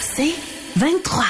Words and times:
C'est 0.00 0.34
23. 0.76 1.24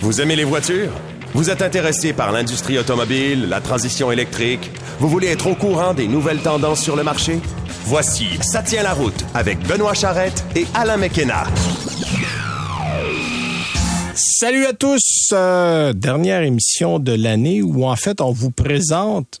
Vous 0.00 0.20
aimez 0.20 0.36
les 0.36 0.44
voitures? 0.44 0.92
Vous 1.34 1.50
êtes 1.50 1.62
intéressé 1.62 2.12
par 2.12 2.32
l'industrie 2.32 2.78
automobile, 2.78 3.48
la 3.48 3.60
transition 3.60 4.10
électrique? 4.10 4.70
Vous 4.98 5.08
voulez 5.08 5.28
être 5.28 5.46
au 5.46 5.54
courant 5.54 5.94
des 5.94 6.08
nouvelles 6.08 6.40
tendances 6.40 6.82
sur 6.82 6.96
le 6.96 7.02
marché? 7.02 7.40
Voici 7.84 8.26
Ça 8.40 8.62
tient 8.62 8.82
la 8.82 8.92
route 8.92 9.24
avec 9.34 9.58
Benoît 9.66 9.94
Charrette 9.94 10.44
et 10.56 10.66
Alain 10.74 10.96
McKenna. 10.96 11.44
Salut 14.14 14.66
à 14.66 14.72
tous! 14.72 15.30
Euh, 15.32 15.92
dernière 15.92 16.42
émission 16.42 16.98
de 16.98 17.12
l'année 17.12 17.62
où 17.62 17.84
en 17.84 17.96
fait 17.96 18.20
on 18.20 18.32
vous 18.32 18.50
présente 18.50 19.40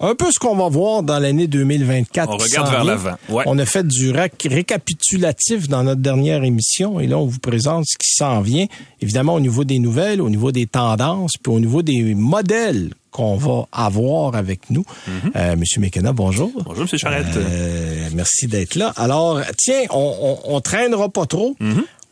un 0.00 0.14
peu 0.14 0.26
ce 0.32 0.38
qu'on 0.38 0.56
va 0.56 0.68
voir 0.68 1.02
dans 1.02 1.18
l'année 1.18 1.46
2024. 1.46 2.30
On 2.30 2.36
regarde 2.36 2.70
vers 2.70 2.84
l'avant. 2.84 3.14
Ouais. 3.28 3.44
On 3.46 3.58
a 3.58 3.64
fait 3.64 3.86
du 3.86 4.12
récapitulatif 4.80 5.68
dans 5.68 5.82
notre 5.84 6.00
dernière 6.00 6.44
émission 6.44 7.00
et 7.00 7.06
là, 7.06 7.18
on 7.18 7.26
vous 7.26 7.38
présente 7.38 7.84
ce 7.86 7.96
qui 7.96 8.12
s'en 8.14 8.40
vient. 8.40 8.66
Évidemment, 9.00 9.34
au 9.34 9.40
niveau 9.40 9.64
des 9.64 9.78
nouvelles, 9.78 10.20
au 10.20 10.28
niveau 10.30 10.52
des 10.52 10.66
tendances, 10.66 11.32
puis 11.42 11.52
au 11.52 11.60
niveau 11.60 11.82
des 11.82 12.14
modèles 12.14 12.90
qu'on 13.10 13.36
va 13.36 13.66
avoir 13.70 14.34
avec 14.34 14.70
nous. 14.70 14.84
Euh, 15.36 15.54
Monsieur 15.54 15.80
McKenna, 15.80 16.12
bonjour. 16.12 16.50
Bonjour, 16.64 16.84
M. 16.90 16.98
Charrette. 16.98 17.36
Euh, 17.36 18.08
merci 18.12 18.48
d'être 18.48 18.74
là. 18.74 18.92
Alors, 18.96 19.40
tiens, 19.56 19.82
on, 19.90 20.38
on, 20.48 20.56
on 20.56 20.60
traînera 20.60 21.08
pas 21.08 21.24
trop. 21.26 21.54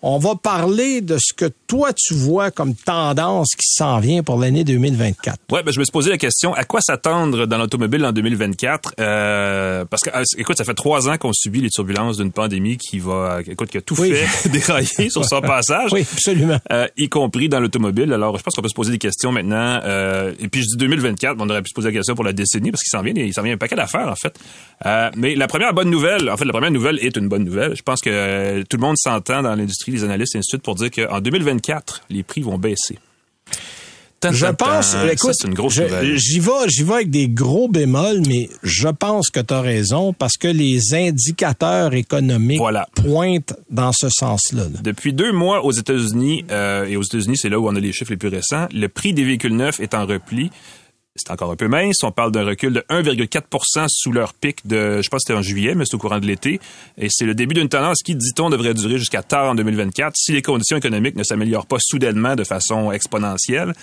On 0.04 0.18
va 0.18 0.34
parler 0.34 1.00
de 1.00 1.16
ce 1.16 1.32
que 1.32 1.44
toi, 1.68 1.92
tu 1.92 2.12
vois 2.12 2.50
comme 2.50 2.74
tendance 2.74 3.50
qui 3.54 3.68
s'en 3.68 4.00
vient 4.00 4.24
pour 4.24 4.36
l'année 4.36 4.64
2024. 4.64 5.38
Ouais, 5.52 5.62
ben, 5.62 5.70
je 5.72 5.78
me 5.78 5.84
suis 5.84 5.92
posé 5.92 6.10
la 6.10 6.18
question 6.18 6.52
à 6.54 6.64
quoi 6.64 6.80
s'attendre 6.80 7.46
dans 7.46 7.56
l'automobile 7.56 8.04
en 8.04 8.10
2024 8.10 8.94
euh, 8.98 9.84
Parce 9.84 10.02
que, 10.02 10.10
euh, 10.10 10.24
écoute, 10.38 10.56
ça 10.56 10.64
fait 10.64 10.74
trois 10.74 11.08
ans 11.08 11.18
qu'on 11.18 11.32
subit 11.32 11.60
les 11.60 11.70
turbulences 11.70 12.16
d'une 12.16 12.32
pandémie 12.32 12.78
qui 12.78 12.98
va, 12.98 13.42
écoute, 13.46 13.70
qui 13.70 13.78
a 13.78 13.80
tout 13.80 13.94
Oui. 14.00 14.12
fait 14.12 14.48
dérailler 14.48 15.08
sur 15.08 15.24
son 15.24 15.40
passage. 15.40 15.92
Oui, 15.92 16.04
absolument. 16.12 16.58
Euh, 16.72 16.88
y 16.96 17.08
compris 17.08 17.48
dans 17.48 17.60
l'automobile. 17.60 18.12
Alors, 18.12 18.36
je 18.36 18.42
pense 18.42 18.54
qu'on 18.56 18.62
peut 18.62 18.68
se 18.68 18.74
poser 18.74 18.90
des 18.90 18.98
questions 18.98 19.30
maintenant. 19.30 19.80
Euh, 19.84 20.32
et 20.40 20.48
puis, 20.48 20.62
je 20.62 20.66
dis 20.66 20.76
2024, 20.78 21.36
mais 21.36 21.44
on 21.44 21.48
aurait 21.48 21.62
pu 21.62 21.68
se 21.68 21.74
poser 21.74 21.90
la 21.90 21.94
question 21.94 22.16
pour 22.16 22.24
la 22.24 22.32
décennie 22.32 22.72
parce 22.72 22.82
qu'il 22.82 22.90
s'en 22.90 23.02
vient, 23.02 23.12
il 23.14 23.32
s'en 23.32 23.42
vient 23.42 23.54
un 23.54 23.56
paquet 23.56 23.76
d'affaires, 23.76 24.08
en 24.08 24.16
fait. 24.16 24.34
Euh, 24.84 25.10
mais 25.16 25.36
la 25.36 25.46
première 25.46 25.72
bonne 25.74 25.90
nouvelle, 25.90 26.28
en 26.28 26.36
fait, 26.36 26.44
la 26.44 26.52
première 26.52 26.72
nouvelle 26.72 26.98
est 26.98 27.16
une 27.16 27.28
bonne 27.28 27.44
nouvelle. 27.44 27.76
Je 27.76 27.82
pense 27.82 28.00
que 28.00 28.10
euh, 28.10 28.64
tout 28.68 28.78
le 28.78 28.82
monde 28.82 28.96
s'entend 28.98 29.42
dans 29.42 29.54
l'industrie, 29.54 29.91
les 29.92 30.04
analystes 30.04 30.34
et 30.34 30.38
ainsi 30.38 30.48
de 30.48 30.50
suite, 30.50 30.62
pour 30.62 30.74
dire 30.74 30.90
qu'en 30.90 31.20
2024, 31.20 32.02
les 32.10 32.22
prix 32.22 32.42
vont 32.42 32.58
baisser. 32.58 32.98
Je 34.30 34.46
pense, 34.52 34.94
écoute, 35.10 35.34
j'y 36.16 36.38
vais, 36.38 36.68
j'y 36.68 36.84
vais 36.84 36.92
avec 36.94 37.10
des 37.10 37.28
gros 37.28 37.66
bémols, 37.68 38.22
mais 38.28 38.48
je 38.62 38.86
pense 38.86 39.30
que 39.30 39.40
tu 39.40 39.52
as 39.52 39.60
raison 39.60 40.12
parce 40.12 40.36
que 40.36 40.46
les 40.46 40.94
indicateurs 40.94 41.92
économiques 41.94 42.58
Voilà. 42.58 42.86
pointent 42.94 43.54
dans 43.68 43.90
ce 43.92 44.08
sens-là. 44.08 44.62
là. 44.72 44.78
Depuis 44.84 45.12
deux 45.12 45.32
mois 45.32 45.64
aux 45.64 45.72
États-Unis, 45.72 46.44
euh, 46.52 46.84
et 46.86 46.96
aux 46.96 47.02
États-Unis, 47.02 47.36
c'est 47.36 47.48
là 47.48 47.58
où 47.58 47.66
on 47.68 47.74
a 47.74 47.80
les 47.80 47.92
chiffres 47.92 48.12
les 48.12 48.16
plus 48.16 48.28
récents, 48.28 48.68
le 48.72 48.86
prix 48.88 49.12
des 49.12 49.24
véhicules 49.24 49.56
neufs 49.56 49.80
est 49.80 49.92
en 49.92 50.06
repli. 50.06 50.52
C'est 51.14 51.30
encore 51.30 51.50
un 51.50 51.56
peu 51.56 51.68
mince. 51.68 52.02
On 52.04 52.10
parle 52.10 52.32
d'un 52.32 52.42
recul 52.42 52.72
de 52.72 52.80
1,4% 52.88 53.86
sous 53.88 54.12
leur 54.12 54.32
pic 54.32 54.66
de, 54.66 55.02
je 55.02 55.10
pense 55.10 55.24
que 55.24 55.26
c'était 55.26 55.38
en 55.38 55.42
juillet, 55.42 55.74
mais 55.74 55.84
c'est 55.84 55.94
au 55.94 55.98
courant 55.98 56.18
de 56.18 56.26
l'été. 56.26 56.58
Et 56.96 57.08
c'est 57.10 57.26
le 57.26 57.34
début 57.34 57.54
d'une 57.54 57.68
tendance 57.68 58.02
qui, 58.02 58.14
dit-on, 58.14 58.48
devrait 58.48 58.72
durer 58.72 58.96
jusqu'à 58.96 59.22
tard 59.22 59.50
en 59.50 59.54
2024 59.54 60.14
si 60.16 60.32
les 60.32 60.40
conditions 60.40 60.78
économiques 60.78 61.16
ne 61.16 61.22
s'améliorent 61.22 61.66
pas 61.66 61.76
soudainement 61.80 62.34
de 62.34 62.44
façon 62.44 62.92
exponentielle. 62.92 63.74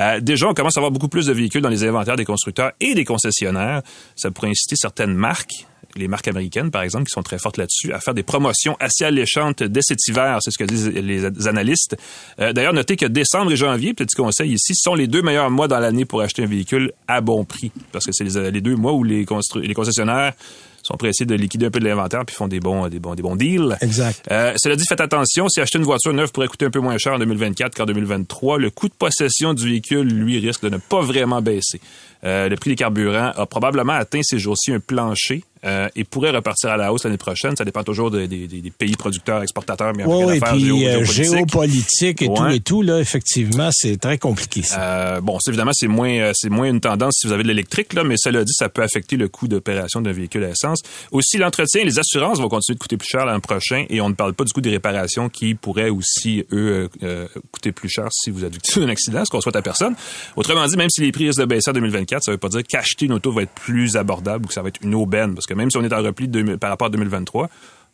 Euh, 0.00 0.18
déjà, 0.18 0.48
on 0.48 0.54
commence 0.54 0.76
à 0.76 0.80
avoir 0.80 0.90
beaucoup 0.90 1.08
plus 1.08 1.26
de 1.26 1.32
véhicules 1.32 1.62
dans 1.62 1.68
les 1.68 1.84
inventaires 1.84 2.16
des 2.16 2.24
constructeurs 2.24 2.72
et 2.80 2.94
des 2.94 3.04
concessionnaires. 3.04 3.82
Ça 4.16 4.32
pourrait 4.32 4.50
inciter 4.50 4.74
certaines 4.74 5.14
marques 5.14 5.66
les 5.96 6.08
marques 6.08 6.28
américaines, 6.28 6.70
par 6.70 6.82
exemple, 6.82 7.04
qui 7.04 7.12
sont 7.12 7.22
très 7.22 7.38
fortes 7.38 7.56
là-dessus, 7.56 7.92
à 7.92 8.00
faire 8.00 8.14
des 8.14 8.22
promotions 8.22 8.76
assez 8.80 9.04
alléchantes 9.04 9.62
dès 9.62 9.82
cet 9.82 9.98
hiver. 10.08 10.38
C'est 10.40 10.50
ce 10.50 10.58
que 10.58 10.64
disent 10.64 10.88
les 10.88 11.46
analystes. 11.46 11.96
Euh, 12.40 12.52
D'ailleurs, 12.52 12.72
notez 12.72 12.96
que 12.96 13.06
décembre 13.06 13.52
et 13.52 13.56
janvier, 13.56 13.94
petit 13.94 14.16
conseil 14.16 14.52
ici, 14.52 14.74
sont 14.74 14.94
les 14.94 15.06
deux 15.06 15.22
meilleurs 15.22 15.50
mois 15.50 15.68
dans 15.68 15.78
l'année 15.78 16.04
pour 16.04 16.20
acheter 16.20 16.42
un 16.42 16.46
véhicule 16.46 16.92
à 17.08 17.20
bon 17.20 17.44
prix. 17.44 17.72
Parce 17.92 18.06
que 18.06 18.12
c'est 18.12 18.24
les, 18.24 18.50
les 18.50 18.60
deux 18.60 18.76
mois 18.76 18.92
où 18.92 19.04
les 19.04 19.24
concessionnaires 19.24 20.34
sont 20.82 20.96
pressés 20.96 21.24
de 21.24 21.34
liquider 21.34 21.66
un 21.66 21.70
peu 21.70 21.80
de 21.80 21.84
l'inventaire 21.84 22.24
puis 22.24 22.34
font 22.34 22.48
des 22.48 22.60
bons, 22.60 22.88
des 22.88 22.98
bons, 22.98 23.14
des 23.14 23.22
bons 23.22 23.36
deals. 23.36 23.76
Exact. 23.80 24.26
Euh, 24.30 24.52
cela 24.56 24.76
dit, 24.76 24.84
faites 24.86 25.00
attention, 25.00 25.48
si 25.48 25.60
acheter 25.60 25.78
une 25.78 25.84
voiture 25.84 26.12
neuve 26.12 26.32
pourrait 26.32 26.48
coûter 26.48 26.66
un 26.66 26.70
peu 26.70 26.80
moins 26.80 26.98
cher 26.98 27.14
en 27.14 27.18
2024 27.18 27.76
qu'en 27.76 27.86
2023, 27.86 28.58
le 28.58 28.70
coût 28.70 28.88
de 28.88 28.94
possession 28.94 29.54
du 29.54 29.64
véhicule, 29.64 30.08
lui, 30.08 30.38
risque 30.38 30.62
de 30.62 30.70
ne 30.70 30.78
pas 30.78 31.00
vraiment 31.00 31.40
baisser. 31.40 31.80
Euh, 32.24 32.48
le 32.48 32.56
prix 32.56 32.70
des 32.70 32.76
carburants 32.76 33.32
a 33.34 33.46
probablement 33.46 33.94
atteint 33.94 34.20
ces 34.22 34.38
jours-ci 34.38 34.72
un 34.72 34.80
plancher 34.80 35.44
euh, 35.64 35.88
et 35.96 36.04
pourrait 36.04 36.30
repartir 36.30 36.70
à 36.70 36.76
la 36.76 36.92
hausse 36.92 37.04
l'année 37.04 37.16
prochaine. 37.18 37.56
Ça 37.56 37.64
dépend 37.64 37.82
toujours 37.84 38.10
des, 38.10 38.26
des- 38.28 38.46
des 38.46 38.70
pays 38.70 38.96
producteurs, 38.96 39.42
exportateurs, 39.42 39.92
mais 39.96 40.04
en 40.04 40.26
Oui, 40.26 40.36
et 40.36 40.40
puis 40.40 40.64
géo- 40.64 40.82
euh, 40.86 41.04
géopolitique. 41.04 42.22
et 42.22 42.26
tout 42.26 42.46
et 42.48 42.60
tout, 42.60 42.82
là, 42.82 42.98
effectivement, 43.00 43.68
c'est 43.72 43.96
très 44.00 44.18
compliqué. 44.18 44.62
Ça. 44.62 44.80
Euh, 44.80 45.20
bon, 45.20 45.38
évidemment, 45.46 45.72
c'est 45.74 45.88
moins, 45.88 46.10
euh, 46.10 46.32
c'est 46.34 46.48
moins 46.50 46.68
une 46.68 46.80
tendance 46.80 47.14
si 47.20 47.26
vous 47.26 47.32
avez 47.32 47.42
de 47.42 47.48
l'électrique, 47.48 47.92
là, 47.92 48.04
mais 48.04 48.16
cela 48.18 48.44
dit, 48.44 48.52
ça 48.54 48.68
peut 48.68 48.82
affecter 48.82 49.16
le 49.16 49.28
coût 49.28 49.48
d'opération 49.48 50.00
d'un 50.00 50.12
véhicule 50.12 50.44
à 50.44 50.50
essence. 50.50 50.80
Aussi, 51.10 51.38
l'entretien, 51.38 51.84
les 51.84 51.98
assurances 51.98 52.38
vont 52.40 52.48
continuer 52.48 52.74
de 52.76 52.80
coûter 52.80 52.96
plus 52.96 53.08
cher 53.08 53.24
l'an 53.26 53.40
prochain 53.40 53.84
et 53.88 54.00
on 54.00 54.08
ne 54.08 54.14
parle 54.14 54.34
pas 54.34 54.44
du 54.44 54.52
coût 54.52 54.60
des 54.60 54.70
réparations 54.70 55.28
qui 55.28 55.54
pourraient 55.54 55.90
aussi, 55.90 56.44
eux, 56.52 56.88
euh, 57.02 57.26
coûter 57.50 57.72
plus 57.72 57.88
cher 57.88 58.08
si 58.10 58.30
vous 58.30 58.44
êtes 58.44 58.52
victime 58.52 58.84
d'un 58.84 58.88
accident, 58.90 59.24
ce 59.24 59.30
qu'on 59.30 59.40
souhaite 59.40 59.56
à 59.56 59.62
personne. 59.62 59.94
Autrement 60.36 60.66
dit, 60.66 60.76
même 60.76 60.90
si 60.90 61.00
les 61.02 61.12
prix 61.12 61.26
risquent 61.26 61.40
de 61.40 61.44
baisser 61.46 61.70
en 61.70 61.74
2024, 61.74 62.22
ça 62.24 62.32
veut 62.32 62.38
pas 62.38 62.48
dire 62.48 62.62
qu'acheter 62.68 63.06
une 63.06 63.12
auto 63.12 63.32
va 63.32 63.42
être 63.42 63.52
plus 63.52 63.96
abordable 63.96 64.44
ou 64.44 64.48
que 64.48 64.54
ça 64.54 64.62
va 64.62 64.68
être 64.68 64.80
une 64.82 64.94
aubaine, 64.94 65.34
parce 65.34 65.46
que 65.46 65.51
même 65.54 65.70
si 65.70 65.76
on 65.76 65.84
est 65.84 65.92
en 65.92 66.02
repli 66.02 66.28
de- 66.28 66.56
par 66.56 66.70
rapport 66.70 66.86
à 66.86 66.90
2023, 66.90 67.48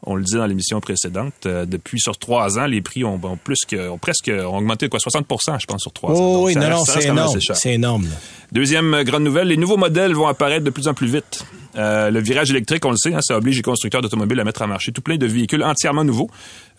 on 0.05 0.15
le 0.15 0.23
dit 0.23 0.35
dans 0.35 0.47
l'émission 0.47 0.81
précédente, 0.81 1.35
euh, 1.47 1.67
depuis 1.67 1.99
sur 1.99 2.17
trois 2.17 2.57
ans, 2.59 2.67
les 2.67 2.81
prix 2.81 3.03
ont, 3.03 3.19
ont 3.23 3.37
plus 3.37 3.59
que, 3.67 3.89
ont 3.89 3.99
presque, 3.99 4.31
ont 4.33 4.57
augmenté 4.59 4.87
de 4.87 4.91
quoi, 4.91 5.01
60 5.01 5.27
je 5.59 5.67
pense, 5.67 5.83
sur 5.83 5.93
trois 5.93 6.13
ans. 6.13 6.15
Oh 6.17 6.35
Donc, 6.37 6.47
oui, 6.47 6.55
ça 6.55 6.61
non, 6.61 6.71
non, 6.71 6.85
c'est 6.85 7.05
énorme. 7.07 7.39
C'est 7.41 7.75
énorme. 7.75 8.07
Deuxième 8.53 8.95
euh, 8.95 9.03
grande 9.03 9.25
nouvelle, 9.25 9.49
les 9.49 9.57
nouveaux 9.57 9.77
modèles 9.77 10.15
vont 10.15 10.29
apparaître 10.29 10.65
de 10.65 10.71
plus 10.71 10.87
en 10.87 10.95
plus 10.95 11.09
vite. 11.09 11.45
Euh, 11.77 12.11
le 12.11 12.21
virage 12.21 12.51
électrique, 12.51 12.85
on 12.85 12.91
le 12.91 12.97
sait, 12.97 13.15
hein, 13.15 13.21
ça 13.21 13.37
oblige 13.37 13.57
les 13.57 13.63
constructeurs 13.63 14.01
d'automobiles 14.03 14.41
à 14.41 14.45
mettre 14.45 14.63
en 14.63 14.67
marché 14.67 14.91
tout 14.93 15.03
plein 15.03 15.17
de 15.17 15.27
véhicules 15.27 15.63
entièrement 15.63 16.05
nouveaux. 16.05 16.31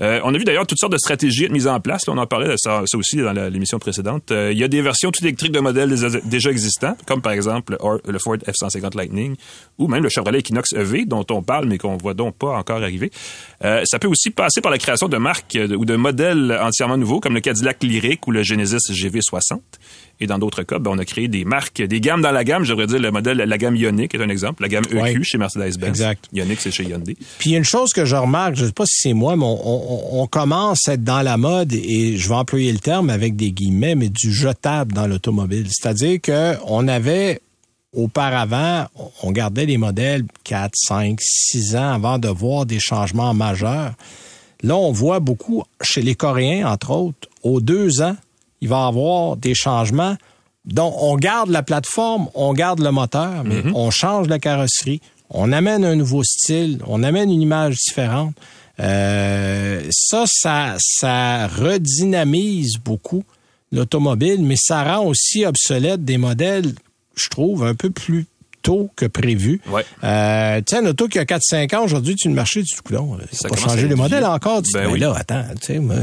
Euh, 0.01 0.19
on 0.23 0.33
a 0.33 0.37
vu 0.37 0.43
d'ailleurs 0.43 0.65
toutes 0.65 0.79
sortes 0.79 0.91
de 0.93 0.97
stratégies 0.97 1.47
mises 1.49 1.67
en 1.67 1.79
place. 1.79 2.07
On 2.07 2.17
en 2.17 2.25
parlait 2.25 2.47
de 2.47 2.55
ça, 2.57 2.83
aussi 2.95 3.17
dans 3.17 3.33
l'émission 3.49 3.79
précédente. 3.79 4.31
Euh, 4.31 4.51
il 4.51 4.57
y 4.57 4.63
a 4.63 4.67
des 4.67 4.81
versions 4.81 5.11
tout 5.11 5.23
électriques 5.23 5.51
de 5.51 5.59
modèles 5.59 5.93
déjà- 6.25 6.49
existants, 6.49 6.95
comme 7.05 7.21
par 7.21 7.33
exemple 7.33 7.73
le 7.73 7.77
Or- 7.81 7.99
le 8.07 8.17
Ford 8.19 8.37
F-150 8.37 8.95
Lightning 8.97 9.35
ou 9.77 9.87
même 9.87 10.01
le 10.03 10.09
Chevrolet 10.09 10.39
Equinox 10.39 10.73
EV, 10.73 11.05
dont 11.05 11.25
on 11.29 11.43
parle 11.43 11.67
mais 11.67 11.77
qu'on 11.77 11.97
voit 11.97 12.13
donc 12.13 12.35
pas 12.37 12.57
encore 12.57 12.81
arriver. 12.81 13.11
Ça 13.61 13.99
peut 13.99 14.07
aussi 14.07 14.29
passer 14.31 14.61
par 14.61 14.71
la 14.71 14.77
création 14.77 15.07
de 15.07 15.17
marques 15.17 15.57
ou 15.77 15.85
de 15.85 15.95
modèles 15.95 16.57
entièrement 16.61 16.97
nouveaux, 16.97 17.19
comme 17.19 17.33
le 17.35 17.41
Cadillac 17.41 17.83
Lyric 17.83 18.25
ou 18.27 18.31
le 18.31 18.41
Genesis 18.43 18.77
GV60. 18.91 19.59
Et 20.21 20.27
dans 20.27 20.37
d'autres 20.37 20.63
cas, 20.63 20.79
ben, 20.79 20.91
on 20.91 20.97
a 20.97 21.05
créé 21.05 21.27
des 21.29 21.45
marques, 21.45 21.81
des 21.81 22.01
gammes 22.01 22.21
dans 22.21 22.31
la 22.31 22.43
gamme. 22.43 22.65
Je 22.65 22.71
devrais 22.71 22.87
dire 22.87 22.99
le 22.99 23.09
modèle, 23.09 23.37
la 23.37 23.57
gamme 23.57 23.75
Ioniq 23.77 24.13
est 24.13 24.21
un 24.21 24.27
exemple. 24.29 24.61
La 24.61 24.67
gamme 24.67 24.83
EQ 24.91 24.97
Ouais. 25.01 25.19
chez 25.23 25.37
Mercedes-Benz. 25.37 25.87
Exact. 25.87 26.25
Ioniq, 26.33 26.59
c'est 26.59 26.71
chez 26.71 26.83
Hyundai. 26.83 27.15
Puis 27.37 27.51
il 27.51 27.53
y 27.53 27.55
a 27.55 27.57
une 27.59 27.63
chose 27.63 27.93
que 27.93 28.03
je 28.03 28.15
remarque, 28.17 28.55
je 28.55 28.65
sais 28.65 28.71
pas 28.73 28.85
si 28.85 29.01
c'est 29.01 29.13
moi, 29.13 29.37
mais 29.37 29.45
on, 29.45 30.17
on- 30.17 30.21
on 30.21 30.27
commence 30.27 30.89
à 30.89 30.93
être 30.95 31.03
dans 31.05 31.21
la 31.21 31.37
mode, 31.37 31.71
et 31.73 32.17
je 32.17 32.27
vais 32.27 32.35
employer 32.35 32.71
le 32.73 32.79
terme 32.79 33.09
avec 33.09 33.37
des 33.37 33.51
guillemets, 33.51 33.95
mais 33.95 34.09
du 34.09 34.33
jetable 34.33 34.91
dans 34.93 35.07
l'automobile. 35.07 35.67
C'est-à-dire 35.69 36.19
que 36.21 36.55
on 36.65 36.87
avait 36.89 37.39
auparavant, 37.95 38.85
on 39.23 39.31
gardait 39.31 39.65
les 39.65 39.77
modèles 39.77 40.23
4, 40.43 40.71
5, 40.75 41.17
6 41.21 41.75
ans 41.75 41.93
avant 41.93 42.19
de 42.19 42.27
voir 42.27 42.65
des 42.65 42.79
changements 42.79 43.33
majeurs. 43.33 43.93
Là, 44.63 44.75
on 44.75 44.91
voit 44.91 45.19
beaucoup 45.19 45.63
chez 45.81 46.01
les 46.01 46.15
Coréens, 46.15 46.67
entre 46.69 46.91
autres, 46.91 47.29
aux 47.43 47.61
deux 47.61 48.01
ans, 48.01 48.15
il 48.61 48.69
va 48.69 48.85
y 48.85 48.87
avoir 48.87 49.37
des 49.37 49.55
changements. 49.55 50.15
Donc, 50.65 50.93
on 50.97 51.15
garde 51.15 51.49
la 51.49 51.63
plateforme, 51.63 52.29
on 52.35 52.53
garde 52.53 52.79
le 52.79 52.91
moteur, 52.91 53.43
mais 53.43 53.63
on 53.73 53.89
change 53.91 54.27
la 54.27 54.39
carrosserie, 54.39 55.01
on 55.29 55.51
amène 55.51 55.85
un 55.85 55.95
nouveau 55.95 56.23
style, 56.23 56.79
on 56.85 57.03
amène 57.03 57.31
une 57.31 57.41
image 57.41 57.75
différente. 57.75 58.33
Euh, 58.79 59.81
ça, 59.91 60.23
ça, 60.27 60.75
ça 60.79 61.47
redynamise 61.47 62.77
beaucoup 62.77 63.23
l'automobile, 63.71 64.41
mais 64.41 64.55
ça 64.57 64.83
rend 64.83 65.05
aussi 65.05 65.45
obsolète 65.45 66.03
des 66.03 66.17
modèles, 66.17 66.73
je 67.15 67.29
trouve, 67.29 67.63
un 67.63 67.75
peu 67.75 67.89
plus 67.89 68.25
tôt 68.61 68.89
que 68.95 69.05
prévu. 69.05 69.61
Ouais. 69.69 69.83
Euh, 70.03 70.57
tu 70.65 70.75
sais, 70.75 70.81
un 70.81 70.85
auto 70.85 71.07
qui 71.07 71.19
a 71.19 71.23
4-5 71.25 71.75
ans, 71.75 71.83
aujourd'hui, 71.83 72.15
tu 72.15 72.27
le 72.27 72.33
marché, 72.33 72.61
dis, 72.61 72.73
non, 72.91 73.17
Ça 73.31 73.49
pas 73.49 73.55
changer 73.55 73.87
modèles 73.95 74.19
vieux. 74.19 74.27
encore. 74.27 74.61
Tu 74.61 74.71
Ben 74.73 74.81
dis, 74.81 74.85
ben 74.87 74.93
oui. 74.93 74.99
là, 74.99 75.13
attends, 75.17 75.43
tu 75.61 75.67
sais, 75.67 75.79
moi, 75.79 75.95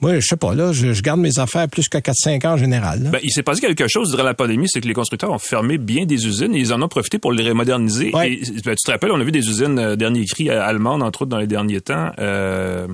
moi, 0.00 0.18
je 0.20 0.26
sais 0.26 0.36
pas, 0.36 0.54
là, 0.54 0.72
je, 0.72 0.92
je 0.92 1.02
garde 1.02 1.20
mes 1.20 1.38
affaires 1.38 1.68
plus 1.68 1.88
que 1.88 1.98
4-5 1.98 2.46
ans 2.46 2.52
en 2.52 2.56
général. 2.56 3.02
là. 3.02 3.10
Ben, 3.10 3.20
il 3.22 3.30
s'est 3.30 3.42
passé 3.42 3.60
quelque 3.60 3.88
chose 3.88 4.10
durant 4.10 4.22
la 4.24 4.34
pandémie, 4.34 4.68
c'est 4.68 4.80
que 4.80 4.88
les 4.88 4.94
constructeurs 4.94 5.30
ont 5.30 5.38
fermé 5.38 5.78
bien 5.78 6.04
des 6.04 6.26
usines 6.26 6.54
et 6.54 6.58
ils 6.58 6.72
en 6.72 6.82
ont 6.82 6.88
profité 6.88 7.18
pour 7.18 7.32
les 7.32 7.54
moderniser. 7.54 8.10
Ouais. 8.14 8.32
Et, 8.32 8.42
ben, 8.64 8.74
tu 8.74 8.84
te 8.84 8.90
rappelles, 8.90 9.12
on 9.12 9.20
a 9.20 9.24
vu 9.24 9.32
des 9.32 9.48
usines 9.48 9.78
euh, 9.78 9.96
dernier 9.96 10.24
cri 10.26 10.50
euh, 10.50 10.62
allemandes, 10.62 11.02
entre 11.02 11.22
autres, 11.22 11.30
dans 11.30 11.38
les 11.38 11.46
derniers 11.46 11.80
temps, 11.80 12.10
euh, 12.18 12.86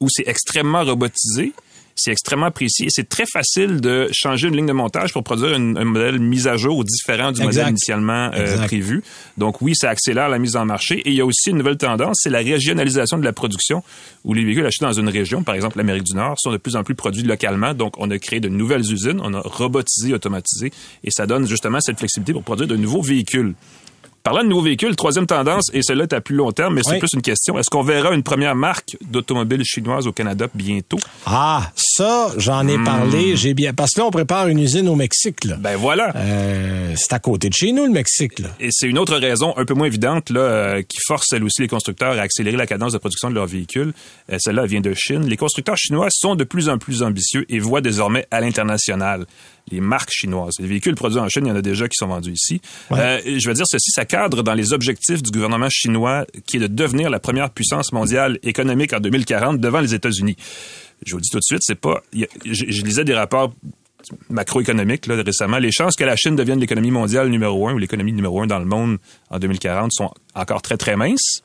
où 0.00 0.06
c'est 0.10 0.28
extrêmement 0.28 0.84
robotisé. 0.84 1.52
C'est 1.96 2.10
extrêmement 2.10 2.50
précis 2.50 2.84
et 2.84 2.90
c'est 2.90 3.08
très 3.08 3.24
facile 3.26 3.80
de 3.80 4.08
changer 4.12 4.48
une 4.48 4.56
ligne 4.56 4.66
de 4.66 4.72
montage 4.72 5.12
pour 5.12 5.22
produire 5.22 5.54
un 5.54 5.84
modèle 5.84 6.18
mis 6.18 6.48
à 6.48 6.56
jour 6.56 6.84
différent 6.84 7.32
du 7.32 7.42
modèle 7.42 7.68
initialement 7.68 8.30
euh, 8.34 8.56
prévu. 8.66 9.02
Donc 9.38 9.62
oui, 9.62 9.74
ça 9.76 9.90
accélère 9.90 10.28
la 10.28 10.38
mise 10.38 10.56
en 10.56 10.64
marché. 10.64 10.96
Et 11.00 11.10
il 11.10 11.14
y 11.14 11.20
a 11.20 11.26
aussi 11.26 11.50
une 11.50 11.58
nouvelle 11.58 11.76
tendance, 11.76 12.18
c'est 12.22 12.30
la 12.30 12.38
régionalisation 12.38 13.18
de 13.18 13.24
la 13.24 13.32
production, 13.32 13.82
où 14.24 14.34
les 14.34 14.44
véhicules 14.44 14.66
achetés 14.66 14.84
dans 14.84 14.92
une 14.92 15.08
région, 15.08 15.42
par 15.42 15.54
exemple 15.54 15.78
l'Amérique 15.78 16.04
du 16.04 16.14
Nord, 16.14 16.36
sont 16.38 16.52
de 16.52 16.56
plus 16.56 16.76
en 16.76 16.82
plus 16.82 16.94
produits 16.94 17.22
localement. 17.22 17.74
Donc 17.74 17.94
on 17.98 18.10
a 18.10 18.18
créé 18.18 18.40
de 18.40 18.48
nouvelles 18.48 18.92
usines, 18.92 19.20
on 19.22 19.32
a 19.34 19.40
robotisé, 19.40 20.14
automatisé, 20.14 20.72
et 21.04 21.10
ça 21.10 21.26
donne 21.26 21.46
justement 21.46 21.80
cette 21.80 21.98
flexibilité 21.98 22.32
pour 22.32 22.42
produire 22.42 22.68
de 22.68 22.76
nouveaux 22.76 23.02
véhicules. 23.02 23.54
Parlant 24.24 24.42
de 24.42 24.48
nouveaux 24.48 24.62
véhicules, 24.62 24.96
troisième 24.96 25.26
tendance, 25.26 25.66
et 25.74 25.82
celle-là 25.82 26.04
est 26.04 26.14
à 26.14 26.22
plus 26.22 26.34
long 26.34 26.50
terme, 26.50 26.72
mais 26.72 26.80
c'est 26.82 26.98
plus 26.98 27.12
une 27.12 27.20
question. 27.20 27.58
Est-ce 27.58 27.68
qu'on 27.68 27.82
verra 27.82 28.14
une 28.14 28.22
première 28.22 28.54
marque 28.54 28.96
d'automobile 29.02 29.62
chinoise 29.66 30.06
au 30.06 30.12
Canada 30.12 30.46
bientôt? 30.54 30.96
Ah, 31.26 31.70
ça, 31.76 32.32
j'en 32.38 32.66
ai 32.66 32.78
hmm. 32.78 32.84
parlé. 32.84 33.36
J'ai 33.36 33.52
bien, 33.52 33.74
parce 33.74 33.90
que 33.90 34.00
là, 34.00 34.06
on 34.06 34.10
prépare 34.10 34.48
une 34.48 34.60
usine 34.60 34.88
au 34.88 34.96
Mexique, 34.96 35.44
là. 35.44 35.56
Ben 35.58 35.76
voilà. 35.76 36.10
Euh, 36.16 36.94
c'est 36.96 37.12
à 37.12 37.18
côté 37.18 37.50
de 37.50 37.54
chez 37.54 37.72
nous, 37.72 37.84
le 37.84 37.92
Mexique, 37.92 38.38
là. 38.38 38.48
Et 38.60 38.70
c'est 38.70 38.88
une 38.88 38.96
autre 38.96 39.14
raison 39.18 39.52
un 39.58 39.66
peu 39.66 39.74
moins 39.74 39.88
évidente, 39.88 40.30
là, 40.30 40.40
euh, 40.40 40.82
qui 40.82 41.00
force, 41.06 41.30
elle 41.34 41.44
aussi, 41.44 41.60
les 41.60 41.68
constructeurs 41.68 42.18
à 42.18 42.22
accélérer 42.22 42.56
la 42.56 42.66
cadence 42.66 42.94
de 42.94 42.98
production 42.98 43.28
de 43.28 43.34
leurs 43.34 43.44
véhicules. 43.44 43.92
Euh, 44.32 44.38
celle-là 44.38 44.64
vient 44.64 44.80
de 44.80 44.94
Chine. 44.94 45.28
Les 45.28 45.36
constructeurs 45.36 45.76
chinois 45.76 46.08
sont 46.08 46.34
de 46.34 46.44
plus 46.44 46.70
en 46.70 46.78
plus 46.78 47.02
ambitieux 47.02 47.44
et 47.50 47.58
voient 47.58 47.82
désormais 47.82 48.26
à 48.30 48.40
l'international 48.40 49.26
les 49.70 49.80
marques 49.80 50.10
chinoises. 50.12 50.54
Les 50.58 50.66
véhicules 50.66 50.94
produits 50.94 51.18
en 51.18 51.28
Chine, 51.28 51.46
il 51.46 51.48
y 51.48 51.52
en 51.52 51.56
a 51.56 51.62
déjà 51.62 51.88
qui 51.88 51.96
sont 51.96 52.06
vendus 52.06 52.32
ici. 52.32 52.60
Euh, 52.92 53.20
je 53.24 53.48
veux 53.48 53.54
dire, 53.54 53.66
ceci, 53.66 53.90
ça 53.90 54.04
cadre 54.14 54.44
dans 54.44 54.54
les 54.54 54.72
objectifs 54.72 55.24
du 55.24 55.32
gouvernement 55.32 55.68
chinois 55.68 56.24
qui 56.46 56.58
est 56.58 56.60
de 56.60 56.68
devenir 56.68 57.10
la 57.10 57.18
première 57.18 57.50
puissance 57.50 57.92
mondiale 57.92 58.38
économique 58.44 58.92
en 58.92 59.00
2040 59.00 59.58
devant 59.58 59.80
les 59.80 59.92
États-Unis. 59.92 60.36
Je 61.04 61.10
vous 61.10 61.16
le 61.18 61.22
dis 61.22 61.30
tout 61.30 61.38
de 61.38 61.42
suite, 61.42 61.62
c'est 61.62 61.74
pas... 61.74 62.00
je, 62.12 62.82
lisais 62.84 63.04
des 63.04 63.14
rapports 63.14 63.52
macroéconomiques 64.30 65.06
récemment. 65.06 65.58
Les 65.58 65.72
chances 65.72 65.96
que 65.96 66.04
la 66.04 66.14
Chine 66.14 66.36
devienne 66.36 66.60
l'économie 66.60 66.92
mondiale 66.92 67.28
numéro 67.28 67.66
un 67.66 67.74
ou 67.74 67.78
l'économie 67.78 68.12
numéro 68.12 68.40
un 68.40 68.46
dans 68.46 68.60
le 68.60 68.66
monde 68.66 68.98
en 69.30 69.40
2040 69.40 69.90
sont 69.92 70.12
encore 70.36 70.62
très, 70.62 70.76
très 70.76 70.94
minces. 70.94 71.42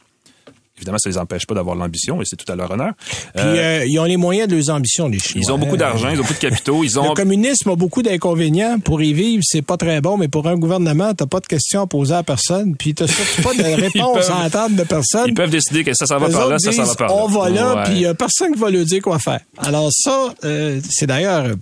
Évidemment, 0.80 0.98
ça 0.98 1.10
les 1.10 1.18
empêche 1.18 1.46
pas 1.46 1.56
d'avoir 1.56 1.76
l'ambition 1.76 2.22
et 2.22 2.26
c'est 2.26 2.38
tout 2.38 2.50
à 2.50 2.56
leur 2.56 2.72
honneur. 2.72 2.94
Puis 3.36 3.44
euh, 3.46 3.82
euh, 3.82 3.86
ils 3.86 4.00
ont 4.00 4.06
les 4.06 4.16
moyens 4.16 4.48
de 4.48 4.56
leurs 4.56 4.70
ambitions, 4.70 5.10
les 5.10 5.20
Chinois. 5.20 5.44
Ils 5.46 5.52
ont 5.52 5.58
beaucoup 5.58 5.76
d'argent, 5.76 6.08
ils 6.10 6.20
ont 6.20 6.22
beaucoup 6.22 6.34
de 6.34 6.40
capitaux. 6.40 6.86
Ils 6.86 6.98
ont... 7.00 7.10
Le 7.10 7.16
communisme 7.16 7.70
a 7.70 7.76
beaucoup 7.76 8.02
d'inconvénients. 8.02 8.80
Pour 8.80 9.02
y 9.02 9.12
vivre, 9.12 9.44
c'est 9.46 9.62
pas 9.62 9.76
très 9.76 10.00
bon, 10.00 10.16
mais 10.16 10.30
pour 10.30 10.48
un 10.48 10.56
gouvernement, 10.56 11.14
t'as 11.14 11.26
pas 11.26 11.42
de 11.42 11.48
questions 11.48 11.82
à 11.82 11.88
poser 11.88 12.16
à 12.16 12.24
personne, 12.24 12.78
puis 12.78 12.94
t'as 12.94 13.08
surtout 13.08 13.42
pas 13.42 13.54
de 13.54 13.82
réponse 13.82 14.30
à 14.30 14.40
attendre 14.40 14.78
de 14.78 14.84
personne. 14.84 15.26
Ils 15.28 15.34
peuvent 15.34 15.50
décider 15.50 15.84
que 15.84 15.94
ça, 15.94 16.06
ça 16.06 16.18
va 16.18 16.30
par 16.30 16.48
là, 16.48 16.60
ça, 16.60 16.72
ça 16.72 16.86
va 16.86 16.96
par 16.96 17.10
là. 17.10 17.16
On 17.16 17.28
va 17.28 17.50
là, 17.50 17.84
puis 17.86 18.06
a 18.06 18.14
personne 18.14 18.54
qui 18.54 18.60
va 18.60 18.70
leur 18.70 18.86
dire 18.86 19.02
quoi 19.02 19.20
faire. 19.20 19.42
Alors 19.58 19.90
ça, 19.92 20.34
euh, 20.46 20.80
c'est 20.90 21.08
d'ailleurs 21.08 21.56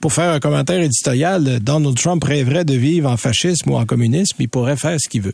pour 0.00 0.12
faire 0.12 0.32
un 0.32 0.40
commentaire 0.40 0.80
éditorial, 0.80 1.58
Donald 1.60 1.96
Trump 1.96 2.22
rêverait 2.22 2.64
de 2.64 2.74
vivre 2.74 3.10
en 3.10 3.16
fascisme 3.16 3.70
ou 3.70 3.76
en 3.76 3.84
communisme, 3.84 4.36
il 4.38 4.48
pourrait 4.48 4.76
faire 4.76 4.96
ce 5.00 5.08
qu'il 5.08 5.22
veut. 5.22 5.32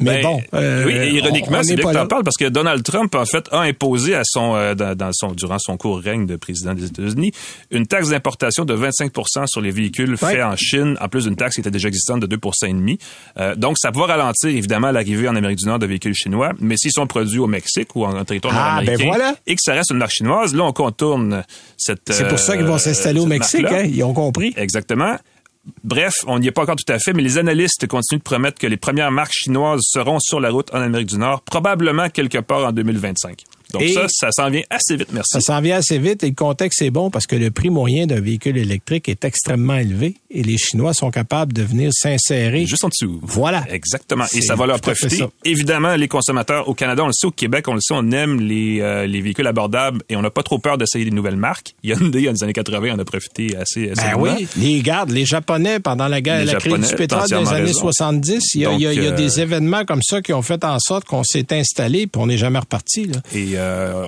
Mais 0.00 0.22
ben, 0.22 0.22
bon, 0.22 0.42
euh, 0.54 0.84
oui, 0.86 1.16
ironiquement, 1.16 1.62
c'est 1.62 1.74
bien 1.74 1.92
que 1.92 2.00
tu 2.02 2.08
parles 2.08 2.24
parce 2.24 2.36
que 2.36 2.48
Donald 2.48 2.82
Trump 2.82 3.14
en 3.14 3.24
fait 3.24 3.46
a 3.50 3.60
imposé 3.60 4.14
à 4.14 4.22
son, 4.24 4.54
euh, 4.54 4.74
dans, 4.74 5.10
son 5.12 5.32
durant 5.32 5.58
son 5.58 5.76
court 5.76 5.98
règne 5.98 6.26
de 6.26 6.36
président 6.36 6.74
des 6.74 6.86
États-Unis 6.86 7.32
une 7.70 7.86
taxe 7.86 8.10
d'importation 8.10 8.64
de 8.64 8.76
25% 8.76 9.46
sur 9.46 9.60
les 9.60 9.70
véhicules 9.70 10.16
faits 10.16 10.42
en 10.42 10.56
Chine, 10.56 10.96
en 11.00 11.08
plus 11.08 11.24
d'une 11.24 11.36
taxe 11.36 11.54
qui 11.54 11.60
était 11.60 11.70
déjà 11.70 11.88
existante 11.88 12.20
de 12.20 12.26
2 12.26 12.36
et 12.66 12.68
demi. 12.68 12.98
Euh, 13.38 13.54
donc 13.56 13.76
ça 13.78 13.90
va 13.90 14.06
ralentir 14.06 14.50
évidemment 14.50 14.90
l'arrivée 14.90 15.28
en 15.28 15.36
Amérique 15.36 15.58
du 15.58 15.66
Nord 15.66 15.78
de 15.78 15.86
véhicules 15.86 16.14
chinois, 16.14 16.52
mais 16.60 16.76
s'ils 16.76 16.92
sont 16.92 17.06
produits 17.06 17.38
au 17.38 17.46
Mexique 17.46 17.96
ou 17.96 18.04
en, 18.04 18.24
territoire 18.24 18.54
ah, 18.56 18.82
ben 18.84 18.98
nord-américain 18.98 19.34
et 19.46 19.54
que 19.54 19.60
ça 19.62 19.74
reste 19.74 19.90
une 19.90 19.98
marque 19.98 20.12
chinoise, 20.12 20.54
là 20.54 20.64
on 20.64 20.72
contourne 20.72 21.42
cette. 21.76 22.12
C'est 22.12 22.28
pour 22.28 22.38
ça 22.38 22.56
qu'ils 22.56 22.66
vont 22.66 22.78
s'installer 22.78 23.20
au 23.20 23.26
Mexique. 23.26 23.66
Hein? 23.68 23.84
Compris. 24.12 24.52
Exactement. 24.56 25.16
Bref, 25.82 26.12
on 26.26 26.38
n'y 26.38 26.48
est 26.48 26.52
pas 26.52 26.62
encore 26.62 26.76
tout 26.76 26.92
à 26.92 26.98
fait, 26.98 27.12
mais 27.12 27.22
les 27.22 27.38
analystes 27.38 27.86
continuent 27.86 28.18
de 28.18 28.24
promettre 28.24 28.58
que 28.58 28.66
les 28.66 28.76
premières 28.76 29.10
marques 29.10 29.32
chinoises 29.32 29.80
seront 29.82 30.18
sur 30.20 30.40
la 30.40 30.50
route 30.50 30.72
en 30.74 30.80
Amérique 30.80 31.08
du 31.08 31.18
Nord, 31.18 31.40
probablement 31.40 32.10
quelque 32.10 32.38
part 32.38 32.66
en 32.66 32.72
2025. 32.72 33.44
Donc 33.78 33.88
ça, 33.88 34.06
ça 34.08 34.28
s'en 34.32 34.50
vient 34.50 34.62
assez 34.70 34.96
vite, 34.96 35.08
merci. 35.12 35.30
Ça 35.32 35.40
s'en 35.40 35.60
vient 35.60 35.76
assez 35.76 35.98
vite 35.98 36.22
et 36.24 36.28
le 36.28 36.34
contexte 36.34 36.82
est 36.82 36.90
bon 36.90 37.10
parce 37.10 37.26
que 37.26 37.36
le 37.36 37.50
prix 37.50 37.70
moyen 37.70 38.06
d'un 38.06 38.20
véhicule 38.20 38.56
électrique 38.56 39.08
est 39.08 39.24
extrêmement 39.24 39.76
élevé 39.76 40.16
et 40.30 40.42
les 40.42 40.58
Chinois 40.58 40.94
sont 40.94 41.10
capables 41.10 41.52
de 41.52 41.62
venir 41.62 41.90
s'insérer. 41.92 42.66
Juste 42.66 42.84
en 42.84 42.88
dessous. 42.88 43.20
Voilà. 43.22 43.64
Exactement. 43.70 44.24
Et 44.32 44.40
ça 44.40 44.54
va 44.54 44.66
leur 44.66 44.80
profiter. 44.80 45.24
Évidemment, 45.44 45.96
les 45.96 46.08
consommateurs 46.08 46.68
au 46.68 46.74
Canada, 46.74 47.04
on 47.04 47.08
le 47.08 47.12
sait, 47.12 47.26
au 47.26 47.30
Québec, 47.30 47.68
on 47.68 47.74
le 47.74 47.80
sait, 47.80 47.94
on 47.94 48.10
aime 48.10 48.40
les, 48.40 48.80
euh, 48.80 49.06
les 49.06 49.20
véhicules 49.20 49.46
abordables 49.46 50.02
et 50.08 50.16
on 50.16 50.22
n'a 50.22 50.30
pas 50.30 50.42
trop 50.42 50.58
peur 50.58 50.78
d'essayer 50.78 51.04
des 51.04 51.10
nouvelles 51.10 51.36
marques. 51.36 51.74
Hyundai, 51.82 52.24
dans 52.24 52.32
les 52.32 52.42
années 52.42 52.52
80, 52.52 52.94
on 52.94 52.98
a 52.98 53.04
profité 53.04 53.56
assez, 53.56 53.90
assez 53.90 54.02
ben 54.02 54.14
oui. 54.18 54.48
Les, 54.56 54.80
gardes, 54.82 55.10
les 55.10 55.24
Japonais, 55.24 55.80
pendant 55.80 56.08
la 56.08 56.20
guerre, 56.20 56.44
la 56.44 56.54
crise 56.54 56.88
du 56.88 56.94
pétrole 56.94 57.28
des 57.28 57.52
années 57.52 57.72
70, 57.72 58.54
il 58.54 58.60
y 58.60 58.66
a, 58.66 58.72
il 58.72 58.80
y 58.80 58.86
a, 58.86 58.90
euh, 58.90 59.10
des 59.12 59.40
événements 59.40 59.84
comme 59.84 60.02
ça 60.02 60.22
qui 60.22 60.32
ont 60.32 60.42
fait 60.42 60.64
en 60.64 60.78
sorte 60.78 61.04
qu'on 61.04 61.24
s'est 61.24 61.52
installé 61.52 62.06
puis 62.06 62.20
on 62.20 62.26
n'est 62.26 62.38
jamais 62.38 62.58
reparti. 62.58 63.06
Là. 63.06 63.20
Et 63.34 63.52
euh, 63.54 63.63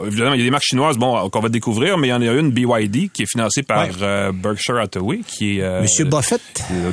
évidemment, 0.07 0.35
il 0.35 0.39
y 0.39 0.43
a 0.43 0.45
des 0.45 0.51
marques 0.51 0.65
chinoises, 0.65 0.97
bon, 0.99 1.29
qu'on 1.31 1.41
va 1.41 1.49
découvrir, 1.49 1.99
mais 1.99 2.09
il 2.09 2.11
y 2.11 2.15
en 2.15 2.23
a 2.23 2.27
une, 2.27 2.51
BYD, 2.51 3.11
qui 3.13 3.23
est 3.23 3.31
financée 3.31 3.63
par 3.63 3.89
euh, 4.03 4.33
Berkshire 4.33 4.77
Hathaway, 4.77 5.21
qui 5.27 5.59
est... 5.59 5.63
Euh, 5.63 5.83
Monsieur 5.83 6.05
Buffett. 6.05 6.41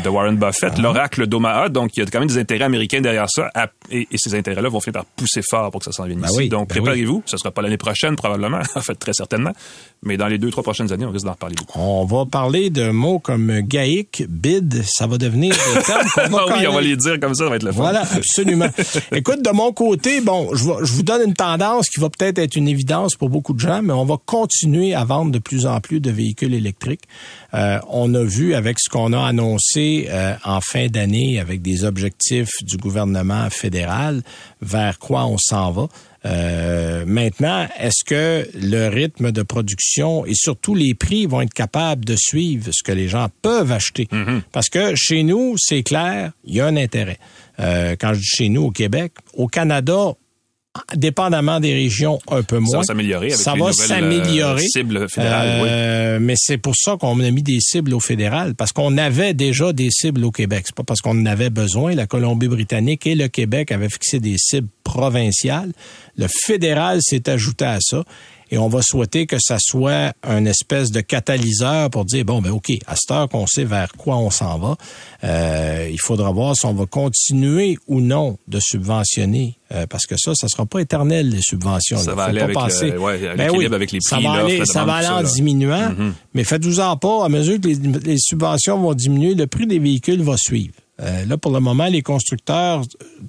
De 0.04 0.10
Warren 0.10 0.36
Buffett, 0.36 0.74
ah. 0.78 0.82
l'oracle 0.82 1.28
d'Omaha. 1.28 1.70
Donc, 1.70 1.92
il 1.96 2.02
y 2.02 2.04
a 2.04 2.06
quand 2.06 2.20
même 2.20 2.28
des 2.28 2.38
intérêts 2.38 2.66
américains 2.66 3.02
derrière 3.02 3.30
ça. 3.30 3.50
et, 3.92 4.08
ces 4.16 4.36
intérêts-là 4.36 4.70
vont 4.70 4.80
finir 4.80 5.02
par 5.02 5.06
pousser 5.06 5.42
fort 5.42 5.72
pour 5.72 5.80
que 5.80 5.86
ça 5.86 5.92
s'en 5.92 6.06
vienne 6.06 6.20
ben 6.20 6.30
ici. 6.30 6.50
donc, 6.50 6.70
ben 6.70 6.76
préparez-vous. 6.76 7.24
Ce 7.26 7.36
ne 7.36 7.40
sera 7.40 7.52
pas 7.52 7.62
l'année 7.62 7.78
prochaine, 7.78 8.16
probablement. 8.16 8.62
en 8.76 8.82
fait, 8.82 8.96
très 8.96 9.14
certainement. 9.14 9.52
Mais 10.04 10.18
dans 10.18 10.28
les 10.28 10.38
deux, 10.38 10.52
trois 10.52 10.64
prochaines 10.64 10.92
années, 10.92 11.06
on 11.06 11.12
risque 11.12 11.26
d'en 11.26 11.32
reparler 11.32 11.56
beaucoup. 11.56 11.80
On 11.80 12.06
va 12.06 12.26
parler 12.26 12.70
de 12.70 12.90
mots 12.90 13.20
comme 13.20 13.62
gaïque, 13.62 14.24
bid. 14.28 14.84
Ça 14.86 15.08
va 15.08 15.18
devenir 15.18 15.54
des 15.54 15.82
termes 15.86 16.08
qu'on 16.14 16.36
va 16.36 16.58
oui, 16.58 16.68
on 16.68 16.74
va 16.74 16.82
les 16.82 16.96
dire 16.98 17.20
comme 17.20 17.34
ça, 17.34 17.46
ça 17.46 17.50
va 17.50 17.56
être 17.56 17.64
le 17.64 17.72
fun. 17.72 17.82
Voilà, 17.82 18.02
absolument. 18.02 18.70
Écoute, 19.12 19.42
de 19.42 19.52
mon 19.52 19.72
côté, 19.72 20.22
bon, 20.22 20.50
je, 20.54 20.64
je 20.84 20.94
vous 20.94 21.04
donne 21.04 21.30
une 21.30 21.34
tendance 21.34 21.90
qui 21.90 22.00
va 22.00 22.10
peut-être 22.10 22.40
être 22.40 22.53
une 22.56 22.68
évidence 22.68 23.16
pour 23.16 23.30
beaucoup 23.30 23.54
de 23.54 23.60
gens, 23.60 23.82
mais 23.82 23.94
on 23.94 24.06
va 24.06 24.18
continuer 24.26 24.94
à 24.94 25.04
vendre 25.04 25.32
de 25.32 25.40
plus 25.40 25.66
en 25.66 25.80
plus 25.82 26.00
de 26.00 26.12
véhicules 26.12 26.54
électriques. 26.54 27.04
Euh, 27.54 27.80
on 27.90 28.14
a 28.14 28.24
vu 28.24 28.54
avec 28.54 28.80
ce 28.80 28.90
qu'on 28.90 29.14
a 29.14 29.26
annoncé 29.26 30.08
euh, 30.10 30.36
en 30.44 30.62
fin 30.62 30.88
d'année 30.88 31.40
avec 31.40 31.62
des 31.62 31.84
objectifs 31.84 32.52
du 32.62 32.78
gouvernement 32.78 33.50
fédéral 33.50 34.22
vers 34.62 35.00
quoi 35.00 35.26
on 35.26 35.38
s'en 35.38 35.72
va. 35.72 35.88
Euh, 36.26 37.04
maintenant, 37.06 37.68
est-ce 37.78 38.06
que 38.06 38.48
le 38.56 38.88
rythme 38.88 39.32
de 39.32 39.42
production 39.42 40.26
et 40.26 40.34
surtout 40.36 40.74
les 40.74 40.94
prix 40.94 41.26
vont 41.26 41.42
être 41.42 41.54
capables 41.54 42.06
de 42.06 42.16
suivre 42.18 42.70
ce 42.72 42.82
que 42.82 42.94
les 42.94 43.10
gens 43.10 43.28
peuvent 43.42 43.72
acheter? 43.72 44.06
Mm-hmm. 44.06 44.42
Parce 44.54 44.70
que 44.70 44.96
chez 44.96 45.24
nous, 45.24 45.56
c'est 45.58 45.84
clair, 45.84 46.32
il 46.46 46.56
y 46.56 46.62
a 46.62 46.66
un 46.66 46.78
intérêt. 46.78 47.20
quand 47.58 48.14
je 48.14 48.20
dis 48.20 48.26
chez 48.26 48.50
nous 48.50 48.64
au 48.64 48.72
Québec, 48.72 49.12
au 49.34 49.48
Canada, 49.48 50.14
dépendamment 50.96 51.60
des 51.60 51.74
régions, 51.74 52.20
un 52.30 52.42
peu 52.42 52.58
moins. 52.58 52.72
Ça 52.72 52.78
va 52.78 52.84
s'améliorer 52.84 53.28
avec 53.28 53.38
ça 53.38 53.54
va 53.54 53.68
euh, 53.68 53.72
s'améliorer. 53.72 54.62
cibles 54.62 55.08
fédérales, 55.08 55.62
euh, 55.66 56.20
Mais 56.20 56.34
c'est 56.36 56.58
pour 56.58 56.74
ça 56.76 56.98
qu'on 56.98 57.20
a 57.20 57.32
mis 57.32 57.44
des 57.44 57.60
cibles 57.60 57.94
au 57.94 58.00
fédéral, 58.00 58.56
parce 58.56 58.72
qu'on 58.72 58.98
avait 58.98 59.34
déjà 59.34 59.72
des 59.72 59.90
cibles 59.92 60.24
au 60.24 60.32
Québec. 60.32 60.64
C'est 60.66 60.76
pas 60.76 60.84
parce 60.84 61.02
qu'on 61.02 61.20
en 61.20 61.26
avait 61.26 61.52
besoin. 61.52 61.94
La 61.94 62.08
Colombie-Britannique 62.08 63.06
et 63.06 63.16
le 63.16 63.28
Québec 63.28 63.72
avaient 63.72 63.90
fixé 63.90 64.20
des 64.20 64.36
cibles 64.38 64.68
provinciales. 64.84 65.74
Le 66.18 66.28
fédéral 66.28 67.00
s'est 67.02 67.30
ajouté 67.30 67.66
à 67.66 67.78
ça. 67.80 68.04
Et 68.54 68.58
on 68.60 68.68
va 68.68 68.84
souhaiter 68.84 69.26
que 69.26 69.38
ça 69.40 69.58
soit 69.60 70.14
un 70.22 70.46
espèce 70.46 70.92
de 70.92 71.02
catalyseur 71.02 71.90
pour 71.90 72.06
dire, 72.06 72.24
bon, 72.24 72.40
ben 72.40 72.52
OK, 72.52 72.72
à 72.86 72.96
cette 72.96 73.10
heure 73.10 73.28
qu'on 73.28 73.48
sait 73.48 73.64
vers 73.64 73.94
quoi 73.94 74.18
on 74.18 74.30
s'en 74.30 74.60
va, 74.60 74.78
euh, 75.24 75.90
il 75.92 76.00
faudra 76.00 76.30
voir 76.32 76.56
si 76.56 76.68
on 76.68 76.74
va 76.76 76.86
continuer 76.86 77.80
ou 77.88 78.00
non 78.00 78.38
de 78.48 78.60
subventionner. 78.62 79.58
Euh, 79.72 79.88
parce 79.88 80.06
que 80.06 80.14
ça, 80.20 80.36
ça 80.36 80.48
sera 80.48 80.68
pas 80.68 80.82
éternel, 80.82 81.32
les 81.32 81.42
subventions. 81.42 81.98
Ça 81.98 82.14
va 82.14 82.26
aller 82.26 82.42
avec, 82.42 82.56
ouais, 82.56 83.36
ben 83.36 83.50
oui, 83.56 83.66
avec 83.66 83.92
les 83.92 83.98
prix. 83.98 84.08
Ça 84.08 84.20
va 84.20 84.34
aller, 84.34 84.64
ça 84.68 84.86
va 84.86 84.94
aller 84.94 85.08
en 85.08 85.24
diminuant, 85.24 85.90
mm-hmm. 85.90 86.12
mais 86.36 86.44
faites-vous-en 86.44 86.96
pas, 86.98 87.26
à 87.26 87.30
mesure 87.30 87.60
que 87.60 87.70
les, 87.70 88.20
subventions 88.20 88.80
vont 88.80 88.94
diminuer, 88.94 89.34
le 89.34 89.48
prix 89.48 89.66
des 89.66 89.80
véhicules 89.80 90.22
va 90.22 90.38
suivre. 90.38 90.76
Euh, 91.02 91.26
là, 91.26 91.38
pour 91.38 91.52
le 91.52 91.60
moment, 91.60 91.88
les 91.88 92.04
constructeurs 92.04 92.84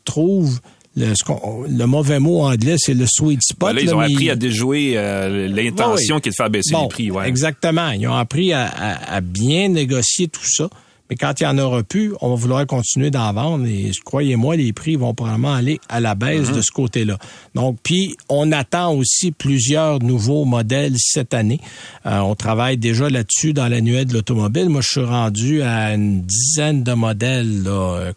trouvent 0.04 0.60
le, 0.96 1.84
mauvais 1.86 2.20
mot 2.20 2.42
anglais, 2.42 2.76
c'est 2.78 2.94
le 2.94 3.06
sweet 3.06 3.42
spot. 3.42 3.76
ils 3.80 3.94
ont 3.94 4.00
appris 4.00 4.30
à 4.30 4.36
déjouer 4.36 4.92
euh, 4.96 5.48
l'intention 5.48 6.20
qui 6.20 6.28
est 6.28 6.32
de 6.32 6.36
faire 6.36 6.50
baisser 6.50 6.74
les 6.80 6.88
prix. 6.88 7.10
Ouais. 7.10 7.28
Exactement. 7.28 7.90
Ils 7.90 8.06
ont 8.06 8.14
appris 8.14 8.52
à, 8.52 9.20
bien 9.22 9.68
négocier 9.68 10.28
tout 10.28 10.44
ça. 10.44 10.68
Mais 11.10 11.16
quand 11.16 11.38
il 11.40 11.44
y 11.44 11.46
en 11.46 11.58
aura 11.58 11.82
plus, 11.82 12.14
on 12.20 12.30
va 12.30 12.34
vouloir 12.34 12.66
continuer 12.66 13.10
d'en 13.10 13.32
vendre 13.32 13.66
et 13.66 13.90
croyez-moi, 14.04 14.56
les 14.56 14.72
prix 14.72 14.96
vont 14.96 15.12
probablement 15.12 15.52
aller 15.52 15.78
à 15.88 16.00
la 16.00 16.14
baisse 16.14 16.48
mhm. 16.48 16.56
de 16.56 16.60
ce 16.62 16.72
côté-là. 16.72 17.18
Donc, 17.54 17.78
puis 17.82 18.16
on 18.28 18.52
attend 18.52 18.94
aussi 18.94 19.30
plusieurs 19.30 20.00
nouveaux 20.00 20.44
modèles 20.44 20.94
cette 20.96 21.34
année. 21.34 21.60
Euh, 22.06 22.20
on 22.20 22.34
travaille 22.34 22.78
déjà 22.78 23.10
là-dessus 23.10 23.52
dans 23.52 23.68
l'annuel 23.68 24.06
de 24.06 24.14
l'automobile. 24.14 24.68
Moi, 24.70 24.80
je 24.80 24.88
suis 24.88 25.04
rendu 25.04 25.62
à 25.62 25.94
une 25.94 26.22
dizaine 26.22 26.82
de 26.82 26.92
modèles 26.92 27.68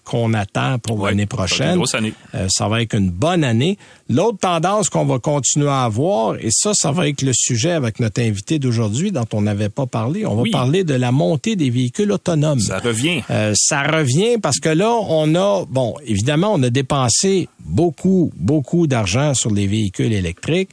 qu'on 0.03 0.33
attend 0.33 0.79
pour 0.79 1.05
l'année 1.05 1.25
prochaine. 1.25 1.81
Année. 1.93 2.13
Euh, 2.35 2.47
ça 2.49 2.67
va 2.67 2.81
être 2.81 2.95
une 2.95 3.09
bonne 3.09 3.43
année. 3.43 3.77
L'autre 4.09 4.37
tendance 4.39 4.89
qu'on 4.89 5.05
va 5.05 5.19
continuer 5.19 5.67
à 5.67 5.83
avoir, 5.83 6.37
et 6.37 6.49
ça, 6.49 6.71
ça 6.73 6.91
va 6.91 7.09
être 7.09 7.21
le 7.23 7.33
sujet 7.33 7.71
avec 7.71 7.99
notre 7.99 8.21
invité 8.21 8.57
d'aujourd'hui 8.57 9.11
dont 9.11 9.27
on 9.33 9.41
n'avait 9.41 9.69
pas 9.69 9.85
parlé, 9.85 10.25
on 10.25 10.35
va 10.35 10.43
parler 10.49 10.85
de 10.85 10.93
la 10.93 11.11
montée 11.11 11.57
des 11.57 11.69
véhicules 11.69 12.11
autonomes. 12.13 12.59
Ça 12.59 12.79
revient. 12.79 13.21
Euh, 13.29 13.53
ça 13.55 13.83
revient 13.83 14.37
parce 14.41 14.59
que 14.59 14.69
là, 14.69 14.93
on 15.09 15.35
a, 15.35 15.65
bon, 15.69 15.95
évidemment, 16.05 16.53
on 16.53 16.63
a 16.63 16.69
dépensé 16.69 17.49
beaucoup, 17.59 18.31
beaucoup 18.37 18.87
d'argent 18.87 19.33
sur 19.33 19.51
les 19.51 19.67
véhicules 19.67 20.13
électriques. 20.13 20.69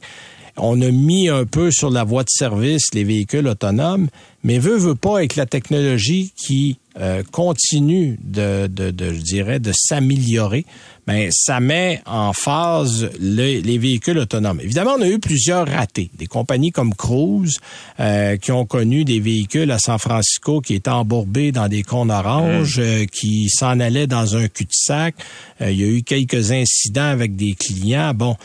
On 0.55 0.81
a 0.81 0.89
mis 0.89 1.27
un 1.27 1.45
peu 1.45 1.71
sur 1.71 1.89
la 1.89 2.05
voie 2.05 2.23
de 2.23 2.29
service 2.29 2.83
les 2.93 3.03
véhicules 3.03 3.47
autonomes, 3.47 4.07
mais 4.45 4.59
veut, 4.59 4.77
veut 4.77 4.95
pas 4.95 5.17
avec 5.17 5.35
la 5.35 5.45
technologie 5.45 6.31
qui 6.37 6.77
euh, 6.97 7.23
continue 7.29 8.17
de, 8.23 8.67
de, 8.67 8.91
de, 8.91 9.13
je 9.13 9.21
dirais, 9.21 9.59
de 9.59 9.73
s'améliorer, 9.75 10.65
ben 11.05 11.29
ça 11.31 11.59
met 11.59 12.01
en 12.05 12.31
phase 12.31 13.09
les 13.19 13.77
véhicules 13.77 14.17
autonomes. 14.17 14.59
Évidemment, 14.61 14.95
on 14.97 15.01
a 15.01 15.07
eu 15.07 15.19
plusieurs 15.19 15.67
ratés. 15.67 16.09
Des 16.17 16.25
compagnies 16.25 16.71
comme 16.71 16.95
Cruise 16.95 17.59
euh, 17.99 18.37
qui 18.37 18.51
ont 18.51 18.65
connu 18.65 19.03
des 19.03 19.19
véhicules 19.19 19.69
à 19.71 19.77
San 19.77 19.99
Francisco 19.99 20.61
qui 20.61 20.73
étaient 20.73 20.89
embourbés 20.89 21.51
dans 21.51 21.67
des 21.67 21.83
cônes 21.83 22.11
oranges, 22.11 22.79
mmh. 22.79 22.83
euh, 22.83 23.05
qui 23.05 23.49
s'en 23.49 23.79
allaient 23.79 24.07
dans 24.07 24.35
un 24.37 24.47
cul-de-sac. 24.47 25.15
il 25.59 25.79
y 25.79 25.83
a 25.83 25.87
eu 25.87 26.01
quelques 26.01 26.51
incidents 26.51 27.03
avec 27.03 27.35
des 27.35 27.53
clients. 27.53 28.13
Bon, 28.15 28.35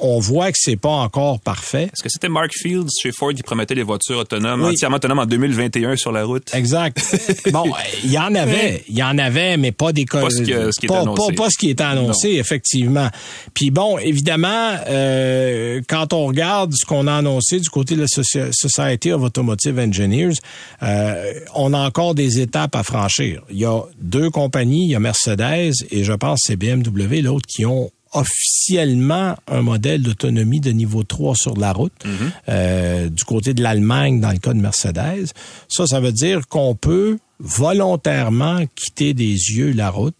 on 0.00 0.18
voit 0.18 0.52
que 0.52 0.58
c'est 0.60 0.76
pas 0.76 0.90
encore 0.90 1.40
parfait. 1.40 1.84
Est-ce 1.84 2.02
que 2.02 2.08
c'était 2.08 2.28
Mark 2.28 2.50
Fields 2.52 2.90
chez 3.02 3.12
Ford 3.12 3.32
qui 3.32 3.42
promettait 3.42 3.74
les 3.74 3.82
voitures 3.82 4.18
autonomes, 4.18 4.64
entièrement 4.64 4.96
autonomes 4.96 5.20
en 5.20 5.26
2021 5.26 5.96
sur 5.96 6.12
la 6.12 6.24
route? 6.24 6.54
Exact. 6.54 6.98
bon, 7.52 7.64
il 8.04 8.10
y 8.10 8.18
en 8.18 8.34
avait, 8.34 8.84
il 8.88 8.96
y 8.96 9.02
en 9.02 9.18
avait, 9.18 9.56
mais 9.56 9.72
pas 9.72 9.92
des 9.92 10.06
pas 10.06 10.30
ce, 10.30 10.42
qui, 10.42 10.52
ce 10.52 10.80
qui 10.80 10.86
pas, 10.86 11.00
annoncé. 11.00 11.32
Pas, 11.34 11.50
ce 11.50 11.58
qui 11.58 11.70
était 11.70 11.84
annoncé, 11.84 12.28
effectivement. 12.30 13.08
Puis 13.54 13.70
bon, 13.70 13.98
évidemment, 13.98 14.74
euh, 14.88 15.80
quand 15.88 16.12
on 16.12 16.26
regarde 16.26 16.72
ce 16.74 16.84
qu'on 16.84 17.06
a 17.06 17.14
annoncé 17.14 17.60
du 17.60 17.68
côté 17.68 17.94
de 17.96 18.02
la 18.02 18.52
Society 18.52 19.12
of 19.12 19.22
Automotive 19.22 19.78
Engineers, 19.78 20.34
euh, 20.82 21.32
on 21.54 21.72
a 21.72 21.78
encore 21.78 22.14
des 22.14 22.40
étapes 22.40 22.76
à 22.76 22.82
franchir. 22.82 23.42
Il 23.50 23.58
y 23.58 23.64
a 23.64 23.82
deux 24.00 24.30
compagnies, 24.30 24.84
il 24.84 24.90
y 24.90 24.94
a 24.94 25.00
Mercedes 25.00 25.72
et 25.90 26.04
je 26.04 26.12
pense 26.12 26.40
c'est 26.44 26.56
BMW, 26.56 27.22
l'autre 27.22 27.46
qui 27.46 27.66
ont 27.66 27.90
officiellement 28.12 29.36
un 29.46 29.62
modèle 29.62 30.02
d'autonomie 30.02 30.60
de 30.60 30.70
niveau 30.70 31.02
3 31.02 31.34
sur 31.34 31.56
la 31.56 31.72
route. 31.72 31.92
Mhm. 32.04 32.32
euh, 32.48 33.08
du 33.08 33.24
côté 33.24 33.54
de 33.54 33.62
l'Allemagne, 33.62 34.20
dans 34.20 34.30
le 34.30 34.38
cas 34.38 34.52
de 34.52 34.60
Mercedes, 34.60 35.32
ça, 35.68 35.86
ça 35.86 36.00
veut 36.00 36.12
dire 36.12 36.46
qu'on 36.48 36.74
peut 36.74 37.18
volontairement 37.40 38.64
quitter 38.74 39.14
des 39.14 39.32
yeux 39.32 39.72
la 39.72 39.90
route 39.90 40.16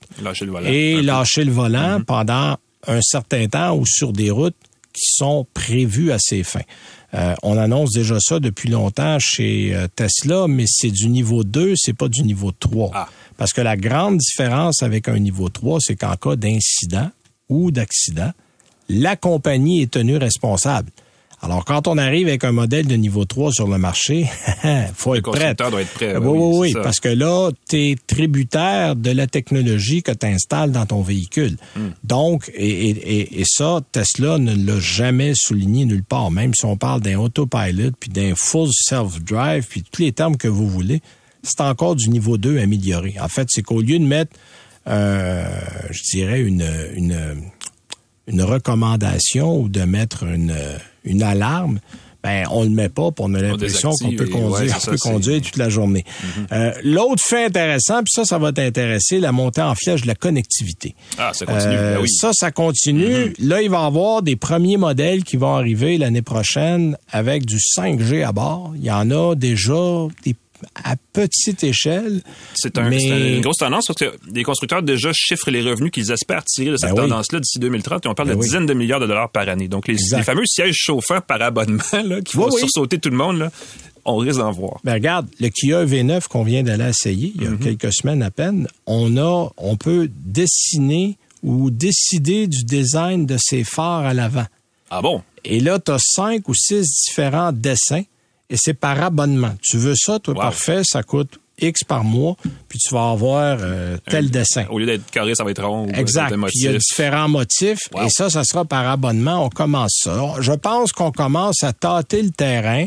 et 0.66 1.02
lâcher 1.02 1.44
le 1.44 1.50
volant 1.50 1.98
mhm. 1.98 2.04
pendant 2.04 2.56
un 2.86 3.00
certain 3.02 3.48
temps 3.48 3.76
ou 3.76 3.84
sur 3.86 4.12
des 4.12 4.30
routes 4.30 4.56
qui 4.92 5.06
sont 5.14 5.46
prévues 5.52 6.12
à 6.12 6.18
ces 6.18 6.42
fins. 6.42 6.60
Euh, 7.14 7.34
on 7.42 7.56
annonce 7.56 7.92
déjà 7.92 8.18
ça 8.20 8.38
depuis 8.38 8.68
longtemps 8.68 9.18
chez 9.18 9.74
euh, 9.74 9.86
Tesla, 9.94 10.46
mais 10.46 10.64
c'est 10.66 10.90
du 10.90 11.08
niveau 11.08 11.42
2, 11.42 11.74
c'est 11.76 11.94
pas 11.94 12.08
du 12.08 12.22
niveau 12.22 12.52
3. 12.52 12.90
Ah. 12.92 13.08
Parce 13.38 13.52
que 13.52 13.60
la 13.60 13.76
grande 13.76 14.18
différence 14.18 14.82
avec 14.82 15.08
un 15.08 15.18
niveau 15.18 15.48
3, 15.48 15.78
c'est 15.80 15.96
qu'en 15.96 16.16
cas 16.16 16.36
d'incident, 16.36 17.10
ou 17.48 17.70
d'accident, 17.70 18.32
la 18.88 19.16
compagnie 19.16 19.82
est 19.82 19.90
tenue 19.90 20.16
responsable. 20.16 20.90
Alors, 21.40 21.64
quand 21.64 21.86
on 21.86 21.98
arrive 21.98 22.26
avec 22.26 22.42
un 22.42 22.50
modèle 22.50 22.86
de 22.88 22.96
niveau 22.96 23.24
3 23.24 23.52
sur 23.52 23.68
le 23.68 23.78
marché, 23.78 24.28
faut 24.94 25.14
être 25.14 25.30
prêt. 25.30 25.54
doit 25.54 25.82
être 25.82 25.92
prêt. 25.92 26.16
Oui, 26.16 26.26
oui, 26.26 26.58
oui, 26.58 26.82
parce 26.82 26.98
que 26.98 27.08
là, 27.08 27.50
tu 27.68 27.76
es 27.76 27.96
tributaire 28.08 28.96
de 28.96 29.12
la 29.12 29.28
technologie 29.28 30.02
que 30.02 30.10
tu 30.10 30.26
installes 30.26 30.72
dans 30.72 30.84
ton 30.84 31.00
véhicule. 31.00 31.56
Hmm. 31.76 31.90
Donc, 32.02 32.50
et, 32.54 32.90
et, 32.90 33.40
et, 33.40 33.44
ça, 33.44 33.80
Tesla 33.92 34.38
ne 34.38 34.52
l'a 34.52 34.80
jamais 34.80 35.34
souligné 35.36 35.84
nulle 35.84 36.02
part. 36.02 36.32
Même 36.32 36.54
si 36.54 36.64
on 36.64 36.76
parle 36.76 37.02
d'un 37.02 37.18
autopilot, 37.18 37.92
puis 38.00 38.10
d'un 38.10 38.32
full 38.34 38.70
self-drive, 38.72 39.64
puis 39.68 39.84
tous 39.88 40.02
les 40.02 40.10
termes 40.10 40.36
que 40.36 40.48
vous 40.48 40.68
voulez, 40.68 41.00
c'est 41.44 41.60
encore 41.60 41.94
du 41.94 42.08
niveau 42.08 42.36
2 42.36 42.58
amélioré. 42.58 43.14
En 43.20 43.28
fait, 43.28 43.46
c'est 43.48 43.62
qu'au 43.62 43.80
lieu 43.80 44.00
de 44.00 44.04
mettre 44.04 44.32
je 44.88 46.02
dirais, 46.10 46.40
une, 46.40 46.66
une, 46.94 47.42
une 48.26 48.42
recommandation 48.42 49.60
ou 49.60 49.68
de 49.68 49.82
mettre 49.82 50.24
une, 50.24 50.54
une 51.04 51.22
alarme, 51.22 51.80
ben 52.22 52.46
on 52.50 52.64
le 52.64 52.70
met 52.70 52.88
pas, 52.88 53.12
pour 53.12 53.26
on 53.26 53.34
a 53.34 53.40
l'impression 53.40 53.90
qu'on 53.92 54.12
peut 54.12 54.26
conduire, 54.26 54.76
peut 54.84 54.96
conduire 54.96 55.40
toute 55.40 55.56
la 55.56 55.68
journée. 55.68 56.04
Mm-hmm. 56.04 56.46
euh, 56.52 56.72
L'autre 56.82 57.22
fait 57.24 57.44
intéressant, 57.44 58.02
puis 58.02 58.12
ça, 58.12 58.24
ça 58.24 58.38
va 58.38 58.52
t'intéresser, 58.52 59.20
la 59.20 59.30
montée 59.30 59.62
en 59.62 59.74
flèche 59.74 60.02
de 60.02 60.08
la 60.08 60.16
connectivité. 60.16 60.96
Ah, 61.16 61.30
ça 61.32 61.46
continue. 61.46 61.74
Euh, 61.76 61.94
ben 61.94 62.02
oui. 62.02 62.10
Ça, 62.10 62.30
ça 62.32 62.50
continue. 62.50 63.04
Mm-hmm. 63.04 63.46
Là, 63.46 63.62
il 63.62 63.70
va 63.70 63.82
y 63.82 63.86
avoir 63.86 64.22
des 64.22 64.36
premiers 64.36 64.76
modèles 64.76 65.22
qui 65.22 65.36
vont 65.36 65.54
arriver 65.54 65.96
l'année 65.96 66.22
prochaine 66.22 66.96
avec 67.12 67.46
du 67.46 67.58
5G 67.58 68.24
à 68.24 68.32
bord. 68.32 68.72
Il 68.76 68.84
y 68.84 68.90
en 68.90 69.10
a 69.10 69.34
déjà 69.36 70.08
des 70.24 70.34
à 70.74 70.96
petite 71.12 71.64
échelle. 71.64 72.22
C'est 72.54 72.78
un, 72.78 72.90
une 72.90 73.40
grosse 73.40 73.58
tendance 73.58 73.86
parce 73.86 73.98
que 73.98 74.16
les 74.32 74.42
constructeurs 74.42 74.82
déjà 74.82 75.10
chiffrent 75.12 75.50
les 75.50 75.62
revenus 75.62 75.90
qu'ils 75.90 76.10
espèrent 76.10 76.44
tirer 76.44 76.72
de 76.72 76.76
cette 76.76 76.94
ben 76.94 77.02
tendance-là 77.02 77.40
d'ici 77.40 77.58
2030 77.58 78.06
et 78.06 78.08
on 78.08 78.14
parle 78.14 78.28
ben 78.30 78.36
de 78.36 78.42
dizaines 78.42 78.66
de 78.66 78.74
milliards 78.74 79.00
de 79.00 79.06
dollars 79.06 79.30
par 79.30 79.48
année. 79.48 79.68
Donc, 79.68 79.88
les, 79.88 79.96
fameux 80.22 80.46
sièges 80.46 80.76
chauffants 80.76 81.20
par 81.20 81.40
abonnement 81.42 81.82
là, 82.04 82.20
qui 82.20 82.36
vont 82.36 82.50
sursauter 82.50 82.98
tout 82.98 83.10
le 83.10 83.16
monde, 83.16 83.38
là, 83.38 83.50
on 84.04 84.16
risque 84.16 84.38
d'en 84.38 84.52
voir. 84.52 84.80
Ben 84.84 84.94
regarde, 84.94 85.28
le 85.40 85.48
Kia 85.48 85.84
V9 85.84 86.28
qu'on 86.28 86.44
vient 86.44 86.62
d'aller 86.62 86.88
essayer 86.88 87.32
il 87.34 87.42
y 87.42 87.46
a 87.46 87.50
mm-hmm. 87.50 87.58
quelques 87.58 87.92
semaines 87.92 88.22
à 88.22 88.30
peine, 88.30 88.68
on 88.86 89.16
a, 89.16 89.50
on 89.56 89.76
peut 89.76 90.08
dessiner 90.10 91.18
ou 91.42 91.70
décider 91.70 92.46
du 92.46 92.64
design 92.64 93.26
de 93.26 93.36
ces 93.38 93.64
phares 93.64 94.04
à 94.04 94.14
l'avant. 94.14 94.46
Ah 94.90 95.02
bon? 95.02 95.22
Et 95.44 95.60
là, 95.60 95.78
tu 95.78 95.92
as 95.92 95.98
cinq 95.98 96.48
ou 96.48 96.54
six 96.54 96.84
différents 97.08 97.52
dessins 97.52 98.04
et 98.50 98.56
c'est 98.56 98.74
par 98.74 99.02
abonnement. 99.02 99.54
Tu 99.62 99.76
veux 99.76 99.94
ça, 99.96 100.18
toi, 100.18 100.34
parfait, 100.34 100.82
ça 100.84 101.02
coûte 101.02 101.38
X 101.60 101.84
par 101.84 102.04
mois, 102.04 102.36
puis 102.68 102.78
tu 102.78 102.94
vas 102.94 103.10
avoir 103.10 103.58
euh, 103.60 103.98
tel 104.08 104.30
dessin. 104.30 104.66
Au 104.70 104.78
lieu 104.78 104.86
d'être 104.86 105.10
carré, 105.10 105.34
ça 105.34 105.44
va 105.44 105.50
être 105.50 105.64
rond. 105.64 105.88
Exact. 105.88 106.34
Puis 106.34 106.52
il 106.54 106.62
y 106.62 106.68
a 106.68 106.78
différents 106.78 107.28
motifs, 107.28 107.88
et 108.04 108.08
ça, 108.08 108.30
ça 108.30 108.44
sera 108.44 108.64
par 108.64 108.88
abonnement. 108.88 109.44
On 109.44 109.50
commence 109.50 110.00
ça. 110.04 110.34
Je 110.40 110.52
pense 110.52 110.92
qu'on 110.92 111.10
commence 111.10 111.62
à 111.62 111.72
tâter 111.72 112.22
le 112.22 112.30
terrain 112.30 112.86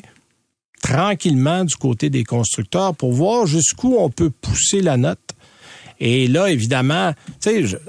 tranquillement 0.82 1.64
du 1.64 1.76
côté 1.76 2.10
des 2.10 2.24
constructeurs 2.24 2.96
pour 2.96 3.14
voir 3.14 3.46
jusqu'où 3.46 3.96
on 4.00 4.10
peut 4.10 4.32
pousser 4.32 4.82
la 4.82 4.98
note. 4.98 5.20
Et 6.00 6.28
là, 6.28 6.50
évidemment, 6.50 7.14
tu 7.40 7.68
sais, 7.68 7.80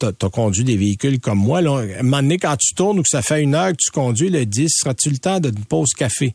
tu 0.00 0.06
as, 0.06 0.30
conduit 0.30 0.64
des 0.64 0.76
véhicules 0.76 1.20
comme 1.20 1.38
moi. 1.38 1.60
Là, 1.60 1.78
à 1.78 2.00
un 2.00 2.02
moment 2.02 2.16
donné, 2.16 2.36
quand 2.38 2.56
tu 2.56 2.74
tournes 2.74 2.98
ou 2.98 3.02
que 3.02 3.08
ça 3.08 3.22
fait 3.22 3.40
une 3.40 3.54
heure 3.54 3.70
que 3.70 3.76
tu 3.78 3.92
conduis, 3.92 4.30
le 4.30 4.44
10, 4.44 4.68
seras-tu 4.68 5.10
le 5.10 5.18
temps 5.18 5.38
de 5.38 5.50
te 5.50 5.60
pause 5.60 5.90
café? 5.96 6.34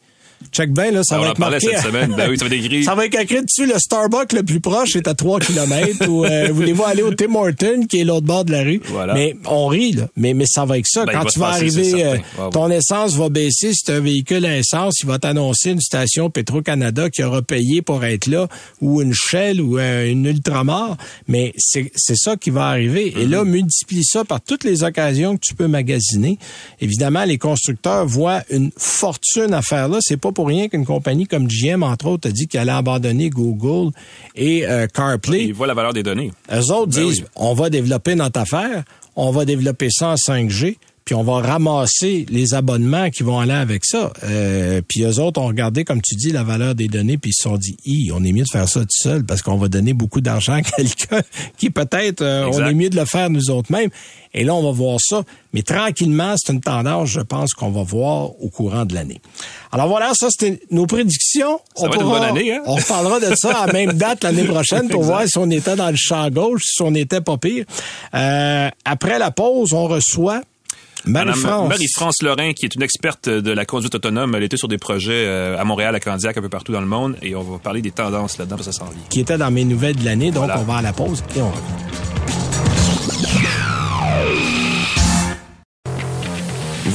Check 0.52 0.72
bien, 0.72 0.92
là, 0.92 1.02
ça 1.04 1.18
ah, 1.18 1.22
va 1.22 1.28
être 1.30 1.40
marqué. 1.40 1.60
Cette 1.60 1.80
semaine. 1.80 2.14
Ben 2.16 2.30
oui, 2.30 2.38
ça 2.38 2.46
va 2.46 2.56
être 2.56 2.66
écrit. 2.66 2.84
ça 2.84 2.96
va 2.96 3.06
être 3.06 3.20
écrit 3.20 3.44
dessus, 3.44 3.66
le 3.66 3.78
Starbucks 3.78 4.34
le 4.34 4.44
plus 4.44 4.60
proche 4.60 4.96
est 4.96 5.08
à 5.08 5.14
3 5.14 5.40
km 5.40 6.08
ou 6.10 6.26
euh, 6.26 6.50
voulez-vous 6.52 6.84
aller 6.84 7.04
au 7.04 7.14
Tim 7.14 7.36
Horton 7.36 7.86
qui 7.88 8.00
est 8.00 8.04
l'autre 8.04 8.26
bord 8.26 8.46
de 8.46 8.52
la 8.52 8.64
rue? 8.64 8.82
Voilà. 8.86 9.14
Mais 9.14 9.36
on 9.46 9.68
rit, 9.68 9.94
là. 9.94 10.08
Mais, 10.16 10.34
mais 10.34 10.46
ça 10.48 10.66
va 10.66 10.78
être 10.78 10.88
ça. 10.88 11.06
Ben, 11.06 11.14
Quand 11.14 11.26
tu 11.26 11.40
vas 11.40 11.48
arriver, 11.48 12.04
euh, 12.04 12.18
ton 12.52 12.70
essence 12.70 13.16
va 13.16 13.30
baisser. 13.30 13.74
Si 13.74 13.84
tu 13.84 13.92
un 13.92 14.00
véhicule 14.00 14.46
à 14.46 14.58
essence, 14.58 15.00
il 15.02 15.08
va 15.08 15.20
t'annoncer 15.20 15.72
une 15.72 15.82
station 15.82 16.30
Petro-Canada 16.30 17.10
qui 17.10 17.24
aura 17.24 17.42
payé 17.42 17.82
pour 17.82 18.04
être 18.06 18.28
là 18.28 18.48
ou 18.82 19.02
une 19.02 19.14
Shell 19.14 19.62
ou 19.62 19.78
euh, 19.78 20.10
une 20.10 20.26
Ultramar. 20.26 20.98
Mais 21.28 21.54
c'est 21.58 21.92
ça 22.16 22.36
qui 22.38 22.50
va 22.50 22.68
arriver. 22.68 23.14
Et 23.18 23.26
là, 23.26 23.44
mm-hmm. 23.44 23.50
multiplie 23.50 24.04
ça 24.04 24.24
par 24.24 24.42
toutes 24.42 24.64
les 24.64 24.84
occasions 24.84 25.36
que 25.36 25.42
tu 25.42 25.56
peux 25.56 25.68
magasiner. 25.68 26.38
Évidemment, 26.80 27.26
les 27.26 27.38
constructeurs 27.38 28.06
voient 28.06 28.44
une 28.50 28.72
fortune 28.78 29.54
à 29.54 29.62
faire 29.62 29.90
là. 29.90 29.98
C'est 30.02 30.18
pas 30.28 30.34
pour 30.34 30.48
rien 30.48 30.68
qu'une 30.68 30.86
compagnie 30.86 31.26
comme 31.26 31.48
GM, 31.48 31.84
entre 31.84 32.08
autres, 32.08 32.30
a 32.30 32.32
dit 32.32 32.48
qu'elle 32.48 32.62
allait 32.62 32.72
abandonner 32.72 33.30
Google 33.30 33.92
et 34.36 34.68
euh, 34.68 34.88
CarPlay. 34.88 35.46
Ils 35.46 35.54
voient 35.54 35.68
la 35.68 35.74
valeur 35.74 35.94
des 35.94 36.04
données. 36.04 36.32
Eux 36.52 36.72
autres 36.72 36.94
ben 36.94 37.06
disent, 37.06 37.26
on 37.36 37.54
va 37.54 37.70
développer 37.70 38.16
notre 38.16 38.40
affaire, 38.40 38.84
on 39.16 39.32
va 39.32 39.46
développer 39.46 39.90
ça 39.90 40.10
en 40.10 40.16
5G, 40.16 40.78
puis 41.08 41.16
on 41.16 41.24
va 41.24 41.36
ramasser 41.40 42.26
les 42.30 42.54
abonnements 42.54 43.10
qui 43.10 43.24
vont 43.24 43.40
aller 43.40 43.54
avec 43.54 43.86
ça. 43.86 44.12
Euh, 44.26 44.82
puis 44.86 45.04
eux 45.04 45.20
autres 45.22 45.40
ont 45.40 45.48
regardé, 45.48 45.86
comme 45.86 46.02
tu 46.02 46.16
dis, 46.16 46.34
la 46.34 46.44
valeur 46.44 46.76
des 46.76 46.90
données, 46.90 47.18
puis 47.18 47.32
ils 47.32 47.34
se 47.34 47.44
sont 47.44 47.56
dit, 47.56 47.78
Hi, 47.86 48.12
on 48.14 48.26
est 48.26 48.34
mieux 48.34 48.44
de 48.44 48.50
faire 48.52 48.68
ça 48.68 48.82
tout 48.82 48.88
seul 48.90 49.24
parce 49.24 49.42
qu'on 49.42 49.56
va 49.56 49.70
donner 49.70 49.94
beaucoup 49.94 50.20
d'argent 50.20 50.56
à 50.56 50.62
quelqu'un 50.64 51.22
qui 51.58 51.70
peut-être, 51.70 52.22
euh, 52.22 52.50
on 52.52 52.60
est 52.60 52.74
mieux 52.74 52.90
de 52.90 52.98
le 52.98 53.06
faire 53.06 53.30
nous 53.30 53.50
autres 53.50 53.72
mêmes. 53.72 53.90
Et 54.34 54.44
là, 54.44 54.54
on 54.54 54.62
va 54.62 54.72
voir 54.72 54.98
ça. 55.00 55.24
Mais 55.54 55.62
tranquillement, 55.62 56.36
c'est 56.36 56.52
une 56.52 56.60
tendance, 56.60 57.08
je 57.08 57.22
pense, 57.22 57.54
qu'on 57.54 57.72
va 57.72 57.84
voir 57.84 58.32
au 58.42 58.50
courant 58.50 58.84
de 58.84 58.94
l'année. 58.94 59.22
Alors 59.72 59.88
voilà, 59.88 60.12
ça, 60.14 60.28
c'était 60.30 60.60
nos 60.72 60.88
prédictions. 60.88 61.62
Ça 61.74 61.86
on 61.86 61.88
va 61.88 61.96
être 61.96 62.02
une 62.02 62.10
bonne 62.10 62.24
année, 62.24 62.54
hein? 62.54 62.64
On 62.66 62.76
reparlera 62.76 63.22
de 63.22 63.34
ça 63.34 63.62
à 63.62 63.68
la 63.68 63.72
même 63.72 63.94
date 63.94 64.26
l'année 64.26 64.44
prochaine 64.44 64.90
pour 64.90 65.04
voir 65.04 65.26
si 65.26 65.38
on 65.38 65.50
était 65.52 65.78
dans 65.78 65.90
le 65.90 65.96
champ 65.96 66.30
gauche, 66.30 66.64
si 66.66 66.82
on 66.82 66.94
était 66.96 67.22
pas 67.22 67.38
pire. 67.38 67.64
Euh, 68.14 68.70
après 68.84 69.20
la 69.20 69.32
pause, 69.32 69.72
on 69.72 69.88
reçoit 69.88 70.42
Marie-France. 71.06 71.70
Marie-France 71.70 72.22
Lorrain, 72.22 72.54
qui 72.54 72.66
est 72.66 72.76
une 72.76 72.82
experte 72.82 73.30
de 73.30 73.52
la 73.52 73.66
conduite 73.66 73.96
autonome. 73.96 74.36
Elle 74.36 74.44
était 74.44 74.58
sur 74.58 74.68
des 74.68 74.78
projets 74.78 75.26
euh, 75.26 75.60
à 75.60 75.64
Montréal, 75.64 75.96
à 75.96 76.00
Candiac, 76.00 76.38
un 76.38 76.42
peu 76.42 76.50
partout 76.50 76.72
dans 76.72 76.82
le 76.82 76.88
monde. 76.88 77.16
Et 77.22 77.36
on 77.36 77.44
va 77.44 77.58
parler 77.60 77.82
des 77.82 77.92
tendances 77.92 78.38
là-dedans, 78.38 78.56
parce 78.58 78.68
que 78.68 78.74
ça 78.74 78.80
s'en 78.80 78.92
vient. 78.92 79.02
Qui 79.10 79.20
était 79.22 79.38
dans 79.38 79.52
mes 79.52 79.64
nouvelles 79.64 79.96
de 79.96 80.06
l'année. 80.06 80.32
Donc, 80.32 80.50
on 80.56 80.64
va 80.64 80.78
à 80.78 80.82
la 80.82 80.94
pause 80.94 81.24
et 81.36 81.42
on 81.42 81.50
revient. 81.50 81.88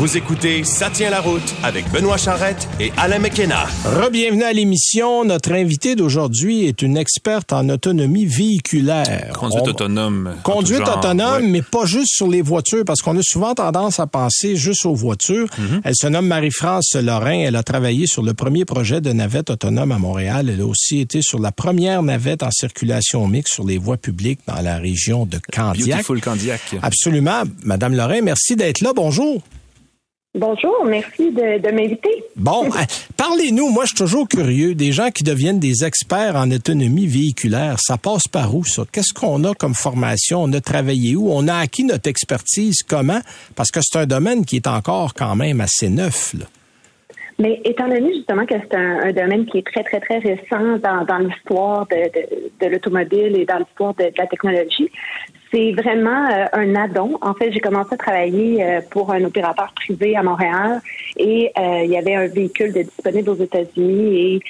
Vous 0.03 0.17
écoutez 0.17 0.65
Ça 0.65 0.91
tient 0.91 1.11
la 1.11 1.21
route 1.21 1.55
avec 1.63 1.89
Benoît 1.93 2.17
Charrette 2.17 2.69
et 2.81 2.91
Alain 2.97 3.21
McKenna. 3.21 3.67
Rebienvenue 3.85 4.43
à 4.43 4.53
l'émission. 4.53 5.25
Notre 5.25 5.53
invitée 5.53 5.95
d'aujourd'hui 5.95 6.67
est 6.67 6.83
une 6.83 6.97
experte 6.97 7.53
en 7.53 7.69
autonomie 7.69 8.27
véhiculaire. 8.27 9.31
Conduite 9.33 9.69
autonome. 9.69 10.35
Conduite 10.43 10.89
autonome, 10.89 11.47
mais 11.47 11.63
pas 11.63 11.87
juste 11.87 12.17
sur 12.17 12.27
les 12.27 12.43
voitures, 12.43 12.85
parce 12.85 13.01
qu'on 13.01 13.17
a 13.17 13.23
souvent 13.23 13.55
tendance 13.55 14.01
à 14.01 14.09
penser 14.09 14.57
juste 14.57 14.87
aux 14.87 14.95
voitures. 14.97 15.47
Mm-hmm. 15.47 15.81
Elle 15.85 15.95
se 15.95 16.09
nomme 16.09 16.27
Marie-France 16.27 16.97
Lorrain. 16.97 17.39
Elle 17.39 17.55
a 17.55 17.63
travaillé 17.63 18.09
sur 18.09 18.25
le 18.25 18.35
premier 18.35 18.65
projet 18.65 19.01
de 19.01 19.13
navette 19.13 19.51
autonome 19.51 19.93
à 19.93 19.99
Montréal. 19.99 20.51
Elle 20.53 20.63
a 20.63 20.67
aussi 20.67 20.99
été 20.99 21.23
sur 21.23 21.39
la 21.39 21.53
première 21.53 22.03
navette 22.03 22.43
en 22.43 22.51
circulation 22.51 23.29
mixte 23.29 23.55
sur 23.55 23.65
les 23.65 23.79
voies 23.79 23.99
publiques 23.99 24.41
dans 24.49 24.61
la 24.63 24.79
région 24.79 25.27
de 25.27 25.39
Candiac. 25.53 25.99
Beautiful 25.99 26.21
Candiac. 26.21 26.75
Absolument. 26.83 27.45
Madame 27.63 27.95
Lorrain, 27.95 28.21
merci 28.21 28.57
d'être 28.57 28.81
là. 28.81 28.91
Bonjour. 28.97 29.41
Bonjour, 30.35 30.87
merci 30.87 31.31
de, 31.31 31.71
m'inviter. 31.71 32.25
Bon, 32.37 32.65
euh, 32.75 32.85
parlez-nous. 33.19 33.69
Moi, 33.69 33.85
je 33.85 33.89
suis 33.89 33.99
toujours 33.99 34.27
curieux. 34.27 34.75
Des 34.75 34.91
gens 34.91 35.11
qui 35.11 35.25
deviennent 35.25 35.61
des 35.61 35.85
experts 35.85 36.37
en 36.37 36.51
autonomie 36.51 37.07
véhiculaire, 37.07 37.77
ça 37.79 37.99
passe 37.99 38.29
par 38.29 38.55
où, 38.55 38.65
ça? 38.65 38.85
Qu'est-ce 38.91 39.13
qu'on 39.13 39.45
a 39.45 39.55
comme 39.55 39.75
formation? 39.75 40.43
On 40.43 40.53
a 40.55 40.63
travaillé 40.63 41.17
où? 41.17 41.31
On 41.31 41.49
a 41.49 41.57
acquis 41.57 41.85
notre 41.85 42.09
expertise 42.09 42.79
comment? 42.83 43.21
Parce 43.55 43.71
que 43.71 43.81
c'est 43.83 43.99
un 43.99 44.07
domaine 44.07 44.47
qui 44.47 44.57
est 44.57 44.67
encore 44.67 45.13
quand 45.13 45.37
même 45.37 45.61
assez 45.61 45.91
neuf, 45.91 46.33
là. 46.33 46.47
Mais 47.43 47.61
étant 47.65 47.89
donné 47.89 48.15
justement 48.15 48.47
que 48.47 48.55
c'est 48.55 48.77
un, 48.77 49.13
domaine 49.13 49.47
qui 49.47 49.59
est 49.59 49.67
très, 49.67 49.83
très, 49.83 49.99
très 49.99 50.19
récent 50.19 50.79
dans, 50.79 51.19
l'histoire 51.19 51.89
de, 51.89 52.67
l'automobile 52.69 53.37
et 53.37 53.45
dans 53.45 53.59
l'histoire 53.59 53.95
de, 53.95 54.13
la 54.17 54.29
technologie, 54.29 54.89
c'est 55.51 55.73
vraiment 55.73 56.29
euh, 56.31 56.45
un 56.53 56.77
addon. 56.77 57.19
En 57.21 57.35
fait, 57.35 57.51
j'ai 57.51 57.59
commencé 57.59 57.95
à 57.95 57.97
travailler 57.97 58.63
euh, 58.63 58.81
pour 58.93 59.13
un 59.13 59.25
opérateur 59.25 59.73
privé 59.75 60.15
à 60.17 60.23
Montréal 60.23 60.81
et 61.17 61.51
euh, 61.59 61.81
il 61.83 61.91
y 61.91 61.97
avait 61.97 62.15
un 62.15 62.29
véhicule 62.29 62.73
de 62.73 62.83
disponible 62.83 63.31
aux 63.31 63.43
États-Unis 63.43 64.15
et 64.15 64.41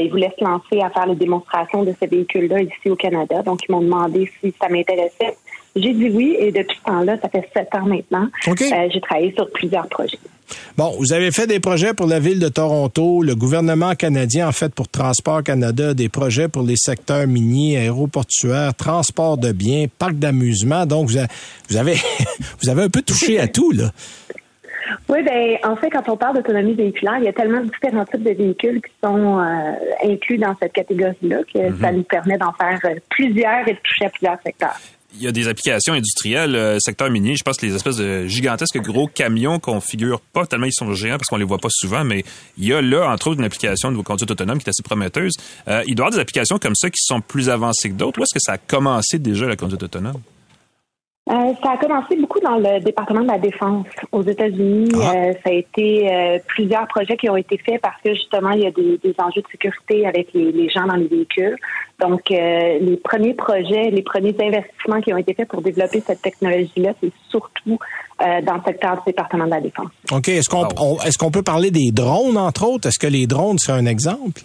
ils 0.00 0.10
voulaient 0.10 0.34
se 0.36 0.44
lancer 0.44 0.80
à 0.82 0.90
faire 0.90 1.06
les 1.06 1.14
démonstrations 1.14 1.84
de 1.84 1.94
ce 2.02 2.08
véhicule-là 2.08 2.62
ici 2.62 2.90
au 2.90 2.96
Canada. 2.96 3.42
Donc, 3.42 3.60
ils 3.68 3.70
m'ont 3.70 3.80
demandé 3.80 4.28
si 4.40 4.52
ça 4.60 4.68
m'intéressait. 4.68 5.36
J'ai 5.76 5.92
dit 5.92 6.10
oui 6.10 6.36
et 6.38 6.50
depuis 6.50 6.76
ce 6.78 6.90
temps-là, 6.90 7.16
ça 7.22 7.28
fait 7.28 7.48
sept 7.54 7.68
ans 7.74 7.86
maintenant, 7.86 8.26
j'ai 8.44 9.00
travaillé 9.00 9.32
sur 9.36 9.48
plusieurs 9.50 9.86
projets. 9.88 10.18
Bon, 10.76 10.92
vous 10.98 11.12
avez 11.12 11.30
fait 11.30 11.46
des 11.46 11.60
projets 11.60 11.94
pour 11.94 12.06
la 12.06 12.18
ville 12.18 12.40
de 12.40 12.48
Toronto, 12.48 13.22
le 13.22 13.36
gouvernement 13.36 13.94
canadien 13.94 14.48
en 14.48 14.52
fait 14.52 14.74
pour 14.74 14.88
Transport 14.88 15.44
Canada, 15.44 15.94
des 15.94 16.08
projets 16.08 16.48
pour 16.48 16.62
les 16.62 16.76
secteurs 16.76 17.26
miniers, 17.28 17.78
aéroportuaires, 17.78 18.74
transport 18.74 19.38
de 19.38 19.52
biens, 19.52 19.86
parcs 19.98 20.18
d'amusement. 20.18 20.86
Donc, 20.86 21.08
vous 21.08 21.76
avez, 21.76 21.94
vous 22.62 22.68
avez 22.68 22.82
un 22.82 22.88
peu 22.88 23.02
touché 23.02 23.38
à 23.38 23.46
tout, 23.46 23.70
là. 23.70 23.90
Oui, 25.08 25.22
ben 25.22 25.56
en 25.62 25.76
fait, 25.76 25.88
quand 25.90 26.08
on 26.08 26.16
parle 26.16 26.36
d'autonomie 26.36 26.74
véhiculaire, 26.74 27.18
il 27.18 27.24
y 27.24 27.28
a 27.28 27.32
tellement 27.32 27.60
de 27.60 27.70
différents 27.70 28.04
types 28.04 28.24
de 28.24 28.32
véhicules 28.32 28.80
qui 28.82 28.92
sont 29.02 29.38
euh, 29.38 29.72
inclus 30.04 30.38
dans 30.38 30.56
cette 30.60 30.72
catégorie-là 30.72 31.38
que 31.52 31.58
mm-hmm. 31.58 31.80
ça 31.80 31.92
nous 31.92 32.02
permet 32.02 32.38
d'en 32.38 32.52
faire 32.52 32.78
euh, 32.84 32.94
plusieurs 33.08 33.68
et 33.68 33.74
de 33.74 33.78
toucher 33.84 34.06
à 34.06 34.10
plusieurs 34.10 34.38
secteurs 34.44 34.76
il 35.14 35.22
y 35.22 35.26
a 35.26 35.32
des 35.32 35.48
applications 35.48 35.92
industrielles, 35.92 36.54
euh, 36.54 36.78
secteur 36.78 37.10
minier, 37.10 37.36
je 37.36 37.42
pense 37.42 37.56
que 37.56 37.66
les 37.66 37.74
espèces 37.74 37.96
de 37.96 38.26
gigantesques 38.26 38.78
gros 38.78 39.08
camions 39.08 39.58
qu'on 39.58 39.80
figure 39.80 40.20
pas 40.20 40.46
tellement 40.46 40.66
ils 40.66 40.72
sont 40.72 40.92
géants 40.94 41.18
parce 41.18 41.28
qu'on 41.28 41.36
les 41.36 41.44
voit 41.44 41.58
pas 41.58 41.68
souvent, 41.70 42.04
mais 42.04 42.24
il 42.58 42.66
y 42.66 42.72
a 42.72 42.80
là, 42.80 43.10
entre 43.10 43.28
autres, 43.28 43.40
une 43.40 43.44
application 43.44 43.92
de 43.92 44.00
conduite 44.02 44.30
autonome 44.30 44.58
qui 44.58 44.66
est 44.66 44.70
assez 44.70 44.82
prometteuse. 44.82 45.34
Euh, 45.68 45.82
il 45.86 45.94
doit 45.94 46.04
y 46.04 46.06
avoir 46.06 46.10
des 46.12 46.20
applications 46.20 46.58
comme 46.58 46.74
ça 46.74 46.90
qui 46.90 47.02
sont 47.02 47.20
plus 47.20 47.50
avancées 47.50 47.90
que 47.90 47.94
d'autres. 47.94 48.20
Où 48.20 48.22
est-ce 48.22 48.34
que 48.34 48.40
ça 48.40 48.52
a 48.52 48.58
commencé 48.58 49.18
déjà 49.18 49.46
la 49.46 49.56
conduite 49.56 49.82
autonome? 49.82 50.20
Euh, 51.30 51.52
ça 51.62 51.72
a 51.72 51.76
commencé 51.76 52.16
beaucoup 52.16 52.40
dans 52.40 52.56
le 52.56 52.80
département 52.80 53.20
de 53.20 53.28
la 53.28 53.38
défense 53.38 53.86
aux 54.10 54.22
États-Unis. 54.22 54.90
Ah. 54.96 55.12
Euh, 55.14 55.32
ça 55.44 55.50
a 55.50 55.52
été 55.52 56.12
euh, 56.12 56.38
plusieurs 56.48 56.88
projets 56.88 57.16
qui 57.16 57.30
ont 57.30 57.36
été 57.36 57.56
faits 57.58 57.80
parce 57.80 58.00
que 58.02 58.12
justement 58.14 58.50
il 58.50 58.62
y 58.62 58.66
a 58.66 58.72
des, 58.72 59.14
enjeux 59.18 59.42
de 59.42 59.46
sécurité 59.52 60.06
avec 60.06 60.32
les, 60.34 60.68
gens 60.70 60.86
dans 60.86 60.96
les 60.96 61.06
véhicules. 61.06 61.56
Donc 62.00 62.22
les 62.30 62.98
premiers 63.04 63.34
projets, 63.34 63.90
les 63.90 64.02
premiers 64.02 64.34
investissements 64.40 65.00
qui 65.02 65.12
ont 65.12 65.18
été 65.18 65.34
faits 65.34 65.48
pour 65.48 65.60
développer 65.60 66.00
cette 66.00 66.22
technologie-là, 66.22 66.94
c'est 67.00 67.12
surtout 67.28 67.78
dans 68.18 68.54
le 68.54 68.62
secteur 68.66 68.94
du 68.96 69.02
département 69.06 69.44
de 69.44 69.50
la 69.50 69.60
défense. 69.60 69.90
Ok. 70.10 70.28
Est-ce 70.28 70.48
qu'on 70.48 70.66
est-ce 71.04 71.18
qu'on 71.18 71.30
peut 71.30 71.42
parler 71.42 71.70
des 71.70 71.90
drones 71.92 72.38
entre 72.38 72.66
autres? 72.66 72.88
Est-ce 72.88 72.98
que 72.98 73.06
les 73.06 73.26
drones 73.26 73.58
c'est 73.58 73.72
un 73.72 73.84
exemple? 73.84 74.40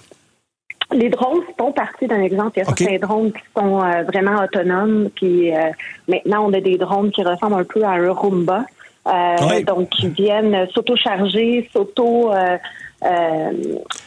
Les 0.91 1.09
drones 1.09 1.41
font 1.57 1.71
partie 1.71 2.07
d'un 2.07 2.21
exemple. 2.21 2.51
Il 2.55 2.59
y 2.59 2.61
a 2.61 2.65
certains 2.65 2.97
drones 2.97 3.31
qui 3.31 3.41
sont 3.57 3.81
euh, 3.81 4.03
vraiment 4.03 4.43
autonomes. 4.43 5.09
Puis 5.15 5.55
euh, 5.55 5.69
maintenant, 6.07 6.45
on 6.47 6.53
a 6.53 6.61
des 6.61 6.77
drones 6.77 7.11
qui 7.11 7.23
ressemblent 7.23 7.59
un 7.59 7.63
peu 7.63 7.83
à 7.83 7.91
un 7.91 8.11
Roomba. 8.11 8.65
Euh, 9.07 9.61
donc, 9.61 9.89
qui 9.89 10.07
viennent 10.07 10.67
s'auto-charger, 10.73 11.69
s'auto 11.71 12.31
euh, 13.05 13.51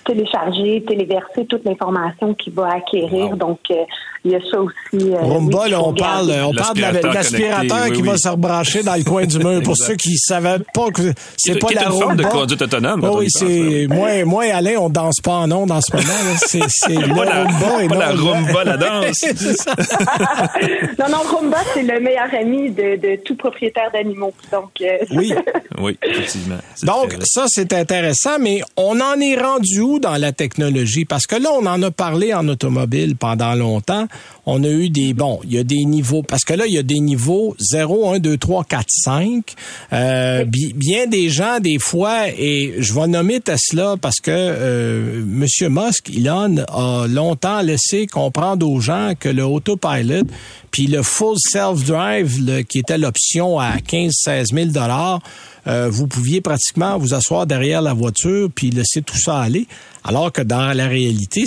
télécharger, 0.04 0.82
téléverser 0.88 1.46
toute 1.46 1.64
l'information 1.64 2.34
qu'il 2.34 2.52
va 2.52 2.70
acquérir. 2.74 3.36
Donc, 3.36 3.60
euh, 3.70 3.84
il 4.24 4.32
y 4.32 4.34
a 4.34 4.40
ça 4.50 4.60
aussi. 4.60 5.12
Euh, 5.12 5.20
Rumba, 5.20 5.68
là, 5.68 5.82
on 5.82 5.94
parle, 5.94 6.32
on 6.44 6.52
parle 6.52 6.76
de 6.76 7.06
l'aspirateur 7.06 7.92
qui 7.92 8.02
va 8.02 8.16
se 8.16 8.28
rebrancher 8.28 8.82
dans 8.82 8.96
le 8.96 9.04
coin 9.04 9.26
du 9.26 9.38
mur. 9.38 9.62
Pour 9.62 9.76
ceux 9.76 9.94
qui 9.94 10.12
ne 10.12 10.16
savaient 10.16 10.58
pas 10.74 10.90
que 10.90 11.12
c'est 11.36 11.58
pas 11.60 11.68
la 11.72 11.84
une 11.84 11.92
forme 11.92 12.16
de 12.16 12.24
conduite 12.24 12.62
autonome. 12.62 13.08
oui, 13.14 13.26
c'est 13.28 13.86
moi, 13.88 14.24
moi 14.24 14.46
et 14.46 14.50
Alain, 14.50 14.76
on 14.78 14.88
danse 14.88 15.20
pas 15.22 15.36
en 15.36 15.52
ondes 15.52 15.70
en 15.70 15.80
ce 15.80 15.94
moment. 15.94 16.36
C'est 16.38 16.58
le 16.88 17.12
Rumba 17.12 17.84
et 17.84 17.88
pas 17.88 17.96
la 17.96 18.10
Rumba, 18.10 18.64
la 18.64 18.76
danse. 18.76 19.22
non, 20.98 21.06
non, 21.08 21.36
Rumba, 21.36 21.58
c'est 21.74 21.82
le 21.82 22.00
meilleur 22.00 22.34
ami 22.34 22.70
de, 22.70 22.96
de 22.96 23.22
tout 23.22 23.36
propriétaire 23.36 23.90
d'animaux. 23.92 24.32
Donc, 24.50 24.70
oui, 25.12 25.32
oui, 25.80 25.98
effectivement. 26.02 26.58
Donc, 26.82 27.14
ça, 27.22 27.44
c'est 27.46 27.72
intéressant, 27.72 28.38
mais 28.40 28.62
on 28.76 28.87
en 28.92 29.20
est 29.20 29.36
rendu 29.36 29.80
où 29.80 29.98
dans 29.98 30.16
la 30.16 30.32
technologie? 30.32 31.04
Parce 31.04 31.26
que 31.26 31.36
là, 31.36 31.50
on 31.52 31.66
en 31.66 31.82
a 31.82 31.90
parlé 31.90 32.32
en 32.32 32.46
automobile 32.48 33.16
pendant 33.16 33.54
longtemps. 33.54 34.06
On 34.50 34.64
a 34.64 34.68
eu 34.68 34.88
des, 34.88 35.12
bon, 35.12 35.40
il 35.44 35.52
y 35.52 35.58
a 35.58 35.62
des 35.62 35.84
niveaux, 35.84 36.22
parce 36.22 36.42
que 36.42 36.54
là, 36.54 36.66
il 36.66 36.72
y 36.72 36.78
a 36.78 36.82
des 36.82 37.00
niveaux 37.00 37.54
0, 37.60 38.14
1, 38.14 38.18
2, 38.18 38.38
3, 38.38 38.64
4, 38.64 38.86
5. 38.88 39.54
Euh, 39.92 40.46
bien 40.46 41.06
des 41.06 41.28
gens, 41.28 41.60
des 41.60 41.78
fois, 41.78 42.28
et 42.28 42.76
je 42.78 42.94
vais 42.94 43.08
nommer 43.08 43.40
Tesla 43.40 43.96
parce 44.00 44.20
que 44.20 44.30
euh, 44.32 45.20
M. 45.20 45.44
Musk, 45.68 46.08
Elon, 46.08 46.64
a 46.66 47.06
longtemps 47.06 47.60
laissé 47.60 48.06
comprendre 48.06 48.66
aux 48.66 48.80
gens 48.80 49.12
que 49.20 49.28
le 49.28 49.44
autopilot, 49.44 50.24
puis 50.70 50.86
le 50.86 51.02
full 51.02 51.36
self-drive, 51.38 52.64
qui 52.64 52.78
était 52.78 52.96
l'option 52.96 53.58
à 53.58 53.76
15-16 53.76 54.54
000 54.54 54.66
dollars, 54.68 55.20
euh, 55.66 55.90
vous 55.90 56.06
pouviez 56.06 56.40
pratiquement 56.40 56.96
vous 56.96 57.12
asseoir 57.12 57.46
derrière 57.46 57.82
la 57.82 57.92
voiture 57.92 58.48
puis 58.54 58.70
laisser 58.70 59.02
tout 59.02 59.18
ça 59.18 59.40
aller. 59.40 59.66
Alors 60.04 60.32
que 60.32 60.42
dans 60.42 60.76
la 60.76 60.86
réalité, 60.86 61.44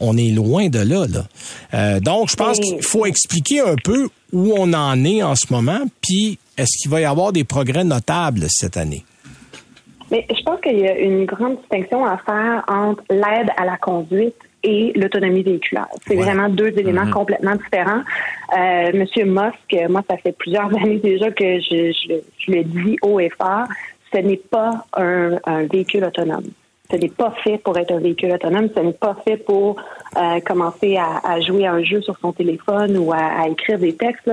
on 0.00 0.16
est 0.16 0.30
loin 0.30 0.68
de 0.68 0.78
là. 0.78 1.06
là. 1.06 1.24
Euh, 1.74 2.00
donc, 2.00 2.30
je 2.30 2.36
pense 2.36 2.58
qu'il 2.58 2.82
faut 2.82 3.06
expliquer 3.06 3.60
un 3.60 3.76
peu 3.76 4.08
où 4.32 4.52
on 4.56 4.72
en 4.72 5.04
est 5.04 5.22
en 5.22 5.34
ce 5.34 5.52
moment, 5.52 5.80
puis 6.00 6.38
est-ce 6.56 6.82
qu'il 6.82 6.90
va 6.90 7.00
y 7.00 7.04
avoir 7.04 7.32
des 7.32 7.44
progrès 7.44 7.84
notables 7.84 8.46
cette 8.48 8.76
année? 8.76 9.04
Mais 10.10 10.26
je 10.30 10.42
pense 10.42 10.60
qu'il 10.60 10.78
y 10.78 10.86
a 10.86 10.96
une 10.98 11.24
grande 11.24 11.58
distinction 11.58 12.04
à 12.04 12.18
faire 12.18 12.64
entre 12.68 13.02
l'aide 13.10 13.50
à 13.56 13.64
la 13.64 13.76
conduite 13.78 14.36
et 14.62 14.92
l'autonomie 14.96 15.42
véhiculaire. 15.42 15.88
C'est 16.06 16.16
vraiment 16.16 16.48
deux 16.48 16.68
éléments 16.78 17.04
mm-hmm. 17.04 17.10
complètement 17.10 17.54
différents. 17.56 18.02
Euh, 18.56 18.92
Monsieur 18.94 19.24
Musk, 19.24 19.90
moi, 19.90 20.02
ça 20.08 20.16
fait 20.16 20.32
plusieurs 20.32 20.74
années 20.82 20.98
déjà 20.98 21.30
que 21.30 21.60
je, 21.60 21.92
je, 21.92 22.50
le 22.52 22.64
dis 22.64 22.96
haut 23.02 23.20
et 23.20 23.30
fort, 23.30 23.66
ce 24.12 24.18
n'est 24.18 24.36
pas 24.36 24.86
un, 24.96 25.38
véhicule 25.70 26.04
autonome. 26.04 26.48
Ce 26.90 26.96
n'est 26.96 27.08
pas 27.08 27.32
fait 27.42 27.58
pour 27.58 27.78
être 27.78 27.92
un 27.92 27.98
véhicule 27.98 28.32
autonome. 28.32 28.68
Ce 28.74 28.80
n'est 28.80 28.92
pas 28.92 29.16
fait 29.24 29.38
pour 29.38 29.76
euh, 30.16 30.40
commencer 30.40 30.98
à, 30.98 31.40
jouer 31.40 31.66
à 31.66 31.72
un 31.72 31.82
jeu 31.82 32.02
sur 32.02 32.16
son 32.18 32.32
téléphone 32.32 32.98
ou 32.98 33.12
à, 33.12 33.48
écrire 33.48 33.78
des 33.78 33.94
textes. 33.94 34.30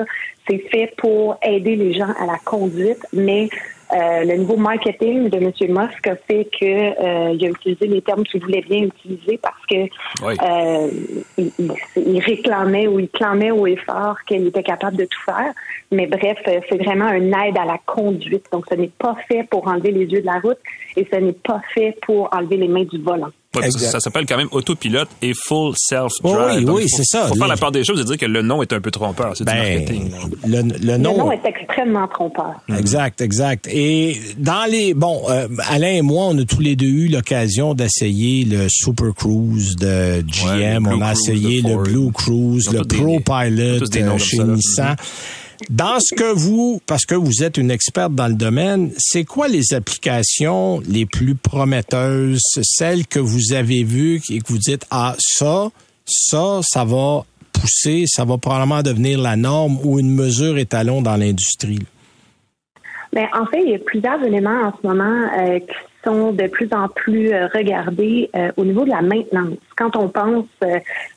C'est 0.47 0.59
fait 0.69 0.93
pour 0.97 1.37
aider 1.41 1.75
les 1.75 1.93
gens 1.93 2.11
à 2.19 2.25
la 2.25 2.37
conduite, 2.43 3.05
mais 3.13 3.49
euh, 3.93 4.23
le 4.23 4.37
nouveau 4.37 4.55
marketing 4.55 5.29
de 5.29 5.37
M. 5.37 5.51
Musk 5.69 6.07
a 6.07 6.15
fait 6.15 6.45
que 6.45 6.65
euh, 6.65 7.33
il 7.33 7.45
a 7.45 7.49
utilisé 7.49 7.87
les 7.87 8.01
termes 8.01 8.23
qu'il 8.23 8.41
voulait 8.41 8.61
bien 8.61 8.83
utiliser 8.83 9.37
parce 9.37 9.65
que 9.69 9.87
euh, 10.23 10.89
il, 11.37 12.19
réclamait 12.19 12.87
ou 12.87 12.99
il 12.99 13.09
clamait 13.09 13.51
au 13.51 13.67
effort 13.67 14.15
qu'il 14.27 14.47
était 14.47 14.63
capable 14.63 14.97
de 14.97 15.05
tout 15.05 15.21
faire. 15.25 15.53
Mais 15.91 16.07
bref, 16.07 16.37
c'est 16.45 16.81
vraiment 16.81 17.09
une 17.09 17.33
aide 17.35 17.57
à 17.57 17.65
la 17.65 17.79
conduite. 17.85 18.45
Donc, 18.51 18.65
ce 18.69 18.75
n'est 18.75 18.91
pas 18.97 19.15
fait 19.27 19.43
pour 19.49 19.67
enlever 19.67 19.91
les 19.91 20.05
yeux 20.05 20.21
de 20.21 20.25
la 20.25 20.39
route 20.39 20.59
et 20.95 21.05
ce 21.11 21.17
n'est 21.17 21.33
pas 21.33 21.61
fait 21.73 21.97
pour 22.05 22.29
enlever 22.33 22.57
les 22.57 22.69
mains 22.69 22.85
du 22.85 23.01
volant 23.01 23.31
ça 23.69 23.99
s'appelle 23.99 24.25
quand 24.25 24.37
même 24.37 24.47
autopilote 24.51 25.09
et 25.21 25.33
full 25.33 25.73
self-drive. 25.75 26.69
oui, 26.69 26.83
oui, 26.83 26.89
c'est 26.89 27.03
ça. 27.03 27.23
Il 27.25 27.29
faut 27.29 27.35
faire 27.35 27.47
la 27.47 27.57
part 27.57 27.71
des 27.71 27.83
choses 27.83 27.99
et 27.99 28.03
dire 28.03 28.17
que 28.17 28.25
le 28.25 28.41
nom 28.41 28.61
est 28.61 28.71
un 28.71 28.79
peu 28.79 28.91
trompeur. 28.91 29.35
C'est 29.35 29.43
ben, 29.43 29.57
marketing. 29.57 30.11
Le, 30.45 30.61
le, 30.85 30.97
nom... 30.97 31.31
est 31.31 31.45
extrêmement 31.45 32.07
trompeur. 32.07 32.53
Exact, 32.69 33.19
exact. 33.21 33.67
Et 33.67 34.19
dans 34.37 34.69
les... 34.69 34.93
Bon, 34.93 35.23
euh, 35.29 35.47
Alain 35.67 35.95
et 35.95 36.01
moi, 36.01 36.27
on 36.29 36.37
a 36.37 36.45
tous 36.45 36.61
les 36.61 36.75
deux 36.75 36.85
eu 36.85 37.07
l'occasion 37.07 37.73
d'essayer 37.73 38.45
le 38.45 38.67
Super 38.69 39.13
Cruise 39.13 39.75
de 39.75 40.21
GM. 40.21 40.87
on 40.87 41.01
a 41.01 41.11
essayé 41.11 41.61
le 41.61 41.77
Blue 41.77 42.11
Cruise, 42.11 42.71
le 42.71 42.83
Pro 42.83 43.19
Pilot 43.19 43.85
chez 44.17 44.43
Nissan. 44.43 44.95
Dans 45.69 45.99
ce 45.99 46.15
que 46.15 46.33
vous, 46.33 46.81
parce 46.85 47.05
que 47.05 47.15
vous 47.15 47.43
êtes 47.43 47.57
une 47.57 47.71
experte 47.71 48.13
dans 48.13 48.27
le 48.27 48.33
domaine, 48.33 48.91
c'est 48.97 49.25
quoi 49.25 49.47
les 49.47 49.73
applications 49.73 50.81
les 50.87 51.05
plus 51.05 51.35
prometteuses, 51.35 52.41
celles 52.63 53.07
que 53.07 53.19
vous 53.19 53.53
avez 53.53 53.83
vues 53.83 54.21
et 54.29 54.39
que 54.39 54.47
vous 54.47 54.57
dites, 54.57 54.85
ah, 54.91 55.15
ça, 55.17 55.69
ça, 56.05 56.59
ça 56.63 56.83
va 56.83 57.25
pousser, 57.53 58.05
ça 58.07 58.25
va 58.25 58.37
probablement 58.37 58.81
devenir 58.81 59.19
la 59.19 59.35
norme 59.35 59.77
ou 59.83 59.99
une 59.99 60.13
mesure 60.13 60.57
étalon 60.57 61.01
dans 61.01 61.15
l'industrie? 61.15 61.85
Ben, 63.13 63.27
en 63.33 63.45
fait, 63.45 63.61
il 63.63 63.71
y 63.71 63.75
a 63.75 63.79
plusieurs 63.79 64.23
éléments 64.23 64.67
en 64.67 64.73
ce 64.81 64.87
moment 64.87 65.29
euh, 65.37 65.59
qui 65.59 65.90
sont 66.03 66.31
de 66.31 66.47
plus 66.47 66.69
en 66.73 66.87
plus 66.87 67.31
euh, 67.31 67.47
regardés 67.53 68.29
euh, 68.35 68.51
au 68.57 68.65
niveau 68.65 68.83
de 68.83 68.89
la 68.89 69.01
maintenance. 69.01 69.57
Quand 69.75 69.95
on 69.95 70.09
pense, 70.09 70.45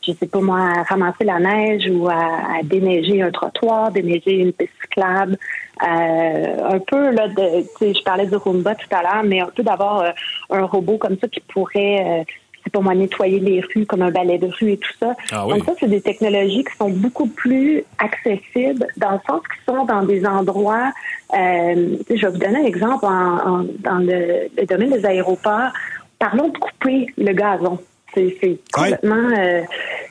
je 0.07 0.13
sais 0.13 0.27
pas 0.27 0.41
moi, 0.41 0.61
à 0.61 0.83
ramasser 0.83 1.25
la 1.25 1.39
neige 1.39 1.91
ou 1.91 2.09
à, 2.09 2.63
déneiger 2.63 3.23
un 3.23 3.31
trottoir, 3.31 3.91
déneiger 3.91 4.39
une 4.39 4.53
piste 4.53 4.73
cyclable, 4.83 5.37
un 5.81 6.79
peu 6.87 7.11
là, 7.11 7.29
de, 7.29 7.65
je 7.81 8.03
parlais 8.05 8.27
du 8.27 8.37
Roomba 8.37 8.75
tout 8.75 8.89
à 8.91 9.03
l'heure, 9.03 9.25
mais 9.25 9.41
un 9.41 9.51
peu 9.55 9.63
d'avoir 9.63 10.15
un 10.51 10.63
robot 10.63 10.99
comme 10.99 11.19
ça 11.21 11.29
qui 11.29 11.41
pourrait 11.41 12.25
c'est 12.65 12.73
pour 12.73 12.83
moi 12.83 12.95
nettoyer 12.95 13.39
les 13.41 13.61
rues 13.61 13.87
comme 13.87 14.03
un 14.03 14.11
balai 14.11 14.39
de 14.39 14.47
rue 14.47 14.73
et 14.73 14.77
tout 14.79 14.93
ça. 14.99 15.15
Ah 15.31 15.45
Donc 15.49 15.65
ça, 15.65 15.73
c'est 15.79 15.89
des 15.89 16.01
technologies 16.01 16.65
qui 16.65 16.77
sont 16.77 16.89
beaucoup 16.89 17.27
plus 17.27 17.85
accessibles 17.99 18.87
dans 18.97 19.13
le 19.13 19.19
sens 19.29 19.43
qu'ils 19.43 19.75
sont 19.75 19.85
dans 19.85 20.03
des 20.03 20.27
endroits. 20.27 20.93
Euh, 21.35 21.97
je 22.09 22.27
vais 22.27 22.33
vous 22.33 22.39
donner 22.39 22.61
un 22.61 22.65
exemple 22.65 23.05
en, 23.05 23.65
dans 23.81 23.99
le, 23.99 24.49
domaine 24.67 24.91
des 24.91 25.05
aéroports. 25.05 25.73
Parlons 26.19 26.49
de 26.49 26.59
couper 26.59 27.07
le 27.19 27.33
gazon. 27.33 27.79
C'est 28.15 28.59
complètement. 28.73 29.31
Euh, 29.37 29.63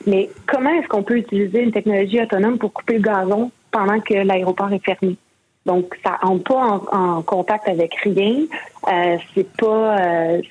mais 0.06 0.28
comment 0.46 0.70
est-ce 0.70 0.88
qu'on 0.88 1.02
peut 1.02 1.16
utiliser 1.16 1.62
une 1.62 1.72
technologie 1.72 2.20
autonome 2.20 2.58
pour 2.58 2.72
couper 2.72 2.98
le 2.98 3.00
gazon 3.00 3.50
pendant 3.70 3.98
que 4.00 4.14
l'aéroport 4.14 4.72
est 4.72 4.84
fermé? 4.84 5.16
Donc, 5.66 5.94
ça 6.04 6.18
entre 6.22 6.44
pas 6.44 6.80
en, 6.92 7.22
contact 7.22 7.68
avec 7.68 7.94
rien. 8.02 8.44
Euh, 8.86 9.16
c'est 9.34 9.50
pas, 9.56 9.98
euh, 9.98 10.42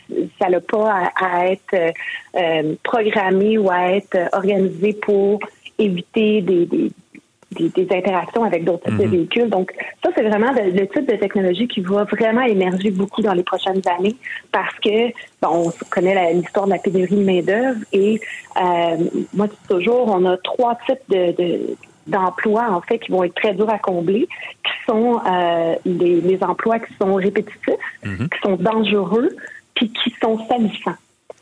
ça 0.42 0.50
n'a 0.50 0.60
pas 0.60 1.12
à, 1.16 1.48
être 1.48 1.94
euh, 2.36 2.76
programmé 2.84 3.58
ou 3.58 3.70
à 3.70 3.92
être 3.92 4.18
organisé 4.34 4.94
pour 4.94 5.40
éviter 5.78 6.42
des, 6.42 6.66
des, 6.66 7.70
des, 7.70 7.88
interactions 7.96 8.44
avec 8.44 8.64
d'autres 8.64 8.86
types 8.86 8.98
de 8.98 9.06
mhm. 9.06 9.12
véhicules. 9.12 9.50
Donc, 9.50 9.72
ça, 10.04 10.10
c'est 10.16 10.24
vraiment 10.24 10.52
le, 10.52 10.88
type 10.88 11.10
de 11.10 11.16
technologie 11.16 11.68
qui 11.68 11.82
va 11.82 12.04
vraiment 12.06 12.42
émerger 12.42 12.92
beaucoup 12.92 13.22
dans 13.22 13.34
les 13.34 13.44
prochaines 13.44 13.82
années 13.88 14.16
parce 14.52 14.76
que, 14.80 15.10
bon, 15.42 15.68
on 15.68 15.74
connaît 15.90 16.34
l'histoire 16.34 16.66
de 16.66 16.72
la 16.72 16.80
pénurie 16.80 17.16
de 17.16 17.24
main-d'œuvre 17.24 17.80
et 17.92 18.20
euh, 18.58 18.98
moi, 19.34 19.48
toujours, 19.70 20.08
on 20.08 20.26
a 20.26 20.38
trois 20.38 20.76
types 20.88 21.10
de, 21.10 21.32
de 21.34 21.78
d'emplois 22.08 22.70
en 22.70 22.82
fait 22.82 23.00
qui 23.00 23.12
vont 23.12 23.24
être 23.24 23.36
très 23.36 23.54
durs 23.54 23.70
à 23.70 23.80
combler, 23.80 24.28
qui 24.64 24.72
sont 24.88 25.22
euh, 25.26 25.76
les, 25.86 26.44
emplois 26.44 26.80
qui 26.80 26.94
sont 26.96 27.16
répétitifs, 27.16 27.76
mhm. 28.04 28.30
qui 28.30 28.40
sont 28.44 28.56
dangereux, 28.56 29.30
puis 29.76 29.92
qui 29.92 30.14
sont 30.22 30.38
salissants. 30.48 30.98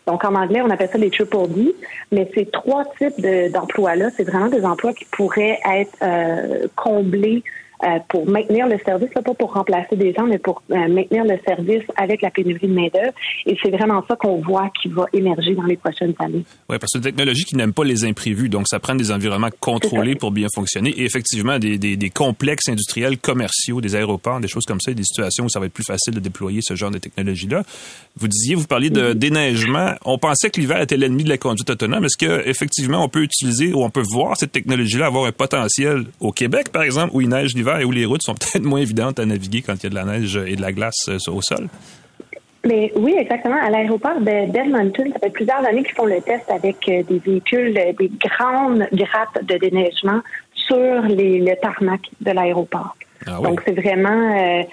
Donc 0.08 0.24
en 0.26 0.36
anglais, 0.36 0.62
on 0.62 0.70
appelle 0.70 0.90
ça 0.90 0.98
les 0.98 1.12
triple 1.12 1.48
D, 1.50 1.76
mais 2.12 2.30
ces 2.34 2.46
trois 2.48 2.86
types 2.98 3.22
d'emplois-là, 3.52 4.10
c'est 4.16 4.24
vraiment 4.24 4.50
des 4.50 4.66
emplois 4.66 4.94
qui 4.94 5.06
pourraient 5.06 5.60
être 5.66 5.96
euh, 6.02 6.68
comblés 6.76 7.44
euh, 7.84 8.00
pour 8.10 8.30
maintenir 8.30 8.68
le 8.68 8.78
service, 8.86 9.10
là, 9.16 9.22
pas 9.22 9.34
pour 9.34 9.54
remplacer 9.54 9.96
des 9.96 10.14
gens, 10.14 10.26
mais 10.28 10.38
pour 10.38 10.62
euh, 10.72 10.88
maintenir 10.88 11.24
le 11.24 11.38
service 11.48 11.84
avec 11.96 12.22
la 12.22 12.30
pénurie 12.30 12.68
de 12.68 12.74
main-d'œuvre. 12.74 13.14
Et 13.46 13.58
c'est 13.62 13.72
vraiment 13.72 14.04
ça 14.08 14.16
qu'on 14.16 14.38
voit 14.38 14.70
qui 14.82 14.88
va 14.90 15.06
émerger 15.14 15.56
dans 15.56 15.64
les 15.64 15.78
prochaines 15.78 16.14
années. 16.20 16.44
Oui, 16.70 16.78
parce 16.78 16.82
que 16.82 16.88
c'est 16.92 16.98
une 17.00 17.04
technologie 17.04 17.44
qui 17.44 17.56
n'aime 17.56 17.74
pas 17.74 17.84
les 17.84 18.06
imprévus. 18.06 18.50
Donc, 18.50 18.68
ça 18.68 18.80
prend 18.80 18.94
des 18.94 19.12
environnements 19.12 19.50
contrôlés 19.60 20.16
pour 20.16 20.32
bien 20.32 20.48
fonctionner. 20.54 20.92
Et 20.92 21.06
effectivement, 21.06 21.58
des, 21.58 21.78
des, 21.78 21.98
des, 21.98 22.10
complexes 22.10 22.70
industriels 22.70 23.18
commerciaux, 23.18 23.82
des 23.82 23.96
aéroports, 23.96 24.40
des 24.40 24.48
choses 24.48 24.66
comme 24.66 24.80
ça, 24.80 24.94
des 24.94 25.04
situations 25.04 25.46
où 25.46 25.50
ça 25.50 25.60
va 25.60 25.66
être 25.66 25.74
plus 25.74 25.84
facile 25.84 26.14
de 26.14 26.20
déployer 26.20 26.60
ce 26.62 26.76
genre 26.76 26.92
de 26.92 27.00
technologie-là. 27.00 27.64
Vous 28.16 28.28
disiez, 28.28 28.56
vous 28.56 28.68
parliez 28.68 28.90
de 28.90 29.14
déneigement. 29.14 29.94
On 30.06 30.18
pensait 30.18 30.50
que 30.50 30.60
l'hiver 30.60 30.82
était 30.82 30.98
l'ennemi 30.98 31.24
de 31.24 31.30
la 31.30 31.38
conduite 31.38 31.70
autonome. 31.70 32.06
Est-ce 32.06 32.18
que 32.18 32.48
effectivement 32.48 33.04
on 33.04 33.10
peut 33.10 33.24
utiliser 33.24 33.74
ou 33.74 33.84
on 33.84 33.90
peut 33.90 34.04
voir 34.12 34.38
cette 34.38 34.52
technologie-là 34.52 35.08
avoir 35.08 35.26
un 35.26 35.32
potentiel 35.32 36.06
au 36.20 36.32
Québec, 36.32 36.70
par 36.70 36.84
exemple, 36.84 37.12
où 37.14 37.22
il 37.22 37.30
neige 37.30 37.56
l'hiver? 37.56 37.71
Et 37.80 37.86
où 37.86 37.92
les 37.92 38.06
routes 38.06 38.24
sont 38.24 38.34
peut-être 38.40 38.64
moins 38.64 38.80
évidentes 38.80 39.20
à 39.20 39.26
naviguer 39.26 39.62
quand 39.62 39.76
il 39.76 39.84
y 39.84 39.88
a 39.88 39.90
de 39.90 39.96
la 39.96 40.06
neige 40.06 40.38
et 40.46 40.56
de 40.56 40.62
la 40.62 40.72
glace 40.72 41.08
euh, 41.10 41.32
au 41.32 41.42
sol? 41.42 41.68
Mais 42.64 42.92
oui, 42.96 43.16
exactement. 43.18 43.58
À 43.60 43.72
l'aéroport 43.72 44.20
d'Edmonton, 44.22 45.12
ça 45.14 45.20
fait 45.20 45.32
plusieurs 45.32 45.66
années 45.66 45.84
qu'ils 45.84 45.96
font 45.96 46.06
le 46.06 46.22
test 46.22 46.50
avec 46.52 46.78
euh, 46.88 47.02
des 47.04 47.18
véhicules, 47.18 47.76
euh, 47.76 47.94
des 47.98 48.12
grandes 48.20 48.88
grappes 48.94 49.44
de 49.44 49.58
déneigement 49.58 50.22
sur 50.54 51.02
les, 51.02 51.40
le 51.40 51.56
tarmac 51.60 52.02
de 52.22 52.32
l'aéroport. 52.32 52.96
Ah 53.28 53.38
Donc, 53.44 53.62
c'est 53.66 53.80
vraiment 53.80 54.66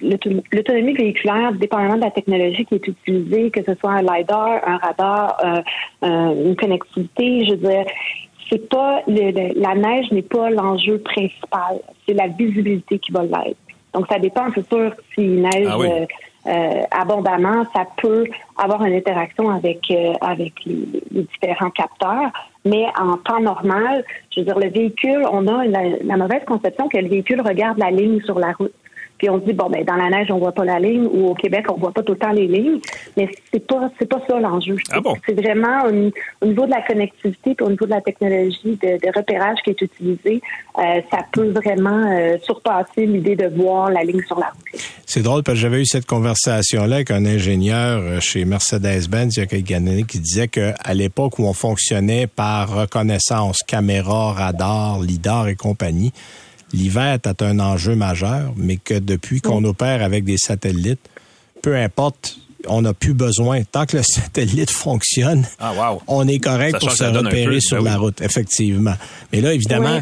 l'autonomie 0.00 0.94
véhiculaire, 0.94 1.52
dépendamment 1.52 1.96
de 1.96 2.02
la 2.02 2.12
technologie 2.12 2.64
qui 2.64 2.76
est 2.76 2.86
utilisée, 2.86 3.50
que 3.50 3.60
ce 3.64 3.74
soit 3.74 3.90
un 3.90 4.02
LiDAR, 4.02 4.60
un 4.64 4.76
radar, 4.76 5.64
une 6.02 6.54
connectivité, 6.54 7.44
je 7.44 7.50
veux 7.50 7.56
dire, 7.56 7.86
c'est 8.50 8.68
pas 8.68 9.00
la 9.06 9.74
neige 9.74 10.10
n'est 10.12 10.22
pas 10.22 10.50
l'enjeu 10.50 10.98
principal, 10.98 11.80
c'est 12.06 12.14
la 12.14 12.28
visibilité 12.28 12.98
qui 12.98 13.12
va 13.12 13.22
l'être. 13.22 13.56
Donc 13.92 14.06
ça 14.10 14.18
dépend, 14.18 14.46
c'est 14.54 14.66
sûr, 14.68 14.92
s'il 15.14 15.40
neige 15.40 15.68
ah 15.70 15.78
euh, 15.78 16.06
euh, 16.46 16.82
abondamment, 16.90 17.64
ça 17.74 17.86
peut 17.96 18.26
avoir 18.56 18.84
une 18.84 18.94
interaction 18.94 19.50
avec 19.50 19.80
euh, 19.90 20.12
avec 20.20 20.52
les, 20.66 21.02
différents 21.12 21.70
capteurs. 21.70 22.30
Mais 22.64 22.86
en 23.00 23.16
temps 23.18 23.40
normal, 23.40 24.04
je 24.34 24.40
veux 24.40 24.46
dire, 24.46 24.58
le 24.58 24.68
véhicule, 24.68 25.24
on 25.30 25.46
a 25.46 25.64
la 25.64 26.16
mauvaise 26.16 26.44
conception 26.46 26.88
que 26.88 26.98
le 26.98 27.08
véhicule 27.08 27.40
regarde 27.40 27.78
la 27.78 27.90
ligne 27.90 28.20
sur 28.22 28.38
la 28.38 28.52
route. 28.52 28.74
Puis 29.24 29.30
on 29.30 29.40
se 29.40 29.46
dit 29.46 29.54
bon 29.54 29.70
ben 29.70 29.82
dans 29.86 29.96
la 29.96 30.10
neige 30.10 30.30
on 30.30 30.36
voit 30.36 30.52
pas 30.52 30.66
la 30.66 30.78
ligne 30.78 31.06
ou 31.06 31.28
au 31.28 31.34
Québec 31.34 31.64
on 31.70 31.78
voit 31.78 31.92
pas 31.92 32.02
tout 32.02 32.12
le 32.12 32.18
temps 32.18 32.32
les 32.32 32.46
lignes, 32.46 32.78
mais 33.16 33.26
c'est 33.50 33.66
pas 33.66 33.90
c'est 33.98 34.06
pas 34.06 34.20
ça 34.28 34.38
l'enjeu. 34.38 34.76
Ah 34.92 34.98
c'est 35.26 35.32
vraiment 35.32 35.86
au, 35.86 36.46
niveau 36.46 36.66
de 36.66 36.70
la 36.70 36.82
connectivité 36.82 37.54
puis 37.54 37.64
au 37.64 37.70
niveau 37.70 37.86
de 37.86 37.90
la 37.90 38.02
technologie 38.02 38.78
de, 38.82 39.16
repérage 39.16 39.56
qui 39.64 39.70
est 39.70 39.80
utilisée, 39.80 40.42
euh, 40.78 41.00
ça 41.10 41.20
peut 41.32 41.48
vraiment 41.52 42.04
euh, 42.12 42.36
surpasser 42.42 43.06
l'idée 43.06 43.34
de 43.34 43.46
voir 43.46 43.90
la 43.90 44.04
ligne 44.04 44.20
sur 44.26 44.38
la 44.38 44.48
route. 44.48 44.80
C'est 45.06 45.22
drôle 45.22 45.42
parce 45.42 45.56
que 45.56 45.62
j'avais 45.62 45.80
eu 45.80 45.86
cette 45.86 46.04
conversation 46.04 46.84
là 46.84 46.96
avec 46.96 47.10
un 47.10 47.24
ingénieur 47.24 48.02
euh, 48.02 48.20
chez 48.20 48.44
Mercedes-Benz 48.44 49.38
il 49.38 49.40
y 49.40 49.42
a 49.42 49.46
quelques 49.46 49.72
années 49.72 50.02
qui 50.02 50.18
disait 50.18 50.48
que 50.48 50.72
à 50.84 50.92
l'époque 50.92 51.38
où 51.38 51.44
on 51.44 51.54
fonctionnait 51.54 52.26
par 52.26 52.68
reconnaissance 52.68 53.62
caméra, 53.66 54.34
radar, 54.34 55.00
lidar 55.00 55.48
et 55.48 55.54
compagnie 55.54 56.12
l'hiver 56.74 57.18
est 57.24 57.42
un 57.42 57.58
enjeu 57.60 57.94
majeur, 57.94 58.52
mais 58.56 58.76
que 58.76 58.98
depuis 58.98 59.40
qu'on 59.40 59.64
opère 59.64 60.02
avec 60.02 60.24
des 60.24 60.36
satellites, 60.36 61.08
peu 61.62 61.76
importe 61.76 62.38
on 62.66 62.82
n'a 62.82 62.94
plus 62.94 63.14
besoin. 63.14 63.62
Tant 63.64 63.86
que 63.86 63.98
le 63.98 64.02
satellite 64.02 64.70
fonctionne, 64.70 65.44
ah, 65.60 65.96
on 66.06 66.26
est 66.26 66.38
correct 66.38 66.78
pour 66.80 66.90
se 66.90 67.04
repérer 67.04 67.60
sur 67.60 67.82
ben 67.82 67.90
la 67.90 67.96
route, 67.98 68.20
effectivement. 68.22 68.94
Mais 69.32 69.40
là, 69.40 69.52
évidemment... 69.52 70.00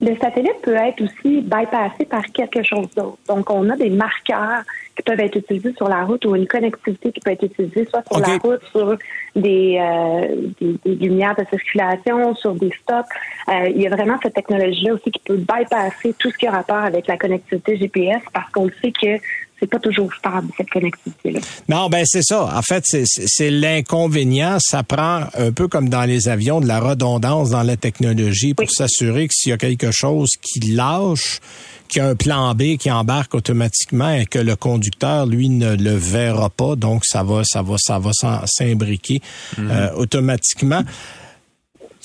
Le 0.00 0.16
satellite 0.20 0.60
peut 0.62 0.76
être 0.76 1.02
aussi 1.02 1.40
bypassé 1.40 2.04
par 2.08 2.22
quelque 2.26 2.62
chose 2.62 2.86
d'autre. 2.96 3.18
Donc, 3.26 3.50
on 3.50 3.68
a 3.68 3.76
des 3.76 3.90
marqueurs 3.90 4.62
qui 4.96 5.02
peuvent 5.02 5.18
être 5.18 5.34
utilisés 5.34 5.74
sur 5.76 5.88
la 5.88 6.04
route 6.04 6.24
ou 6.24 6.36
une 6.36 6.46
connectivité 6.46 7.10
qui 7.10 7.18
peut 7.18 7.32
être 7.32 7.42
utilisée 7.42 7.84
soit 7.90 8.04
sur 8.06 8.20
la 8.20 8.38
route, 8.38 8.60
sur 8.70 8.96
des, 9.40 9.78
euh, 9.80 10.48
des, 10.84 10.94
lumières 10.94 11.34
de 11.36 11.44
circulation, 11.50 12.34
sur 12.34 12.54
des 12.54 12.70
stops. 12.82 13.08
Euh, 13.48 13.68
il 13.74 13.82
y 13.82 13.86
a 13.86 13.90
vraiment 13.90 14.18
cette 14.22 14.34
technologie-là 14.34 14.94
aussi 14.94 15.10
qui 15.10 15.20
peut 15.24 15.36
bypasser 15.36 16.14
tout 16.18 16.30
ce 16.30 16.36
qui 16.36 16.46
a 16.46 16.52
rapport 16.52 16.76
avec 16.76 17.06
la 17.06 17.16
connectivité 17.16 17.76
GPS 17.76 18.22
parce 18.32 18.50
qu'on 18.50 18.68
sait 18.82 18.92
que 18.92 19.22
c'est 19.60 19.66
pas 19.66 19.78
toujours 19.78 20.12
stable, 20.14 20.48
cette 20.56 20.70
connectivité-là. 20.70 21.40
Non, 21.68 21.88
ben 21.88 22.04
c'est 22.06 22.22
ça. 22.22 22.48
En 22.56 22.62
fait, 22.62 22.84
c'est 22.84 23.50
l'inconvénient. 23.50 24.58
Ça 24.60 24.82
prend 24.82 25.24
un 25.34 25.52
peu 25.52 25.66
comme 25.66 25.88
dans 25.88 26.04
les 26.04 26.28
avions 26.28 26.60
de 26.60 26.66
la 26.66 26.78
redondance 26.78 27.50
dans 27.50 27.64
la 27.64 27.76
technologie 27.76 28.54
pour 28.54 28.70
s'assurer 28.70 29.26
que 29.26 29.34
s'il 29.34 29.50
y 29.50 29.52
a 29.52 29.58
quelque 29.58 29.90
chose 29.90 30.28
qui 30.40 30.60
lâche, 30.60 31.40
qu'il 31.88 32.02
y 32.02 32.04
a 32.04 32.08
un 32.08 32.14
plan 32.14 32.54
B 32.54 32.76
qui 32.76 32.90
embarque 32.90 33.34
automatiquement 33.34 34.10
et 34.10 34.26
que 34.26 34.38
le 34.38 34.56
conducteur, 34.56 35.26
lui, 35.26 35.48
ne 35.48 35.74
le 35.74 35.94
verra 35.94 36.50
pas. 36.50 36.76
Donc, 36.76 37.04
ça 37.04 37.22
va, 37.22 37.42
ça 37.44 37.62
va, 37.62 37.76
ça 37.78 37.98
va 37.98 38.10
s'imbriquer 38.46 39.20
mm-hmm. 39.56 39.70
euh, 39.70 39.92
automatiquement 39.94 40.82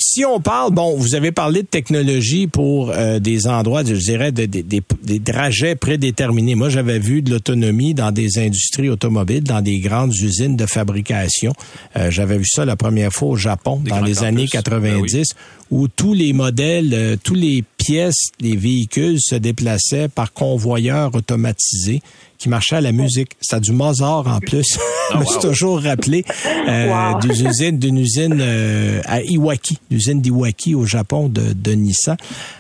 si 0.04 0.26
on 0.26 0.40
parle, 0.40 0.74
bon, 0.74 0.96
vous 0.98 1.16
avez 1.16 1.32
parlé 1.32 1.62
de 1.62 1.68
technologie 1.68 2.48
pour 2.48 2.92
euh, 2.92 3.20
des 3.20 3.48
endroits, 3.48 3.84
je 3.84 3.94
dirais, 3.94 4.32
des, 4.32 4.48
des, 4.48 5.20
trajets 5.20 5.76
prédéterminés. 5.76 6.56
Moi, 6.56 6.70
j'avais 6.70 7.00
vu 7.00 7.22
de 7.22 7.32
l'autonomie 7.32 7.94
dans 7.94 8.12
des 8.12 8.38
industries 8.38 8.90
automobiles, 8.90 9.44
dans 9.44 9.62
des 9.62 9.80
grandes 9.80 10.14
usines 10.16 10.58
de 10.58 10.66
fabrication. 10.66 11.54
Euh, 11.96 12.12
j'avais 12.12 12.38
vu 12.38 12.46
ça 12.46 12.66
la 12.66 12.76
première 12.76 13.14
fois 13.14 13.30
au 13.30 13.36
Japon, 13.36 13.82
dans 13.86 14.02
les 14.02 14.24
années 14.24 14.48
90, 14.48 15.14
ben 15.14 15.24
où 15.72 15.88
tous 15.88 16.14
les 16.14 16.34
modèles, 16.34 16.94
euh, 16.94 17.16
tous 17.22 17.36
les 17.36 17.64
pièces 17.78 18.30
des 18.40 18.56
véhicules 18.56 19.20
se 19.20 19.36
déplaçaient 19.36 20.10
par 20.10 20.34
convoyeurs 20.34 21.16
automatisés 21.16 22.02
qui 22.44 22.50
marchaient 22.50 22.76
à 22.76 22.82
la 22.82 22.92
musique. 22.92 23.38
C'était 23.40 23.62
du 23.62 23.72
Mozart 23.72 24.28
en 24.28 24.40
plus. 24.40 24.78
Je 25.14 25.18
me 25.18 25.24
suis 25.24 25.40
toujours 25.40 25.82
rappelé 25.82 26.26
euh, 26.68 27.14
d'une 27.22 27.48
usine, 27.48 27.80
d'une 27.80 27.98
usine 27.98 28.38
euh, 28.42 29.02
à 29.06 29.22
Iwaki, 29.22 29.78
l'usine 29.90 30.20
d'Iwaki 30.20 30.76
au 30.76 30.86
Japon 30.86 31.30
de, 31.30 31.54
de 31.54 31.72
Nissan. 31.72 32.18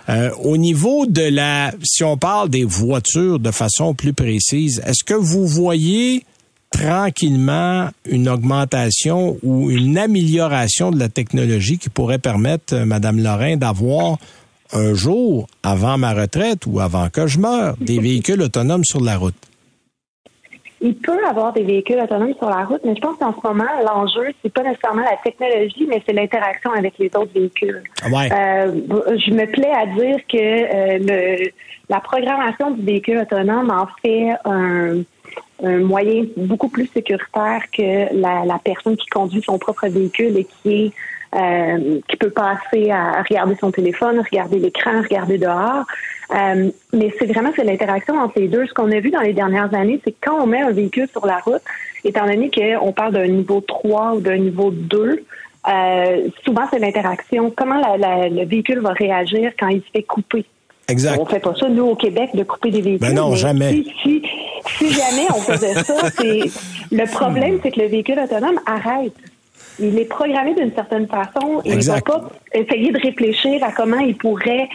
Euh, 0.07 0.29
au 0.41 0.55
niveau 0.55 1.05
de 1.05 1.23
la, 1.23 1.73
si 1.83 2.05
on 2.05 2.15
parle 2.15 2.49
des 2.49 2.63
voitures 2.63 3.39
de 3.39 3.51
façon 3.51 3.93
plus 3.93 4.13
précise, 4.13 4.81
est-ce 4.85 5.03
que 5.03 5.15
vous 5.15 5.45
voyez 5.45 6.23
tranquillement 6.71 7.89
une 8.09 8.29
augmentation 8.29 9.37
ou 9.43 9.69
une 9.69 9.97
amélioration 9.97 10.91
de 10.91 10.99
la 10.99 11.09
technologie 11.09 11.77
qui 11.77 11.89
pourrait 11.89 12.19
permettre, 12.19 12.73
Madame 12.85 13.21
Lorrain, 13.21 13.57
d'avoir 13.57 14.17
un 14.71 14.93
jour, 14.93 15.47
avant 15.61 15.97
ma 15.97 16.13
retraite 16.13 16.65
ou 16.67 16.79
avant 16.79 17.09
que 17.09 17.27
je 17.27 17.37
meure, 17.37 17.75
des 17.81 17.99
véhicules 17.99 18.41
autonomes 18.41 18.85
sur 18.85 19.01
la 19.01 19.17
route? 19.17 19.35
Il 20.85 20.95
peut 20.95 21.25
avoir 21.25 21.53
des 21.53 21.63
véhicules 21.63 21.97
autonomes 21.97 22.35
sur 22.37 22.49
la 22.49 22.65
route, 22.65 22.81
mais 22.83 22.93
je 22.93 22.99
pense 22.99 23.17
qu'en 23.17 23.33
ce 23.33 23.47
moment, 23.47 23.63
l'enjeu, 23.87 24.33
c'est 24.41 24.51
pas 24.51 24.63
nécessairement 24.63 25.03
la 25.03 25.15
technologie, 25.23 25.87
mais 25.87 26.03
c'est 26.05 26.11
l'interaction 26.11 26.71
avec 26.73 26.97
les 26.99 27.07
autres 27.15 27.31
véhicules. 27.33 27.81
Ouais. 28.11 28.29
Euh, 28.29 28.69
je 29.17 29.31
me 29.31 29.45
plais 29.45 29.71
à 29.71 29.85
dire 29.85 30.17
que 30.27 30.37
euh, 30.37 30.97
le, 30.99 31.51
la 31.87 32.01
programmation 32.01 32.71
du 32.71 32.83
véhicule 32.83 33.19
autonome 33.19 33.71
en 33.71 33.87
fait 34.01 34.31
un, 34.43 35.03
un 35.63 35.77
moyen 35.79 36.25
beaucoup 36.35 36.67
plus 36.67 36.87
sécuritaire 36.87 37.63
que 37.71 38.13
la, 38.13 38.43
la, 38.43 38.59
personne 38.61 38.97
qui 38.97 39.07
conduit 39.07 39.41
son 39.41 39.57
propre 39.57 39.87
véhicule 39.87 40.37
et 40.37 40.43
qui 40.43 40.85
est 40.85 40.91
euh, 41.35 41.99
qui 42.07 42.17
peut 42.17 42.29
passer 42.29 42.91
à 42.91 43.21
regarder 43.21 43.55
son 43.59 43.71
téléphone, 43.71 44.19
regarder 44.19 44.59
l'écran, 44.59 45.01
regarder 45.01 45.37
dehors. 45.37 45.85
Euh, 46.35 46.69
mais 46.93 47.13
c'est 47.17 47.25
vraiment 47.25 47.51
c'est 47.55 47.63
l'interaction 47.63 48.15
entre 48.15 48.39
les 48.39 48.47
deux. 48.47 48.65
Ce 48.67 48.73
qu'on 48.73 48.91
a 48.91 48.99
vu 48.99 49.09
dans 49.11 49.21
les 49.21 49.33
dernières 49.33 49.73
années, 49.73 49.99
c'est 50.03 50.11
que 50.11 50.17
quand 50.21 50.41
on 50.41 50.47
met 50.47 50.61
un 50.61 50.71
véhicule 50.71 51.07
sur 51.11 51.25
la 51.25 51.37
route, 51.39 51.61
étant 52.03 52.25
donné 52.25 52.51
qu'on 52.51 52.91
parle 52.91 53.13
d'un 53.13 53.27
niveau 53.27 53.61
3 53.61 54.15
ou 54.15 54.21
d'un 54.21 54.37
niveau 54.37 54.71
2, 54.71 55.23
euh, 55.67 56.27
souvent 56.45 56.63
c'est 56.71 56.79
l'interaction. 56.79 57.51
Comment 57.55 57.79
la, 57.79 57.97
la, 57.97 58.29
le 58.29 58.45
véhicule 58.45 58.79
va 58.79 58.91
réagir 58.91 59.53
quand 59.59 59.69
il 59.69 59.81
se 59.81 59.89
fait 59.91 60.03
couper? 60.03 60.45
Exact. 60.87 61.17
On 61.19 61.25
fait 61.25 61.39
pas 61.39 61.55
ça, 61.55 61.69
nous, 61.69 61.85
au 61.85 61.95
Québec, 61.95 62.31
de 62.33 62.43
couper 62.43 62.69
des 62.69 62.81
véhicules. 62.81 63.07
Ben 63.07 63.15
non, 63.15 63.35
jamais. 63.35 63.71
Si, 63.71 63.93
si, 64.03 64.23
si 64.77 64.89
jamais 64.91 65.27
on 65.29 65.39
faisait 65.39 65.73
ça, 65.75 66.09
c'est 66.17 66.41
le 66.91 67.11
problème, 67.11 67.59
c'est 67.63 67.71
que 67.71 67.79
le 67.79 67.87
véhicule 67.87 68.19
autonome 68.19 68.59
arrête. 68.65 69.13
Il 69.79 69.97
est 69.97 70.05
programmé 70.05 70.53
d'une 70.55 70.73
certaine 70.73 71.07
façon 71.07 71.61
et 71.65 71.71
Exact. 71.73 72.03
il 72.07 72.11
va 72.11 72.19
pas 72.19 72.31
essayer 72.53 72.91
de 72.91 72.99
réfléchir 72.99 73.63
à 73.63 73.71
comment 73.71 73.99
il 73.99 74.15
pourrait 74.15 74.67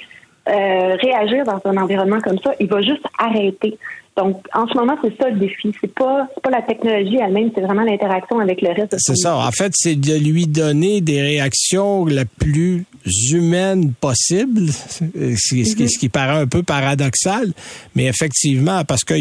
euh, 0.48 0.96
réagir 1.00 1.44
dans 1.44 1.60
un 1.64 1.76
environnement 1.76 2.20
comme 2.20 2.38
ça. 2.42 2.52
Il 2.58 2.68
va 2.68 2.80
juste 2.80 3.04
arrêter. 3.18 3.76
Donc, 4.16 4.40
en 4.52 4.66
ce 4.66 4.74
moment, 4.76 4.96
c'est 5.04 5.16
ça 5.16 5.30
le 5.30 5.38
défi. 5.38 5.72
C'est 5.80 5.94
pas, 5.94 6.26
c'est 6.34 6.42
pas 6.42 6.50
la 6.50 6.62
technologie 6.62 7.18
elle-même, 7.24 7.50
c'est 7.54 7.60
vraiment 7.60 7.82
l'interaction 7.84 8.40
avec 8.40 8.60
le 8.62 8.70
reste 8.70 8.96
C'est 8.98 9.14
ça. 9.14 9.36
En 9.36 9.50
fait, 9.52 9.70
c'est 9.76 9.94
de 9.94 10.14
lui 10.14 10.48
donner 10.48 11.00
des 11.00 11.20
réactions 11.22 12.04
la 12.04 12.24
plus 12.24 12.84
humaines 13.32 13.92
possible, 14.00 14.68
ce 14.72 15.54
qui, 15.54 15.64
ce 15.64 15.76
qui- 15.76 15.88
ce 15.88 15.98
qui 15.98 16.08
paraît 16.08 16.40
un 16.40 16.46
peu 16.48 16.64
paradoxal, 16.64 17.52
mais 17.94 18.06
effectivement, 18.06 18.82
parce 18.84 19.04
qu'on 19.04 19.14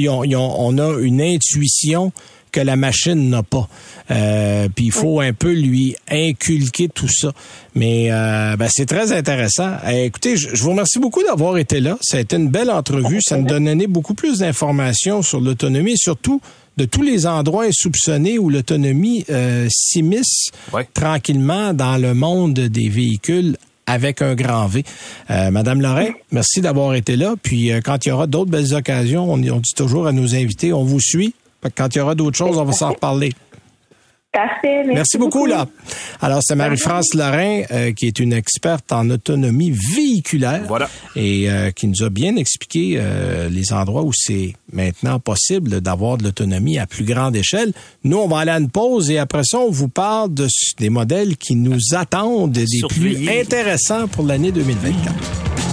a 0.79 0.99
une 1.01 1.21
intuition 1.21 2.11
que 2.51 2.59
la 2.59 2.75
machine 2.75 3.29
n'a 3.29 3.43
pas. 3.43 3.67
Euh, 4.11 4.67
puis 4.73 4.85
il 4.85 4.91
faut 4.91 5.19
un 5.19 5.33
peu 5.33 5.51
lui 5.53 5.95
inculquer 6.09 6.87
tout 6.89 7.07
ça. 7.09 7.31
Mais 7.75 8.07
euh, 8.11 8.55
ben, 8.57 8.67
c'est 8.71 8.85
très 8.85 9.11
intéressant. 9.11 9.71
Euh, 9.85 10.05
écoutez, 10.05 10.37
je, 10.37 10.55
je 10.55 10.63
vous 10.63 10.71
remercie 10.71 10.99
beaucoup 10.99 11.23
d'avoir 11.23 11.57
été 11.57 11.79
là. 11.79 11.97
Ça 12.01 12.17
a 12.17 12.19
été 12.21 12.35
une 12.35 12.49
belle 12.49 12.71
entrevue. 12.71 13.19
Ça 13.21 13.37
nous 13.37 13.45
donné 13.45 13.87
beaucoup 13.87 14.13
plus 14.13 14.39
d'informations 14.39 15.21
sur 15.21 15.39
l'autonomie 15.41 15.91
et 15.93 15.97
surtout 15.97 16.41
de 16.77 16.85
tous 16.85 17.01
les 17.01 17.25
endroits 17.25 17.65
insoupçonnés 17.65 18.37
où 18.37 18.49
l'autonomie 18.49 19.25
euh, 19.29 19.67
s'immisce 19.71 20.51
Ouais. 20.71 20.87
tranquillement 20.93 21.73
dans 21.73 21.97
le 21.97 22.13
monde 22.13 22.53
des 22.53 22.89
véhicules 22.89 23.57
avec 23.87 24.21
un 24.21 24.35
grand 24.35 24.67
V. 24.67 24.83
Euh, 25.31 25.49
Madame 25.49 25.81
Lorrain, 25.81 26.09
merci 26.31 26.59
d'avoir 26.61 26.93
été 26.93 27.15
là. 27.15 27.35
Puis 27.41 27.71
euh, 27.71 27.79
quand 27.83 28.05
il 28.05 28.09
y 28.09 28.11
aura 28.11 28.27
d'autres 28.27 28.51
belles 28.51 28.73
occasions, 28.75 29.23
on, 29.31 29.41
on 29.41 29.59
dit 29.59 29.73
toujours 29.75 30.07
à 30.07 30.11
nos 30.11 30.35
invités, 30.35 30.71
on 30.73 30.83
vous 30.83 30.99
suit. 30.99 31.33
Quand 31.75 31.93
il 31.95 31.97
y 31.97 32.01
aura 32.01 32.15
d'autres 32.15 32.37
choses, 32.37 32.57
on 32.57 32.65
va 32.65 32.73
s'en 32.73 32.91
reparler. 32.91 33.33
Parfait. 34.31 34.83
Merci, 34.83 34.93
Merci 34.93 35.17
beaucoup, 35.17 35.45
là. 35.45 35.67
Alors, 36.21 36.41
c'est 36.43 36.55
Marie-France 36.55 37.13
Lorrain, 37.15 37.63
euh, 37.71 37.91
qui 37.93 38.05
est 38.05 38.19
une 38.19 38.33
experte 38.33 38.91
en 38.91 39.09
autonomie 39.09 39.71
véhiculaire. 39.71 40.63
Voilà. 40.67 40.89
Et 41.15 41.49
euh, 41.49 41.71
qui 41.71 41.87
nous 41.87 42.03
a 42.03 42.09
bien 42.09 42.35
expliqué 42.35 42.97
euh, 42.97 43.49
les 43.49 43.73
endroits 43.73 44.03
où 44.03 44.11
c'est 44.13 44.53
maintenant 44.71 45.19
possible 45.19 45.81
d'avoir 45.81 46.17
de 46.17 46.25
l'autonomie 46.25 46.77
à 46.77 46.85
plus 46.85 47.05
grande 47.05 47.35
échelle. 47.35 47.71
Nous, 48.03 48.17
on 48.17 48.27
va 48.27 48.39
aller 48.39 48.51
à 48.51 48.59
une 48.59 48.69
pause 48.69 49.09
et 49.09 49.17
après 49.17 49.43
ça, 49.43 49.59
on 49.59 49.71
vous 49.71 49.87
parle 49.87 50.33
de, 50.33 50.47
des 50.77 50.89
modèles 50.89 51.37
qui 51.37 51.55
nous 51.55 51.95
attendent, 51.95 52.51
des 52.51 52.65
plus 52.89 53.27
intéressants 53.29 54.07
pour 54.07 54.25
l'année 54.25 54.51
2024. 54.51 55.66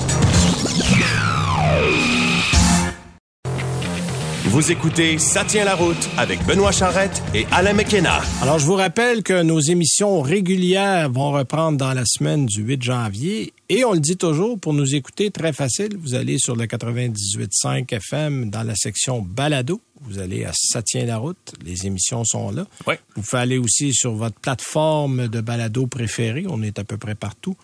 Vous 4.55 4.71
écoutez 4.71 5.19
Ça 5.19 5.45
tient 5.45 5.65
la 5.65 5.75
route 5.75 6.09
avec 6.17 6.47
Benoît 6.47 6.71
Charrette 6.71 7.21
et 7.35 7.45
Alain 7.51 7.73
McKenna. 7.73 8.21
Alors, 8.41 8.61
je 8.61 8.67
vous 8.67 8.77
rappelle 8.77 9.25
que 9.25 9.43
nos 9.43 9.59
émissions 9.59 10.23
régulières 10.23 11.11
vont 11.11 11.33
reprendre 11.33 11.77
dans 11.77 11.93
la 11.93 12.05
semaine 12.07 12.47
du 12.47 12.63
8 12.63 12.81
janvier. 12.81 13.53
Et 13.69 13.85
on 13.85 13.95
le 13.95 13.99
dit 13.99 14.17
toujours, 14.17 14.57
pour 14.61 14.73
nous 14.73 14.95
écouter, 14.95 15.33
très 15.33 15.53
facile, 15.53 15.97
vous 15.99 16.15
allez 16.15 16.39
sur 16.39 16.55
le 16.55 16.67
98.5 16.67 17.93
FM 17.93 18.49
dans 18.49 18.63
la 18.63 18.77
section 18.77 19.23
Balado. 19.23 19.81
Vous 20.03 20.21
allez 20.21 20.45
à 20.45 20.53
Ça 20.55 20.83
tient 20.83 21.05
la 21.05 21.17
route. 21.17 21.55
Les 21.65 21.89
émissions 21.89 22.25
sont 22.25 22.53
là. 22.53 22.65
Ouais. 22.87 23.01
Vous 23.17 23.23
pouvez 23.23 23.43
aller 23.43 23.59
aussi 23.59 23.93
sur 23.93 24.13
votre 24.13 24.39
plateforme 24.39 25.27
de 25.27 25.41
balado 25.41 25.89
préférée. 25.89 26.45
On 26.49 26.63
est 26.63 26.79
à 26.79 26.85
peu 26.85 26.97
près 26.97 27.17
partout. 27.17 27.57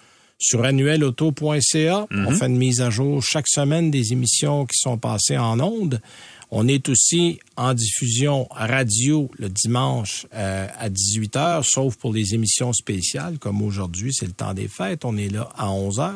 Sur 0.43 0.65
annuelauto.ca, 0.65 2.07
on 2.11 2.31
fait 2.33 2.47
une 2.47 2.57
mise 2.57 2.81
à 2.81 2.89
jour 2.89 3.23
chaque 3.23 3.47
semaine 3.47 3.93
des 3.93 4.13
émissions 4.13 4.65
qui 4.65 4.79
sont 4.79 4.97
passées 4.97 5.37
en 5.37 5.61
ondes. 5.61 6.01
On 6.53 6.67
est 6.67 6.89
aussi 6.89 7.39
en 7.57 7.75
diffusion 7.75 8.49
radio 8.51 9.31
le 9.39 9.49
dimanche 9.49 10.27
euh, 10.35 10.67
à 10.77 10.89
18h, 10.89 11.63
sauf 11.63 11.97
pour 11.97 12.13
les 12.13 12.35
émissions 12.35 12.73
spéciales, 12.73 13.39
comme 13.39 13.63
aujourd'hui, 13.63 14.13
c'est 14.13 14.27
le 14.27 14.33
temps 14.33 14.53
des 14.53 14.67
fêtes. 14.67 15.05
On 15.05 15.17
est 15.17 15.29
là 15.29 15.49
à 15.57 15.69
11h. 15.69 16.15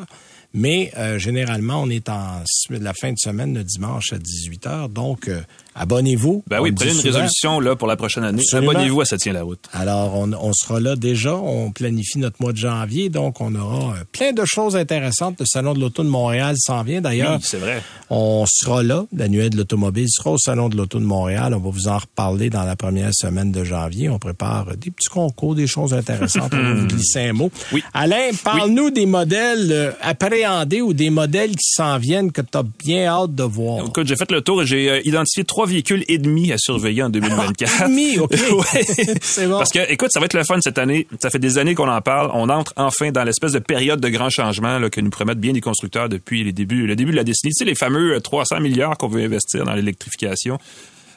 Mais 0.53 0.91
euh, 0.97 1.19
généralement, 1.19 1.81
on 1.81 1.89
est 1.89 2.09
en 2.09 2.41
la 2.69 2.93
fin 2.93 3.11
de 3.11 3.17
semaine 3.17 3.53
le 3.53 3.63
dimanche 3.63 4.13
à 4.13 4.17
18h. 4.17 4.91
Donc, 4.91 5.27
euh, 5.27 5.41
abonnez-vous. 5.75 6.43
Ben 6.47 6.59
oui, 6.61 6.71
prenez 6.71 6.91
une 6.91 6.97
souvent. 6.97 7.13
résolution 7.13 7.59
là 7.59 7.75
pour 7.75 7.87
la 7.87 7.95
prochaine 7.95 8.23
année. 8.23 8.41
Abonnez-vous 8.51 9.01
à 9.01 9.05
Ça 9.05 9.17
tient 9.17 9.33
la 9.33 9.43
route. 9.43 9.59
Alors, 9.73 10.15
on, 10.17 10.31
on 10.33 10.51
sera 10.53 10.79
là 10.79 10.95
déjà. 10.95 11.35
On 11.35 11.71
planifie 11.71 12.17
notre 12.19 12.41
mois 12.41 12.51
de 12.53 12.57
janvier. 12.57 13.09
Donc, 13.09 13.41
on 13.41 13.53
aura 13.55 13.93
euh, 13.93 14.03
plein 14.11 14.31
de 14.33 14.43
choses 14.45 14.75
intéressantes. 14.75 15.35
Le 15.39 15.45
Salon 15.45 15.73
de 15.73 15.79
l'Auto 15.79 16.03
de 16.03 16.09
Montréal 16.09 16.55
s'en 16.57 16.83
vient. 16.83 17.01
D'ailleurs, 17.01 17.33
Oui, 17.35 17.39
c'est 17.43 17.57
vrai. 17.57 17.81
on 18.09 18.45
sera 18.47 18.81
là. 18.83 19.05
L'annuel 19.15 19.49
de 19.51 19.57
l'automobile 19.57 20.07
sera 20.09 20.31
au 20.31 20.37
Salon 20.37 20.69
de 20.69 20.77
l'Auto 20.77 20.99
de 20.99 21.05
Montréal. 21.05 21.53
On 21.53 21.59
va 21.59 21.69
vous 21.69 21.87
en 21.87 21.97
reparler 21.97 22.49
dans 22.49 22.63
la 22.63 22.75
première 22.75 23.11
semaine 23.13 23.51
de 23.51 23.63
janvier. 23.63 24.09
On 24.09 24.19
prépare 24.19 24.67
des 24.77 24.91
petits 24.91 25.09
concours, 25.09 25.55
des 25.55 25.67
choses 25.67 25.93
intéressantes. 25.93 26.53
on 26.53 26.61
va 26.63 26.73
vous 26.73 26.87
glisser 26.87 27.19
un 27.29 27.33
mot. 27.33 27.51
Oui. 27.73 27.83
Alain, 27.93 28.29
parle-nous 28.43 28.91
des 28.91 29.05
modèles 29.05 29.71
euh, 29.71 29.91
appréhendés 30.01 30.81
ou 30.81 30.93
des 30.93 31.09
modèles 31.09 31.51
qui 31.51 31.69
s'en 31.71 31.97
viennent 31.97 32.31
que 32.31 32.41
tu 32.41 32.57
as 32.57 32.63
bien 32.83 33.05
hâte 33.07 33.35
de 33.35 33.43
voir. 33.43 33.85
Écoute, 33.87 34.07
j'ai 34.07 34.15
fait 34.15 34.31
le 34.31 34.41
tour 34.41 34.61
et 34.61 34.65
j'ai 34.65 34.89
euh, 34.89 35.01
identifié 35.03 35.43
trois 35.43 35.64
véhicules 35.65 36.03
et 36.07 36.17
demi 36.17 36.51
à 36.51 36.57
surveiller 36.57 37.03
en 37.03 37.09
2024. 37.09 37.87
Demi, 37.89 38.19
OK. 38.19 38.31
Ouais. 38.51 38.83
C'est 39.21 39.47
bon. 39.47 39.57
Parce 39.57 39.71
que, 39.71 39.91
écoute, 39.91 40.09
ça 40.11 40.19
va 40.19 40.25
être 40.25 40.33
le 40.33 40.43
fun 40.43 40.59
cette 40.61 40.77
année. 40.77 41.07
Ça 41.21 41.29
fait 41.29 41.39
des 41.39 41.57
années 41.57 41.75
qu'on 41.75 41.89
en 41.89 42.01
parle. 42.01 42.31
On 42.33 42.49
entre 42.49 42.73
enfin 42.77 43.11
dans 43.11 43.23
l'espèce 43.23 43.51
de 43.51 43.59
période 43.59 43.99
de 43.99 44.09
grands 44.09 44.29
changements 44.29 44.79
là, 44.79 44.89
que 44.89 45.01
nous 45.01 45.09
promettent 45.09 45.39
bien 45.39 45.53
les 45.53 45.61
constructeurs 45.61 46.09
depuis 46.09 46.43
les 46.43 46.51
débuts, 46.53 46.85
le 46.87 46.95
début 46.95 47.11
de 47.11 47.17
la 47.17 47.23
décennie. 47.23 47.53
Tu 47.53 47.59
sais, 47.63 47.65
les 47.65 47.75
fameux 47.75 48.15
euh, 48.15 48.19
300 48.19 48.59
milliards 48.59 48.97
qu'on 48.97 49.07
veut 49.07 49.23
investir 49.23 49.65
dans 49.65 49.73
l'électrification. 49.73 50.57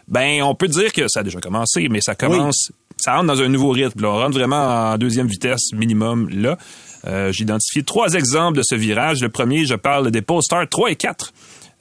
Ben, 0.09 0.43
on 0.43 0.55
peut 0.55 0.69
dire 0.69 0.93
que 0.93 1.07
ça 1.09 1.21
a 1.21 1.23
déjà 1.23 1.39
commencé, 1.39 1.89
mais 1.91 2.01
ça 2.01 2.15
commence, 2.15 2.73
ça 2.97 3.15
rentre 3.15 3.27
dans 3.27 3.43
un 3.43 3.49
nouveau 3.49 3.71
rythme. 3.71 4.01
là. 4.03 4.09
On 4.09 4.17
rentre 4.17 4.39
vraiment 4.39 4.91
en 4.93 4.97
deuxième 4.99 5.27
vitesse 5.27 5.73
minimum 5.75 6.29
là. 6.31 6.57
Euh, 7.07 7.31
J'ai 7.31 7.43
identifié 7.45 7.83
trois 7.83 8.15
exemples 8.15 8.57
de 8.59 8.63
ce 8.65 8.75
virage. 8.75 9.21
Le 9.21 9.29
premier, 9.29 9.67
je 9.67 9.75
parle 9.75 10.11
des 10.11 10.23
Polestar 10.23 10.67
3 10.69 10.91
et 10.93 10.97
4. 10.97 11.33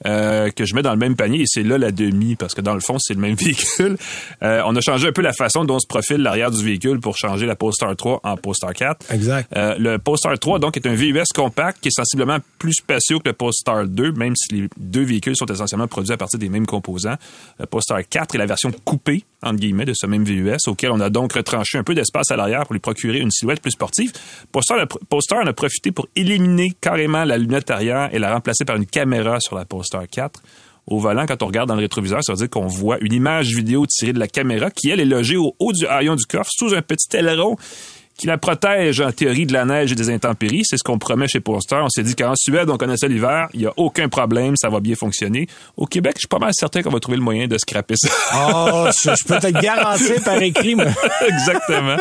Euh, 0.06 0.50
que 0.50 0.64
je 0.64 0.74
mets 0.74 0.82
dans 0.82 0.92
le 0.92 0.98
même 0.98 1.16
panier 1.16 1.40
et 1.40 1.46
c'est 1.46 1.62
là 1.62 1.78
la 1.78 1.90
demi 1.90 2.36
parce 2.36 2.54
que 2.54 2.60
dans 2.60 2.74
le 2.74 2.80
fond 2.80 2.96
c'est 2.98 3.14
le 3.14 3.20
même 3.20 3.34
véhicule. 3.38 3.96
Euh, 4.42 4.62
on 4.66 4.74
a 4.76 4.80
changé 4.80 5.08
un 5.08 5.12
peu 5.12 5.22
la 5.22 5.32
façon 5.32 5.64
dont 5.64 5.78
se 5.78 5.86
profile 5.86 6.18
l'arrière 6.18 6.50
du 6.50 6.62
véhicule 6.64 7.00
pour 7.00 7.16
changer 7.16 7.46
la 7.46 7.56
Polestar 7.56 7.94
3 7.96 8.20
en 8.22 8.36
Polestar 8.36 8.72
4. 8.72 9.12
Exact. 9.12 9.48
Euh, 9.56 9.76
le 9.78 9.98
Polestar 9.98 10.38
3 10.38 10.58
donc 10.58 10.76
est 10.76 10.86
un 10.86 10.94
VUS 10.94 11.24
compact 11.34 11.78
qui 11.80 11.88
est 11.88 11.96
sensiblement 11.96 12.38
plus 12.58 12.74
spacieux 12.74 13.18
que 13.18 13.28
le 13.28 13.32
Polestar 13.32 13.86
2 13.86 14.12
même 14.12 14.34
si 14.36 14.54
les 14.54 14.68
deux 14.76 15.04
véhicules 15.04 15.36
sont 15.36 15.46
essentiellement 15.46 15.88
produits 15.88 16.12
à 16.12 16.16
partir 16.16 16.38
des 16.38 16.48
mêmes 16.48 16.66
composants. 16.66 17.16
Le 17.58 17.66
Polestar 17.66 18.00
4 18.08 18.34
est 18.34 18.38
la 18.38 18.46
version 18.46 18.70
coupée 18.84 19.24
entre 19.42 19.56
guillemets, 19.56 19.84
de 19.84 19.94
ce 19.94 20.06
même 20.06 20.24
VUS, 20.24 20.56
auquel 20.66 20.90
on 20.90 21.00
a 21.00 21.10
donc 21.10 21.32
retranché 21.32 21.78
un 21.78 21.84
peu 21.84 21.94
d'espace 21.94 22.30
à 22.30 22.36
l'arrière 22.36 22.64
pour 22.64 22.72
lui 22.72 22.80
procurer 22.80 23.18
une 23.18 23.30
silhouette 23.30 23.60
plus 23.60 23.72
sportive. 23.72 24.12
Poster, 24.50 25.36
en 25.36 25.46
a 25.46 25.52
profité 25.52 25.92
pour 25.92 26.08
éliminer 26.16 26.72
carrément 26.80 27.24
la 27.24 27.38
lunette 27.38 27.70
arrière 27.70 28.12
et 28.12 28.18
la 28.18 28.32
remplacer 28.32 28.64
par 28.64 28.76
une 28.76 28.86
caméra 28.86 29.40
sur 29.40 29.56
la 29.56 29.64
Poster 29.64 30.00
4 30.10 30.42
au 30.90 30.98
volant, 30.98 31.26
quand 31.26 31.42
on 31.42 31.46
regarde 31.46 31.68
dans 31.68 31.74
le 31.74 31.82
rétroviseur, 31.82 32.24
ça 32.24 32.32
veut 32.32 32.38
dire 32.38 32.48
qu'on 32.48 32.66
voit 32.66 32.96
une 33.00 33.12
image 33.12 33.54
vidéo 33.54 33.84
tirée 33.86 34.14
de 34.14 34.18
la 34.18 34.26
caméra 34.26 34.70
qui, 34.70 34.88
elle, 34.88 35.00
est 35.00 35.04
logée 35.04 35.36
au 35.36 35.54
haut 35.58 35.72
du 35.72 35.86
haillon 35.86 36.16
du 36.16 36.24
coffre 36.24 36.50
sous 36.50 36.74
un 36.74 36.80
petit 36.80 37.14
aileron 37.14 37.56
qui 38.18 38.26
la 38.26 38.36
protège 38.36 39.00
en 39.00 39.12
théorie 39.12 39.46
de 39.46 39.52
la 39.52 39.64
neige 39.64 39.92
et 39.92 39.94
des 39.94 40.10
intempéries. 40.10 40.62
C'est 40.64 40.76
ce 40.76 40.82
qu'on 40.82 40.98
promet 40.98 41.28
chez 41.28 41.40
Poster. 41.40 41.78
On 41.80 41.88
s'est 41.88 42.02
dit 42.02 42.16
qu'en 42.16 42.34
Suède, 42.34 42.68
on 42.68 42.76
connaissait 42.76 43.08
l'hiver, 43.08 43.48
il 43.54 43.60
n'y 43.60 43.66
a 43.66 43.72
aucun 43.76 44.08
problème, 44.08 44.54
ça 44.56 44.68
va 44.68 44.80
bien 44.80 44.96
fonctionner. 44.96 45.46
Au 45.76 45.86
Québec, 45.86 46.14
je 46.16 46.22
suis 46.22 46.28
pas 46.28 46.40
mal 46.40 46.50
certain 46.52 46.82
qu'on 46.82 46.90
va 46.90 46.98
trouver 46.98 47.16
le 47.16 47.22
moyen 47.22 47.46
de 47.46 47.56
scraper 47.56 47.94
ça. 47.96 48.08
Oh, 48.34 48.88
je, 48.90 49.24
peux 49.24 49.38
te 49.38 49.52
garantir 49.62 50.22
par 50.24 50.42
écrit, 50.42 50.74
moi. 50.74 50.86
Exactement. 51.28 51.96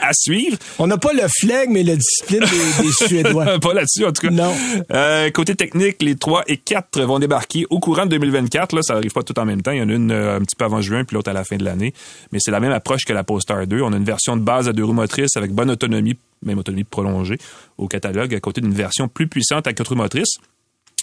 À 0.00 0.12
suivre. 0.14 0.56
On 0.78 0.86
n'a 0.86 0.96
pas 0.96 1.12
le 1.12 1.24
flegme, 1.40 1.74
mais 1.74 1.82
la 1.82 1.96
discipline 1.96 2.40
des, 2.40 3.06
Suédois. 3.06 3.58
pas 3.60 3.74
là-dessus, 3.74 4.06
en 4.06 4.12
tout 4.12 4.26
cas. 4.26 4.30
Non. 4.30 4.54
Euh, 4.92 5.30
côté 5.30 5.54
technique, 5.54 6.02
les 6.02 6.16
3 6.16 6.44
et 6.46 6.56
4 6.56 7.02
vont 7.02 7.18
débarquer 7.18 7.66
au 7.68 7.78
courant 7.78 8.06
de 8.06 8.10
2024. 8.10 8.74
Là, 8.74 8.82
ça 8.82 8.94
arrive 8.94 9.12
pas 9.12 9.22
tout 9.22 9.38
en 9.38 9.44
même 9.44 9.60
temps. 9.60 9.72
Il 9.72 9.78
y 9.78 9.82
en 9.82 9.88
a 9.90 9.92
une 9.92 10.12
euh, 10.12 10.36
un 10.38 10.40
petit 10.40 10.56
peu 10.56 10.64
avant 10.64 10.80
juin, 10.80 11.04
puis 11.04 11.14
l'autre 11.14 11.30
à 11.30 11.34
la 11.34 11.44
fin 11.44 11.56
de 11.56 11.64
l'année. 11.64 11.92
Mais 12.32 12.38
c'est 12.40 12.50
la 12.50 12.60
même 12.60 12.72
approche 12.72 13.04
que 13.04 13.12
la 13.12 13.22
Poster 13.22 13.66
2. 13.66 13.82
On 13.82 13.92
a 13.92 13.96
une 13.96 14.04
version 14.04 14.36
de 14.36 14.42
base 14.42 14.66
à 14.68 14.72
deux 14.72 14.84
roues 14.84 14.94
motrices 14.94 15.36
avec 15.42 15.54
bonne 15.54 15.70
autonomie, 15.70 16.16
même 16.42 16.58
autonomie 16.58 16.84
prolongée 16.84 17.38
au 17.78 17.88
catalogue, 17.88 18.34
à 18.34 18.40
côté 18.40 18.60
d'une 18.60 18.74
version 18.74 19.08
plus 19.08 19.28
puissante 19.28 19.66
à 19.66 19.72
quatre 19.72 19.94
motrices 19.94 20.38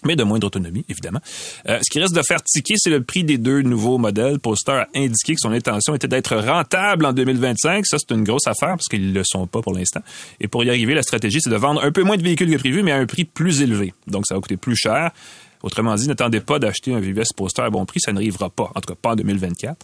mais 0.05 0.15
de 0.15 0.23
moindre 0.23 0.47
autonomie, 0.47 0.85
évidemment. 0.89 1.19
Euh, 1.67 1.79
ce 1.81 1.89
qui 1.91 1.99
reste 1.99 2.15
de 2.15 2.21
faire 2.21 2.41
tiquer, 2.43 2.75
c'est 2.77 2.89
le 2.89 3.03
prix 3.03 3.23
des 3.23 3.37
deux 3.37 3.61
nouveaux 3.61 3.97
modèles. 3.97 4.39
Poster 4.39 4.71
a 4.71 4.87
indiqué 4.95 5.35
que 5.35 5.41
son 5.41 5.51
intention 5.51 5.95
était 5.95 6.07
d'être 6.07 6.35
rentable 6.37 7.05
en 7.05 7.13
2025. 7.13 7.85
Ça, 7.85 7.97
c'est 7.99 8.13
une 8.13 8.23
grosse 8.23 8.47
affaire 8.47 8.69
parce 8.69 8.87
qu'ils 8.87 9.09
ne 9.09 9.13
le 9.13 9.23
sont 9.25 9.47
pas 9.47 9.61
pour 9.61 9.73
l'instant. 9.73 10.01
Et 10.39 10.47
pour 10.47 10.63
y 10.63 10.69
arriver, 10.69 10.93
la 10.93 11.03
stratégie, 11.03 11.41
c'est 11.41 11.49
de 11.49 11.55
vendre 11.55 11.83
un 11.83 11.91
peu 11.91 12.03
moins 12.03 12.17
de 12.17 12.23
véhicules 12.23 12.49
que 12.49 12.57
prévu, 12.57 12.83
mais 12.83 12.91
à 12.91 12.97
un 12.97 13.05
prix 13.05 13.25
plus 13.25 13.61
élevé. 13.61 13.93
Donc, 14.07 14.25
ça 14.27 14.35
va 14.35 14.41
coûter 14.41 14.57
plus 14.57 14.75
cher. 14.75 15.11
Autrement 15.61 15.95
dit, 15.95 16.07
n'attendez 16.07 16.39
pas 16.39 16.59
d'acheter 16.59 16.93
un 16.93 17.01
VVS 17.01 17.33
Poster 17.35 17.63
à 17.63 17.69
bon 17.69 17.85
prix, 17.85 17.99
ça 17.99 18.13
n'arrivera 18.13 18.49
pas. 18.49 18.71
En 18.75 18.79
tout 18.79 18.93
cas, 18.93 18.95
pas 18.95 19.11
en 19.11 19.15
2024. 19.17 19.75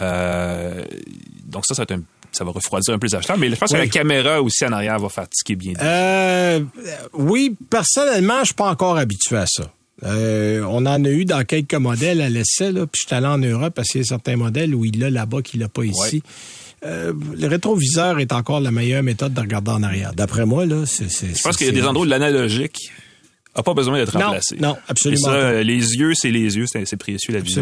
Euh, 0.00 0.84
donc 1.44 1.64
ça, 1.66 1.74
ça 1.74 1.82
va 1.82 1.84
être 1.84 2.00
un 2.00 2.02
ça 2.32 2.44
va 2.44 2.50
refroidir 2.50 2.94
un 2.94 2.98
peu 2.98 3.06
les 3.06 3.14
acheteurs. 3.14 3.38
Mais 3.38 3.50
je 3.50 3.56
pense 3.56 3.72
que 3.72 3.76
la 3.76 3.86
caméra 3.86 4.42
aussi 4.42 4.64
en 4.64 4.72
arrière 4.72 4.98
va 4.98 5.08
fatiguer 5.08 5.56
bien. 5.56 5.72
Euh, 5.80 6.60
oui, 7.12 7.56
personnellement, 7.70 8.40
je 8.40 8.46
suis 8.46 8.54
pas 8.54 8.70
encore 8.70 8.96
habitué 8.96 9.36
à 9.36 9.46
ça. 9.46 9.72
Euh, 10.04 10.64
on 10.68 10.84
en 10.86 11.04
a 11.04 11.08
eu 11.08 11.24
dans 11.24 11.44
quelques 11.44 11.74
modèles 11.74 12.20
à 12.20 12.28
l'essai, 12.28 12.72
là, 12.72 12.86
puis 12.86 13.00
je 13.02 13.06
suis 13.06 13.14
allé 13.14 13.26
en 13.26 13.38
Europe 13.38 13.74
parce 13.74 13.88
qu'il 13.88 14.00
y 14.00 14.04
a 14.04 14.06
certains 14.06 14.36
modèles 14.36 14.74
où 14.74 14.84
il 14.84 14.98
l'a 14.98 15.10
là-bas 15.10 15.42
qu'il 15.42 15.60
l'a 15.60 15.68
pas 15.68 15.84
ici. 15.84 16.22
Euh, 16.84 17.12
le 17.36 17.46
rétroviseur 17.46 18.18
est 18.18 18.32
encore 18.32 18.60
la 18.60 18.72
meilleure 18.72 19.04
méthode 19.04 19.32
de 19.34 19.40
regarder 19.40 19.70
en 19.70 19.84
arrière. 19.84 20.14
D'après 20.14 20.44
moi, 20.44 20.66
là, 20.66 20.84
c'est. 20.86 21.08
Je 21.08 21.42
pense 21.42 21.56
qu'il 21.56 21.66
y 21.68 21.70
a 21.70 21.72
des 21.72 21.84
endroits 21.84 22.04
où 22.04 22.08
l'analogique 22.08 22.90
a 23.54 23.62
pas 23.62 23.74
besoin 23.74 23.98
d'être 23.98 24.18
remplacé. 24.18 24.56
Non, 24.60 24.76
absolument. 24.88 25.26
ça, 25.26 25.62
les 25.62 25.94
yeux, 25.96 26.12
c'est 26.14 26.30
les 26.30 26.56
yeux, 26.56 26.66
c'est 26.66 26.96
précieux 26.96 27.32
la 27.34 27.40
vie. 27.40 27.54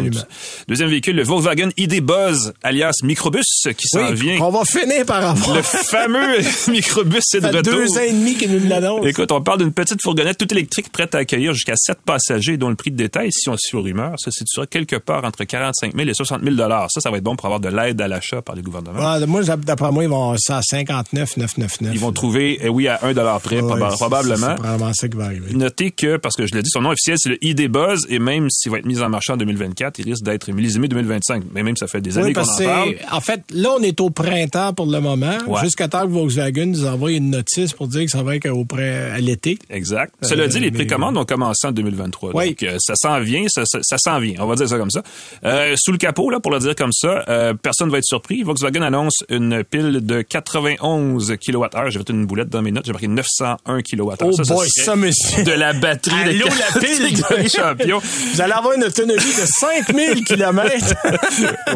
Deuxième 0.67 0.89
véhicule, 0.89 1.15
le 1.15 1.23
Volkswagen 1.23 1.69
ID 1.77 2.01
Buzz, 2.01 2.53
alias 2.63 2.93
Microbus, 3.03 3.67
qui 3.77 3.87
s'en 3.87 4.11
vient. 4.13 4.37
On 4.41 4.51
va 4.51 4.63
finir 4.65 5.05
par 5.05 5.25
avoir. 5.25 5.55
Le 5.55 5.61
fameux 5.61 6.37
Microbus 6.69 7.23
c'est 7.23 7.41
de 7.41 7.47
retour. 7.47 7.73
deux 7.73 7.97
ans 7.97 8.01
et 8.01 8.11
demi 8.11 8.35
qu'il 8.35 8.51
nous 8.51 8.67
l'annonce. 8.67 9.05
Écoute, 9.05 9.31
on 9.31 9.41
parle 9.41 9.59
d'une 9.59 9.73
petite 9.73 10.01
fourgonnette 10.01 10.37
toute 10.37 10.51
électrique 10.51 10.91
prête 10.91 11.13
à 11.15 11.19
accueillir 11.19 11.53
jusqu'à 11.53 11.75
sept 11.75 11.99
passagers, 12.05 12.57
dont 12.57 12.69
le 12.69 12.75
prix 12.75 12.91
de 12.91 12.97
détail, 12.97 13.29
si 13.31 13.49
on 13.49 13.57
suit 13.57 13.77
aux 13.77 13.81
rumeurs, 13.81 14.15
ça 14.17 14.31
situera 14.31 14.67
quelque 14.67 14.95
part 14.95 15.25
entre 15.25 15.43
45 15.43 15.95
000 15.95 16.09
et 16.09 16.13
60 16.13 16.43
000 16.43 16.55
Ça, 16.57 17.01
ça 17.01 17.11
va 17.11 17.17
être 17.17 17.23
bon 17.23 17.35
pour 17.35 17.45
avoir 17.45 17.59
de 17.59 17.69
l'aide 17.69 17.99
à 18.01 18.07
l'achat 18.07 18.41
par 18.41 18.55
les 18.55 18.61
gouvernements. 18.61 19.19
moi, 19.27 19.41
d'après 19.43 19.91
moi, 19.91 20.03
ils 20.03 20.09
vont 20.09 20.35
ça 20.37 20.57
à 20.57 20.61
59 20.61 21.37
999. 21.37 21.93
Ils 21.93 21.99
vont 21.99 22.11
trouver, 22.11 22.59
eh 22.61 22.69
oui, 22.69 22.87
à 22.87 22.99
1 23.03 23.13
près, 23.39 23.57
probablement. 23.57 23.91
C'est 23.91 24.55
probablement 24.55 24.93
ça 24.93 25.07
qui 25.07 25.17
va 25.17 25.25
arriver 25.25 25.53
que, 25.89 26.17
parce 26.17 26.35
que 26.35 26.45
je 26.45 26.53
l'ai 26.53 26.61
dit, 26.61 26.69
son 26.69 26.81
nom 26.81 26.91
officiel, 26.91 27.17
c'est 27.19 27.29
le 27.29 27.43
ID 27.43 27.67
Buzz, 27.67 28.05
et 28.09 28.19
même 28.19 28.49
s'il 28.51 28.71
va 28.71 28.77
être 28.77 28.85
mis 28.85 29.01
en 29.01 29.09
marché 29.09 29.33
en 29.33 29.37
2024, 29.37 29.97
il 29.97 30.05
risque 30.05 30.23
d'être 30.23 30.51
millésimé 30.51 30.87
2025. 30.87 31.45
Mais 31.53 31.63
même, 31.63 31.77
ça 31.77 31.87
fait 31.87 32.01
des 32.01 32.19
années 32.19 32.33
qu'on 32.33 32.41
en 32.41 32.57
parle. 32.63 32.95
En 33.11 33.21
fait, 33.21 33.41
là, 33.51 33.69
on 33.79 33.81
est 33.81 33.99
au 33.99 34.11
printemps 34.11 34.73
pour 34.73 34.85
le 34.85 34.99
moment, 34.99 35.37
jusqu'à 35.63 35.87
temps 35.87 36.05
que 36.05 36.11
Volkswagen 36.11 36.67
nous 36.67 36.85
envoie 36.85 37.11
une 37.11 37.31
notice 37.31 37.73
pour 37.73 37.87
dire 37.87 38.05
que 38.05 38.11
ça 38.11 38.21
va 38.21 38.35
être 38.35 38.47
à 38.47 39.19
l'été. 39.19 39.57
Exact. 39.69 40.13
Cela 40.21 40.47
dit, 40.47 40.59
les 40.59 40.67
euh, 40.67 40.71
précommandes 40.71 41.17
ont 41.17 41.25
commencé 41.25 41.67
en 41.67 41.71
2023. 41.71 42.35
Oui. 42.35 42.49
Donc, 42.49 42.63
euh, 42.63 42.77
ça 42.79 42.93
s'en 42.95 43.19
vient, 43.19 43.45
ça, 43.47 43.63
ça, 43.65 43.97
s'en 43.97 44.19
vient. 44.19 44.35
On 44.39 44.45
va 44.45 44.55
dire 44.55 44.67
ça 44.67 44.77
comme 44.77 44.91
ça. 44.91 45.03
Euh, 45.45 45.75
sous 45.77 45.91
le 45.91 45.97
capot, 45.97 46.29
là, 46.29 46.39
pour 46.39 46.51
le 46.51 46.59
dire 46.59 46.75
comme 46.75 46.91
ça, 46.91 47.23
euh, 47.29 47.53
personne 47.53 47.89
va 47.89 47.97
être 47.97 48.05
surpris. 48.05 48.43
Volkswagen 48.43 48.81
annonce 48.81 49.23
une 49.29 49.63
pile 49.63 50.05
de 50.05 50.21
91 50.21 51.35
kWh. 51.37 51.89
J'ai 51.89 51.99
fait 51.99 52.09
une 52.09 52.25
boulette 52.25 52.49
dans 52.49 52.61
mes 52.61 52.71
notes. 52.71 52.85
J'ai 52.85 52.91
marqué 52.91 53.07
901 53.07 53.81
kWh. 53.81 54.15
Oh 54.21 54.31
boy, 54.47 54.67
ça, 54.69 54.95
monsieur. 54.95 55.43
De 55.43 55.51
la 55.51 55.70
batterie 55.73 56.15
Allô, 56.21 56.45
la 56.45 56.79
pile 56.79 57.13
de 57.13 57.49
champion. 57.55 57.99
Vous 57.99 58.41
allez 58.41 58.53
avoir 58.53 58.73
une 58.73 58.83
autonomie 58.83 59.15
de 59.15 59.45
5000 59.45 60.23
km. 60.23 60.71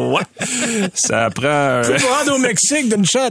ouais. 0.00 0.22
Ça 0.94 1.30
prend... 1.30 1.82
Tu 1.84 1.92
peux 1.92 2.12
rendre 2.12 2.34
au 2.34 2.38
Mexique 2.38 2.88
d'une 2.88 3.04
shot. 3.04 3.30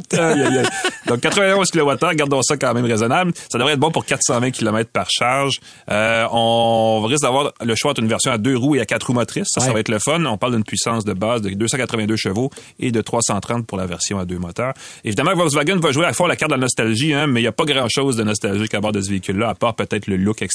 Donc, 1.08 1.21
91 1.21 1.69
kWh, 1.71 2.15
gardons 2.15 2.41
ça 2.41 2.58
quand 2.58 2.73
même 2.73 2.86
raisonnable. 2.86 3.34
Ça 3.49 3.58
devrait 3.58 3.73
être 3.73 3.80
bon 3.80 3.91
pour 3.91 4.06
420 4.06 4.51
km 4.51 4.89
par 4.91 5.08
charge. 5.10 5.60
Euh, 5.91 6.25
on 6.32 7.04
risque 7.04 7.23
d'avoir 7.23 7.54
le 7.63 7.75
choix 7.75 7.93
d'une 7.93 8.08
version 8.08 8.32
à 8.32 8.38
deux 8.38 8.58
roues 8.58 8.75
et 8.75 8.82
à 8.82 8.86
quatre 8.86 9.08
roues 9.08 9.13
motrices. 9.13 9.47
Ça, 9.49 9.62
ça 9.62 9.73
va 9.73 9.80
être 9.80 9.89
le 9.89 9.99
fun. 9.99 10.23
On 10.25 10.38
parle 10.38 10.54
d'une 10.54 10.63
puissance 10.63 11.06
de 11.06 11.13
base 11.13 11.41
de 11.41 11.49
282 11.49 12.15
chevaux 12.15 12.49
et 12.80 12.91
de 12.91 13.01
330 13.01 13.65
pour 13.65 13.78
la 13.78 13.86
version 13.86 14.19
à 14.19 14.25
deux 14.25 14.38
moteurs. 14.38 14.73
Évidemment, 15.04 15.36
Volkswagen 15.36 15.78
va 15.78 15.91
jouer 15.91 16.06
à 16.06 16.13
fond 16.13 16.28
la 16.28 16.36
carte 16.36 16.51
de 16.51 16.56
la 16.56 16.62
nostalgie, 16.62 17.13
hein, 17.13 17.28
mais 17.28 17.39
il 17.39 17.43
n'y 17.43 17.47
a 17.47 17.51
pas 17.51 17.65
grand-chose 17.65 18.15
de 18.17 18.23
nostalgique 18.23 18.73
à 18.73 18.82
bord 18.82 18.91
de 18.91 19.01
ce 19.01 19.10
véhicule-là, 19.10 19.49
à 19.49 19.56
part 19.56 19.75
peut-être 19.75 20.08
le 20.08 20.17
look 20.17 20.41
extérieur. 20.41 20.54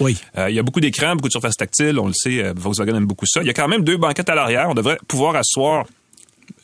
Oui. 0.00 0.18
Euh, 0.38 0.50
il 0.50 0.56
y 0.56 0.58
a 0.58 0.62
beaucoup 0.62 0.80
d'écrans, 0.80 1.14
beaucoup 1.14 1.28
de 1.28 1.32
surfaces 1.32 1.56
tactiles, 1.56 1.98
on 1.98 2.06
le 2.06 2.14
sait, 2.14 2.42
euh, 2.42 2.52
Volkswagen 2.56 2.96
aime 2.96 3.06
beaucoup 3.06 3.26
ça. 3.26 3.40
Il 3.42 3.46
y 3.46 3.50
a 3.50 3.54
quand 3.54 3.68
même 3.68 3.84
deux 3.84 3.96
banquettes 3.96 4.28
à 4.28 4.34
l'arrière. 4.34 4.68
On 4.68 4.74
devrait 4.74 4.98
pouvoir 5.06 5.36
asseoir 5.36 5.84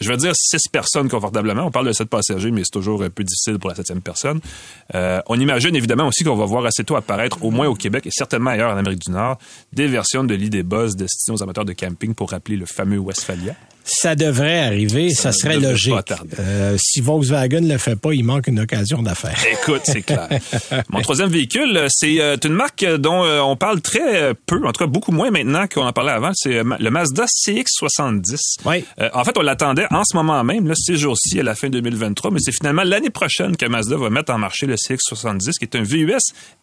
je 0.01 0.09
vais 0.09 0.17
dire 0.17 0.33
six 0.35 0.69
personnes 0.71 1.09
confortablement. 1.09 1.65
On 1.65 1.71
parle 1.71 1.87
de 1.87 1.93
sept 1.93 2.09
passagers, 2.09 2.51
mais 2.51 2.63
c'est 2.65 2.73
toujours 2.73 3.03
un 3.03 3.11
peu 3.11 3.25
difficile 3.25 3.59
pour 3.59 3.71
la 3.71 3.77
septième 3.77 4.01
personne. 4.01 4.41
Euh, 4.95 5.21
on 5.27 5.39
imagine 5.39 5.75
évidemment 5.77 6.07
aussi 6.07 6.25
qu'on 6.25 6.37
va 6.37 6.45
voir 6.45 6.65
assez 6.65 6.85
tôt 6.85 6.97
apparaître, 6.97 7.43
au 7.45 7.51
moins 7.51 7.69
au 7.69 7.75
Québec 7.75 8.07
et 8.07 8.11
certainement 8.13 8.51
ailleurs 8.51 8.73
en 8.73 8.77
Amérique 8.77 9.01
du 9.01 9.11
Nord, 9.11 9.39
des 9.73 9.87
versions 9.87 10.25
de 10.25 10.35
l'idée 10.35 10.63
Buzz 10.63 10.97
destinées 10.97 11.37
aux 11.37 11.43
amateurs 11.43 11.65
de 11.65 11.73
camping 11.73 12.15
pour 12.15 12.31
rappeler 12.31 12.57
le 12.57 12.67
fameux 12.67 12.99
Westphalia. 12.99 13.55
Ça 13.85 14.15
devrait 14.15 14.61
arriver, 14.61 15.11
ça, 15.11 15.33
serait 15.33 15.59
logique. 15.59 15.95
Euh, 16.39 16.77
si 16.79 17.01
Volkswagen 17.01 17.61
ne 17.63 17.73
le 17.73 17.79
fait 17.79 17.97
pas, 17.97 18.13
il 18.13 18.25
manque 18.25 18.47
une 18.47 18.61
occasion 18.61 19.03
d'affaire. 19.03 19.39
Écoute, 19.53 19.83
c'est 19.85 20.03
clair. 20.03 20.29
Mon 20.89 21.01
troisième 21.03 21.29
véhicule, 21.29 21.87
c'est 21.89 22.21
euh, 22.21 22.37
une 22.45 22.53
marque 22.53 22.85
dont 22.85 23.25
euh, 23.25 23.41
on 23.41 23.57
parle 23.57 23.81
très 23.81 24.35
peu, 24.47 24.65
en 24.65 24.73
tout 24.73 24.85
cas 24.85 24.87
beaucoup 24.87 25.13
moins 25.13 25.31
maintenant 25.31 25.67
qu'on 25.67 25.85
en 25.85 25.93
parlait 25.93 26.13
avant. 26.13 26.31
C'est 26.35 26.63
le 26.63 26.91
Mazda 26.91 27.25
CX-70. 27.25 28.37
Oui. 28.65 28.85
en 29.13 29.25
fait, 29.25 29.37
on 29.37 29.43
l'attendait 29.43 29.87
en 29.91 30.05
ce 30.05 30.17
moment 30.17 30.43
même, 30.45 30.69
là, 30.69 30.75
ces 30.77 30.97
jours-ci, 30.97 31.41
à 31.41 31.43
la 31.43 31.55
fin 31.55 31.69
2023, 31.69 32.31
mais 32.31 32.39
c'est 32.41 32.53
finalement 32.53 32.85
l'année 32.85 33.11
prochaine 33.11 33.57
que 33.57 33.67
Mazda 33.67 33.97
va 33.97 34.11
mettre 34.11 34.33
en 34.33 34.39
marché 34.39 34.67
le 34.67 34.77
CX-70, 34.77 35.59
qui 35.59 35.65
est 35.65 35.77
un 35.77 35.83
VUS 35.83 36.19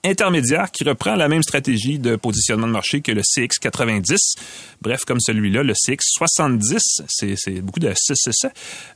intermédiaire 0.05 0.71
qui 0.71 0.83
reprend 0.83 1.15
la 1.15 1.27
même 1.27 1.43
stratégie 1.43 1.99
de 1.99 2.15
positionnement 2.15 2.67
de 2.67 2.71
marché 2.71 3.01
que 3.01 3.11
le 3.11 3.21
CX-90. 3.21 4.15
Bref, 4.81 5.01
comme 5.05 5.19
celui-là, 5.19 5.63
le 5.63 5.73
CX-70 5.73 7.08
c'est 7.09 7.61
beaucoup 7.61 7.79
de 7.79 7.91
6 7.95 8.17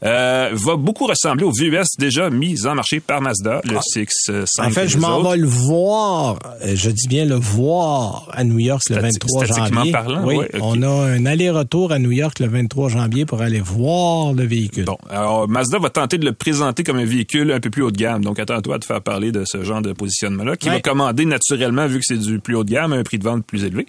euh, 0.03 0.49
va 0.53 0.75
beaucoup 0.75 1.07
ressembler 1.07 1.45
au 1.45 1.51
VUS 1.51 1.97
déjà 1.97 2.29
mis 2.29 2.65
en 2.65 2.75
marché 2.75 2.99
par 2.99 3.21
Mazda, 3.21 3.61
le 3.65 3.77
ah. 3.77 3.81
CX-5. 3.95 4.45
En 4.59 4.69
fait, 4.69 4.87
je 4.87 4.97
m'en 4.97 5.21
vais 5.21 5.37
le 5.37 5.47
voir, 5.47 6.39
euh, 6.63 6.73
je 6.75 6.89
dis 6.89 7.07
bien 7.07 7.25
le 7.25 7.35
voir 7.35 8.29
à 8.31 8.43
New 8.43 8.59
York 8.59 8.81
le 8.89 8.99
23 8.99 9.45
janvier. 9.45 9.91
Parlant, 9.91 10.25
oui, 10.25 10.37
on 10.61 10.81
a 10.81 10.87
un 10.87 11.25
aller-retour 11.25 11.91
à 11.91 11.99
New 11.99 12.11
York 12.11 12.39
le 12.39 12.47
23 12.47 12.89
janvier 12.89 13.25
pour 13.25 13.41
aller 13.41 13.59
voir 13.59 14.33
le 14.33 14.45
véhicule. 14.45 14.85
Bon, 14.85 14.97
alors 15.09 15.47
Mazda 15.47 15.79
va 15.79 15.89
tenter 15.89 16.17
de 16.17 16.25
le 16.25 16.33
présenter 16.33 16.83
comme 16.83 16.97
un 16.97 17.05
véhicule 17.05 17.51
un 17.51 17.59
peu 17.59 17.69
plus 17.69 17.83
haut 17.83 17.91
de 17.91 17.97
gamme. 17.97 18.23
Donc 18.23 18.39
attends-toi 18.39 18.75
à 18.75 18.79
te 18.79 18.85
faire 18.85 19.01
parler 19.01 19.31
de 19.31 19.43
ce 19.45 19.63
genre 19.63 19.81
de 19.81 19.93
positionnement-là, 19.93 20.57
qui 20.57 20.69
va 20.69 20.79
commander 20.79 21.25
naturellement, 21.25 21.87
vu 21.87 21.99
que 21.99 22.05
c'est 22.05 22.17
du 22.17 22.39
plus 22.39 22.55
haut 22.55 22.63
de 22.63 22.71
gamme, 22.71 22.93
un 22.93 23.03
prix 23.03 23.19
de 23.19 23.23
vente 23.23 23.45
plus 23.45 23.63
élevé. 23.63 23.85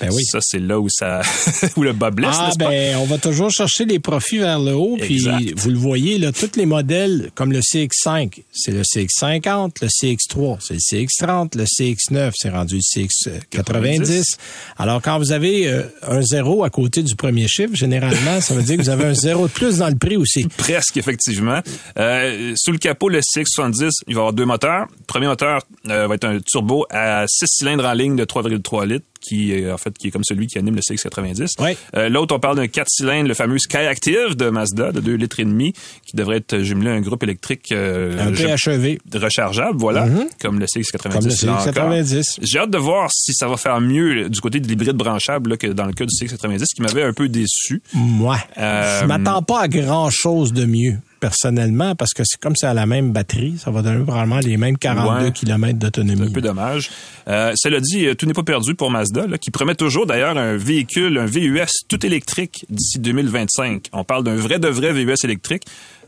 Ben 0.00 0.10
oui. 0.12 0.24
Ça, 0.24 0.38
c'est 0.40 0.58
là 0.58 0.80
où 0.80 0.88
ça 0.88 1.20
où 1.76 1.82
le 1.82 1.92
bas 1.92 2.10
blesse, 2.10 2.36
ah, 2.38 2.50
ben, 2.58 2.96
on 2.98 3.04
va 3.04 3.18
toujours 3.18 3.50
chercher 3.50 3.63
les 3.86 3.98
profits 3.98 4.38
vers 4.38 4.58
le 4.58 4.74
haut. 4.74 4.96
Puis 5.00 5.26
vous 5.56 5.70
le 5.70 5.78
voyez, 5.78 6.18
là, 6.18 6.32
tous 6.32 6.56
les 6.56 6.66
modèles, 6.66 7.30
comme 7.34 7.52
le 7.52 7.60
CX5, 7.60 8.42
c'est 8.52 8.72
le 8.72 8.82
CX50, 8.82 9.76
le 9.82 9.88
CX3, 9.88 10.58
c'est 10.60 10.74
le 10.74 10.80
CX30, 10.80 11.56
le 11.56 11.64
CX9, 11.64 12.32
c'est 12.34 12.50
rendu 12.50 12.76
le 12.76 13.02
CX90. 13.02 14.36
Alors, 14.78 15.02
quand 15.02 15.18
vous 15.18 15.32
avez 15.32 15.68
euh, 15.68 15.82
un 16.02 16.22
zéro 16.22 16.64
à 16.64 16.70
côté 16.70 17.02
du 17.02 17.16
premier 17.16 17.48
chiffre, 17.48 17.74
généralement, 17.74 18.40
ça 18.40 18.54
veut 18.54 18.62
dire 18.62 18.76
que 18.76 18.82
vous 18.82 18.88
avez 18.88 19.04
un 19.04 19.14
zéro 19.14 19.46
de 19.46 19.52
plus 19.52 19.78
dans 19.78 19.88
le 19.88 19.96
prix 19.96 20.16
aussi. 20.16 20.44
Presque, 20.56 20.96
effectivement. 20.96 21.60
Euh, 21.98 22.54
sous 22.56 22.72
le 22.72 22.78
capot, 22.78 23.08
le 23.08 23.20
CX70, 23.20 23.90
il 24.08 24.14
va 24.14 24.20
avoir 24.20 24.32
deux 24.32 24.44
moteurs. 24.44 24.86
Le 24.90 25.04
premier 25.06 25.26
moteur 25.26 25.62
euh, 25.88 26.06
va 26.06 26.14
être 26.14 26.24
un 26.24 26.38
turbo 26.40 26.86
à 26.90 27.24
six 27.28 27.46
cylindres 27.48 27.86
en 27.86 27.92
ligne 27.92 28.16
de 28.16 28.24
3,3 28.24 28.86
litres 28.86 29.06
qui 29.26 29.52
est 29.52 29.70
en 29.70 29.78
fait 29.78 29.96
qui 29.96 30.08
est 30.08 30.10
comme 30.10 30.24
celui 30.24 30.46
qui 30.46 30.58
anime 30.58 30.74
le 30.76 30.80
CX90. 30.82 31.62
Ouais. 31.62 31.76
Euh, 31.96 32.08
L'autre, 32.08 32.34
on 32.36 32.38
parle 32.40 32.56
d'un 32.56 32.66
4 32.68 32.86
cylindres, 32.88 33.28
le 33.28 33.34
fameux 33.34 33.58
Skyactiv 33.58 34.36
de 34.36 34.50
Mazda, 34.50 34.92
de 34.92 35.00
2 35.00 35.14
litres 35.14 35.40
et 35.40 35.44
demi, 35.44 35.72
qui 36.06 36.16
devrait 36.16 36.36
être 36.38 36.58
jumelé 36.60 36.90
à 36.90 36.94
un 36.94 37.00
groupe 37.00 37.22
électrique 37.22 37.72
euh, 37.72 38.18
Un 38.28 38.32
PHEV. 38.32 38.98
rechargeable, 39.14 39.78
voilà, 39.78 40.06
comme 40.40 40.58
le 40.60 40.66
CX90. 40.66 41.02
Comme 41.02 41.24
le 41.26 41.46
là 41.46 41.52
encore. 41.60 41.90
CX90. 41.90 42.38
J'ai 42.42 42.58
hâte 42.58 42.70
de 42.70 42.78
voir 42.78 43.10
si 43.12 43.32
ça 43.34 43.48
va 43.48 43.56
faire 43.56 43.80
mieux 43.80 44.28
du 44.28 44.40
côté 44.40 44.60
de 44.60 44.68
l'hybride 44.68 44.96
branchable 44.96 45.50
là, 45.50 45.56
que 45.56 45.66
dans 45.68 45.86
le 45.86 45.92
cas 45.92 46.04
du 46.04 46.14
CX90, 46.14 46.64
qui 46.74 46.82
m'avait 46.82 47.02
un 47.04 47.12
peu 47.12 47.28
déçu. 47.28 47.82
Moi, 47.94 48.38
Euh, 48.58 49.00
je 49.02 49.06
m'attends 49.06 49.42
pas 49.42 49.62
à 49.62 49.68
grand-chose 49.68 50.52
de 50.52 50.64
mieux, 50.64 50.96
personnellement, 51.28 51.94
parce 51.94 52.12
que 52.12 52.22
c'est 52.22 52.38
comme 52.38 52.54
c'est 52.54 52.66
à 52.66 52.74
la 52.74 52.84
même 52.84 53.12
batterie, 53.12 53.54
ça 53.58 53.70
va 53.70 53.80
donner 53.80 54.04
probablement 54.04 54.40
les 54.40 54.58
mêmes 54.58 54.76
42 54.76 55.24
Ouais. 55.24 55.32
km 55.32 55.78
d'autonomie. 55.78 56.28
Un 56.28 56.30
peu 56.30 56.42
dommage. 56.42 56.90
Euh, 57.28 57.52
cela 57.56 57.80
dit, 57.80 58.04
euh, 58.06 58.14
tout 58.14 58.26
n'est 58.26 58.34
pas 58.34 58.42
perdu 58.42 58.74
pour 58.74 58.90
Mazda, 58.90 59.26
là, 59.26 59.38
qui 59.38 59.50
promet 59.50 59.74
toujours 59.74 60.04
d'ailleurs 60.04 60.36
un 60.36 60.56
véhicule, 60.58 61.16
un 61.16 61.24
VUS 61.24 61.66
tout 61.88 62.04
électrique 62.04 62.66
d'ici 62.68 62.98
2025. 62.98 63.86
On 63.94 64.04
parle 64.04 64.22
d'un 64.24 64.36
vrai 64.36 64.58
de 64.58 64.68
vrai 64.68 64.92
VUS 64.92 65.14
électrique, 65.24 65.62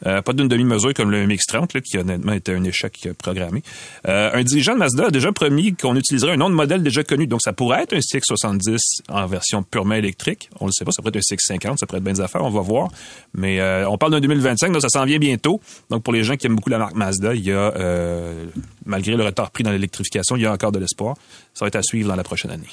euh, 0.04 0.20
pas 0.20 0.34
d'une 0.34 0.48
demi-mesure 0.48 0.92
comme 0.92 1.10
le 1.10 1.26
MX-30, 1.26 1.72
là, 1.74 1.80
qui 1.80 1.96
honnêtement 1.96 2.32
était 2.32 2.52
un 2.54 2.62
échec 2.64 3.08
programmé. 3.16 3.62
Euh, 4.06 4.30
un 4.34 4.42
dirigeant 4.42 4.74
de 4.74 4.78
Mazda 4.80 5.06
a 5.06 5.10
déjà 5.10 5.32
promis 5.32 5.74
qu'on 5.74 5.96
utiliserait 5.96 6.32
un 6.32 6.36
nom 6.36 6.50
de 6.50 6.54
modèle 6.54 6.82
déjà 6.82 7.02
connu. 7.02 7.26
Donc 7.26 7.40
ça 7.42 7.54
pourrait 7.54 7.84
être 7.84 7.94
un 7.94 8.00
CX-70 8.00 8.76
en 9.08 9.26
version 9.26 9.62
purement 9.62 9.94
électrique. 9.94 10.50
On 10.60 10.66
ne 10.66 10.68
le 10.70 10.72
sait 10.72 10.84
pas, 10.84 10.92
ça 10.92 11.00
pourrait 11.00 11.16
être 11.16 11.24
un 11.32 11.34
CX-50, 11.54 11.78
ça 11.78 11.86
pourrait 11.86 11.98
être 11.98 12.04
bien 12.04 12.12
des 12.12 12.20
affaires, 12.20 12.44
on 12.44 12.50
va 12.50 12.60
voir. 12.60 12.88
Mais 13.32 13.58
euh, 13.60 13.88
on 13.88 13.96
parle 13.96 14.12
d'un 14.12 14.20
2025, 14.20 14.70
donc 14.72 14.82
ça 14.82 14.90
bientôt. 15.18 15.60
Donc 15.90 16.02
pour 16.02 16.12
les 16.12 16.24
gens 16.24 16.36
qui 16.36 16.46
aiment 16.46 16.56
beaucoup 16.56 16.70
la 16.70 16.78
marque 16.78 16.94
Mazda, 16.94 17.34
il 17.34 17.44
y 17.44 17.52
a, 17.52 17.74
euh, 17.76 18.46
malgré 18.84 19.16
le 19.16 19.24
retard 19.24 19.50
pris 19.50 19.64
dans 19.64 19.70
l'électrification, 19.70 20.36
il 20.36 20.42
y 20.42 20.46
a 20.46 20.52
encore 20.52 20.72
de 20.72 20.78
l'espoir. 20.78 21.16
Ça 21.56 21.64
va 21.64 21.68
être 21.68 21.76
à 21.76 21.82
suivre 21.82 22.08
dans 22.10 22.16
la 22.16 22.22
prochaine 22.24 22.50
année. 22.50 22.66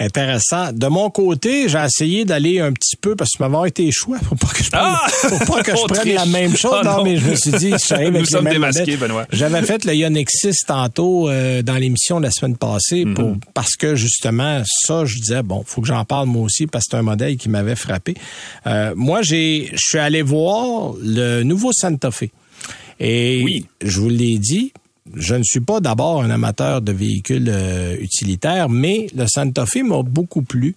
Intéressant. 0.00 0.72
De 0.72 0.86
mon 0.86 1.10
côté, 1.10 1.68
j'ai 1.68 1.78
essayé 1.84 2.24
d'aller 2.24 2.60
un 2.60 2.72
petit 2.72 2.94
peu 2.96 3.16
parce 3.16 3.30
que 3.32 3.38
ça 3.38 3.48
m'avait 3.48 3.68
été 3.68 3.90
choix 3.90 4.18
pour 4.18 4.36
pas 4.38 4.46
que 4.48 4.62
je 4.62 4.70
prenne, 4.70 4.80
Ah! 4.84 5.06
pour 5.28 5.38
pas 5.56 5.62
que 5.62 5.72
je 5.76 5.84
prenne 5.88 6.14
la 6.14 6.26
même 6.26 6.56
chose. 6.56 6.72
Ah, 6.72 6.82
non, 6.84 6.96
non. 6.98 7.04
mais 7.04 7.16
je 7.16 7.28
me 7.28 7.34
suis 7.34 7.50
dit, 7.52 7.72
j'arrive 7.84 8.08
Nous 8.10 8.16
avec 8.16 8.26
sommes 8.28 8.48
démasqués. 8.48 8.96
Benoît. 8.96 9.26
J'avais 9.32 9.62
fait 9.62 9.84
le 9.84 9.94
Ioniq 9.94 10.28
6 10.30 10.54
tantôt 10.68 11.28
euh, 11.28 11.62
dans 11.62 11.74
l'émission 11.76 12.18
de 12.20 12.26
la 12.26 12.30
semaine 12.30 12.56
passée 12.56 13.04
Mhm. 13.04 13.14
pour 13.14 13.36
parce 13.54 13.74
que 13.76 13.96
justement 13.96 14.62
ça, 14.86 15.04
je 15.04 15.16
disais 15.16 15.42
bon, 15.42 15.64
faut 15.66 15.80
que 15.80 15.88
j'en 15.88 16.04
parle 16.04 16.28
moi 16.28 16.42
aussi 16.42 16.66
parce 16.68 16.84
que 16.84 16.90
c'est 16.92 16.96
un 16.98 17.02
modèle 17.02 17.36
qui 17.36 17.48
m'avait 17.48 17.76
frappé. 17.76 18.14
Euh, 18.68 18.92
moi, 18.96 19.22
j'ai, 19.22 19.68
je 19.72 19.80
suis 19.84 19.98
allé 19.98 20.22
voir 20.22 20.92
le 21.02 21.42
nouveau 21.42 21.72
Santa 21.72 22.10
Fe. 22.12 22.24
Et 23.00 23.42
Oui. 23.44 23.66
je 23.82 24.00
vous 24.00 24.08
l'ai 24.08 24.38
dit, 24.38 24.72
je 25.14 25.34
ne 25.34 25.42
suis 25.42 25.60
pas 25.60 25.80
d'abord 25.80 26.22
un 26.22 26.30
amateur 26.30 26.80
de 26.80 26.92
véhicules 26.92 27.48
euh, 27.48 27.96
utilitaires, 28.00 28.68
mais 28.68 29.08
le 29.14 29.26
Santa 29.26 29.66
Fe 29.66 29.82
m'a 29.82 30.02
beaucoup 30.02 30.42
plu. 30.42 30.76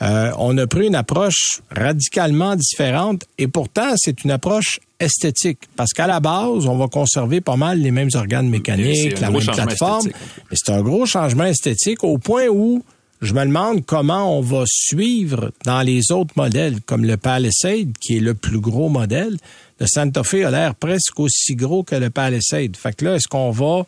Euh, 0.00 0.32
on 0.38 0.56
a 0.58 0.66
pris 0.66 0.88
une 0.88 0.96
approche 0.96 1.60
radicalement 1.70 2.56
différente 2.56 3.24
et 3.38 3.46
pourtant 3.46 3.92
c'est 3.96 4.24
une 4.24 4.32
approche 4.32 4.80
esthétique 4.98 5.60
parce 5.76 5.92
qu'à 5.92 6.08
la 6.08 6.18
base 6.18 6.66
on 6.66 6.76
va 6.76 6.88
conserver 6.88 7.40
pas 7.40 7.56
mal 7.56 7.78
les 7.78 7.92
mêmes 7.92 8.08
organes 8.14 8.48
mécaniques, 8.48 9.20
la 9.20 9.30
même 9.30 9.40
plateforme, 9.40 10.08
mais 10.50 10.56
c'est 10.60 10.72
un 10.72 10.82
gros 10.82 11.06
changement 11.06 11.44
esthétique 11.44 12.02
au 12.02 12.18
point 12.18 12.48
où 12.48 12.82
je 13.22 13.32
me 13.34 13.44
demande 13.44 13.86
comment 13.86 14.36
on 14.36 14.40
va 14.40 14.64
suivre 14.66 15.52
dans 15.64 15.82
les 15.82 16.10
autres 16.10 16.34
modèles, 16.36 16.80
comme 16.80 17.04
le 17.04 17.16
Palisade, 17.16 17.92
qui 18.00 18.16
est 18.16 18.20
le 18.20 18.34
plus 18.34 18.58
gros 18.58 18.88
modèle. 18.88 19.36
Le 19.82 19.88
Santa 19.88 20.22
Fe 20.22 20.44
a 20.44 20.50
l'air 20.52 20.76
presque 20.76 21.18
aussi 21.18 21.56
gros 21.56 21.82
que 21.82 21.96
le 21.96 22.08
Palisade. 22.08 22.76
Fait 22.76 22.94
que 22.94 23.04
là, 23.04 23.16
est-ce 23.16 23.26
qu'on 23.26 23.50
va, 23.50 23.84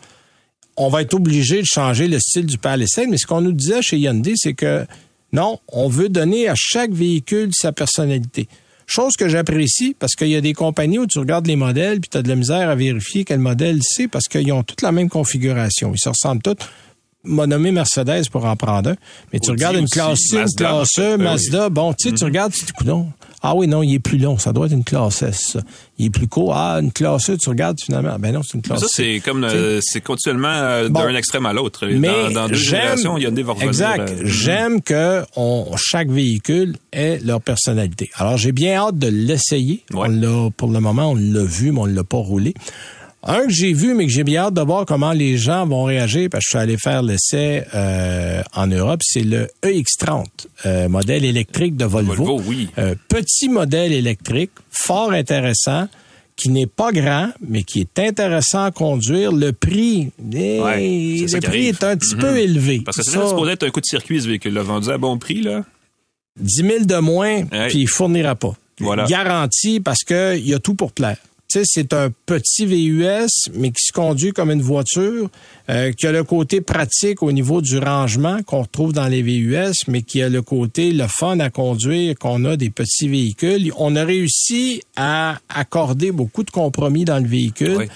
on 0.77 0.89
va 0.89 1.03
être 1.03 1.15
obligé 1.15 1.61
de 1.61 1.67
changer 1.67 2.09
le 2.09 2.19
style 2.19 2.47
du 2.47 2.59
Palisade? 2.59 3.07
Mais 3.09 3.17
ce 3.17 3.29
qu'on 3.29 3.41
nous 3.41 3.53
disait 3.53 3.81
chez 3.81 3.99
Hyundai, 3.99 4.33
c'est 4.35 4.55
que 4.55 4.87
non, 5.33 5.61
on 5.69 5.89
veut 5.89 6.09
donner 6.09 6.49
à 6.49 6.55
chaque 6.57 6.91
véhicule 6.91 7.51
sa 7.55 7.71
personnalité. 7.71 8.49
Chose 8.89 9.13
que 9.17 9.29
j'apprécie 9.29 9.95
parce 9.97 10.17
qu'il 10.17 10.31
y 10.31 10.35
a 10.35 10.41
des 10.41 10.53
compagnies 10.53 10.99
où 10.99 11.07
tu 11.07 11.21
regardes 11.21 11.47
les 11.47 11.55
modèles 11.55 12.01
puis 12.01 12.11
tu 12.11 12.19
as 12.19 12.23
de 12.23 12.29
la 12.29 12.35
misère 12.35 12.69
à 12.69 12.75
vérifier 12.75 13.25
quel 13.25 13.39
modèle 13.39 13.79
c'est 13.81 14.09
parce 14.09 14.27
qu'ils 14.27 14.53
ont 14.53 14.65
toutes 14.65 14.83
la 14.83 14.91
même 14.91 15.09
configuration. 15.09 15.93
Ils 15.95 16.01
se 16.01 16.09
ressemblent 16.09 16.43
tous 16.43 16.57
m'a 17.25 17.47
nommé 17.47 17.71
Mercedes 17.73 18.29
pour 18.31 18.45
en 18.45 18.57
prendre 18.57 18.91
un. 18.91 18.97
Mais 19.33 19.39
tu 19.41 19.51
Audi 19.51 19.65
regardes 19.65 19.77
une 19.77 19.89
classe 19.89 20.19
C, 20.31 20.37
une 20.39 20.45
classe 20.57 20.99
E, 20.99 21.17
ben 21.17 21.19
oui. 21.19 21.25
Mazda, 21.25 21.69
bon, 21.71 21.93
tu 21.95 22.09
sais, 22.11 22.15
tu 22.15 22.25
regardes, 22.25 22.53
tu 22.53 22.65
dis, 22.65 22.73
coudonc, 22.73 23.09
ah 23.47 23.55
oui, 23.55 23.67
non, 23.67 23.83
il 23.83 23.95
est 23.95 23.99
plus 23.99 24.17
long, 24.19 24.39
ça 24.39 24.53
doit 24.55 24.67
être 24.67 24.73
une 24.73 24.85
classe 24.85 25.23
S, 25.23 25.51
ça. 25.53 25.61
Il 25.99 26.07
est 26.07 26.11
plus 26.11 26.29
court, 26.29 26.55
ah, 26.57 26.79
une 26.81 26.93
classe 26.93 27.29
E, 27.31 27.37
tu 27.37 27.49
regardes 27.51 27.79
finalement, 27.81 28.17
ben 28.19 28.33
non, 28.33 28.41
c'est 28.43 28.55
une 28.55 28.63
classe 28.63 28.81
Ça, 28.81 28.87
C. 28.89 29.15
c'est 29.15 29.21
comme 29.21 29.45
euh, 29.45 29.81
c'est 29.83 30.01
continuellement 30.01 30.49
euh, 30.49 30.89
Bon. 30.89 31.01
d'un 31.01 31.15
extrême 31.15 31.45
à 31.47 31.53
l'autre. 31.53 31.87
Mais 31.87 32.09
dans, 32.09 32.31
dans 32.31 32.49
deux 32.49 32.55
générations, 32.55 33.19
il 33.19 33.25
y 33.25 33.27
a 33.27 33.31
des 33.31 33.45
exact. 33.61 34.09
euh, 34.11 34.23
J'aime 34.25 34.81
que 34.81 35.23
on, 35.37 35.67
chaque 35.77 36.09
véhicule 36.09 36.77
ait 36.93 37.19
leur 37.23 37.41
personnalité. 37.41 38.11
Alors 38.17 38.37
j'ai 38.39 38.53
bien 38.53 38.77
hâte 38.77 38.99
de 38.99 39.09
l'essayer. 39.09 39.83
Ouais. 39.93 40.09
On 40.09 40.45
l'a 40.45 40.51
pour 40.57 40.71
le 40.71 40.81
moment, 40.81 41.11
on 41.11 41.15
l'a 41.15 41.45
vu, 41.45 41.71
mais 41.73 41.81
on 41.81 41.87
l'a 41.87 42.05
pas 42.05 42.17
roulé. 42.17 42.55
Un 43.27 43.47
que 43.47 43.53
j'ai 43.53 43.73
vu, 43.73 43.95
mais 43.95 44.05
que 44.07 44.13
j'ai 44.13 44.23
bien 44.25 44.43
hâte 44.45 44.55
de 44.55 44.61
voir 44.61 44.85
comment 44.85 45.13
les 45.13 45.39
gens 45.39 45.67
vont 45.67 45.85
réagir, 45.85 46.29
parce 46.31 46.45
que 46.45 46.47
je 46.47 46.51
suis 46.51 46.59
allé 46.63 46.77
faire 46.77 47.03
l'essai 47.03 47.65
euh, 47.75 48.43
en 48.55 48.67
Europe, 48.67 49.01
c'est 49.03 49.23
le 49.23 49.49
EX30, 49.63 50.25
euh, 50.67 50.89
modèle 50.91 51.25
électrique 51.25 51.77
de 51.77 51.87
Volvo. 51.87 52.13
Volvo, 52.15 52.43
oui. 52.47 52.69
Euh, 52.77 52.95
petit 53.09 53.49
modèle 53.49 53.93
électrique, 53.93 54.51
fort 54.71 55.13
intéressant, 55.13 55.89
qui 56.37 56.51
n'est 56.51 56.67
pas 56.67 56.93
grand, 56.93 57.31
mais 57.49 57.63
qui 57.63 57.81
est 57.81 57.99
intéressant 57.99 58.65
à 58.65 58.71
conduire. 58.73 59.33
Le 59.33 59.53
prix, 59.53 60.11
eh, 60.35 60.61
Ouais, 60.61 60.77
le 60.81 61.27
prix 61.41 61.47
arrive. 61.47 61.69
est 61.81 61.85
un 61.85 61.97
petit 61.97 62.15
Mhm. 62.17 62.21
peu 62.21 62.39
élevé. 62.39 62.83
Parce 62.85 62.97
que 62.99 63.05
c'est 63.05 63.13
Ça, 63.13 63.27
supposé 63.29 63.53
être 63.53 63.63
un 63.63 63.71
coup 63.71 63.81
de 63.81 63.87
circuit, 63.87 64.21
ce 64.21 64.27
véhicule-là. 64.27 64.63
Vendu 64.63 64.91
à 64.91 64.99
bon 64.99 65.17
prix, 65.17 65.41
là? 65.41 65.65
10 66.41 66.63
000 66.63 66.85
de 66.85 66.97
moins, 66.97 67.45
puis 67.69 67.79
il 67.83 67.89
fournira 67.89 68.35
pas. 68.35 68.55
Voilà. 68.81 69.05
Garantie 69.05 69.79
parce 69.81 70.03
que 70.05 70.37
il 70.37 70.47
y 70.49 70.53
a 70.55 70.59
tout 70.59 70.75
pour 70.75 70.91
plaire. 70.93 71.17
C'est 71.63 71.93
un 71.93 72.11
petit 72.27 72.67
VUS, 72.67 73.29
mais 73.55 73.71
qui 73.71 73.85
se 73.85 73.93
conduit 73.93 74.33
comme 74.33 74.51
une 74.51 74.63
voiture, 74.63 75.31
euh, 75.71 75.93
qui 75.93 76.07
a 76.07 76.13
le 76.13 76.25
côté 76.25 76.61
pratique 76.61 77.23
au 77.23 77.33
niveau 77.33 77.63
du 77.63 77.79
rangement 77.79 78.43
qu'on 78.43 78.63
retrouve 78.63 78.93
dans 78.93 79.09
les 79.09 79.23
VUS, 79.23 79.73
mais 79.89 80.03
qui 80.03 80.21
a 80.23 80.29
le 80.29 80.43
côté 80.43 80.91
le 80.93 81.07
fun 81.07 81.41
à 81.41 81.49
conduire 81.49 82.17
qu'on 82.19 82.45
a 82.45 82.57
des 82.57 82.69
petits 82.69 83.09
véhicules. 83.09 83.73
On 83.79 83.97
a 83.97 84.05
réussi 84.05 84.83
à 84.97 85.39
accorder 85.49 86.13
beaucoup 86.13 86.43
de 86.43 86.51
compromis 86.51 87.07
dans 87.07 87.19
le 87.19 87.27
véhicule. 87.27 87.77
Oui. 87.79 87.87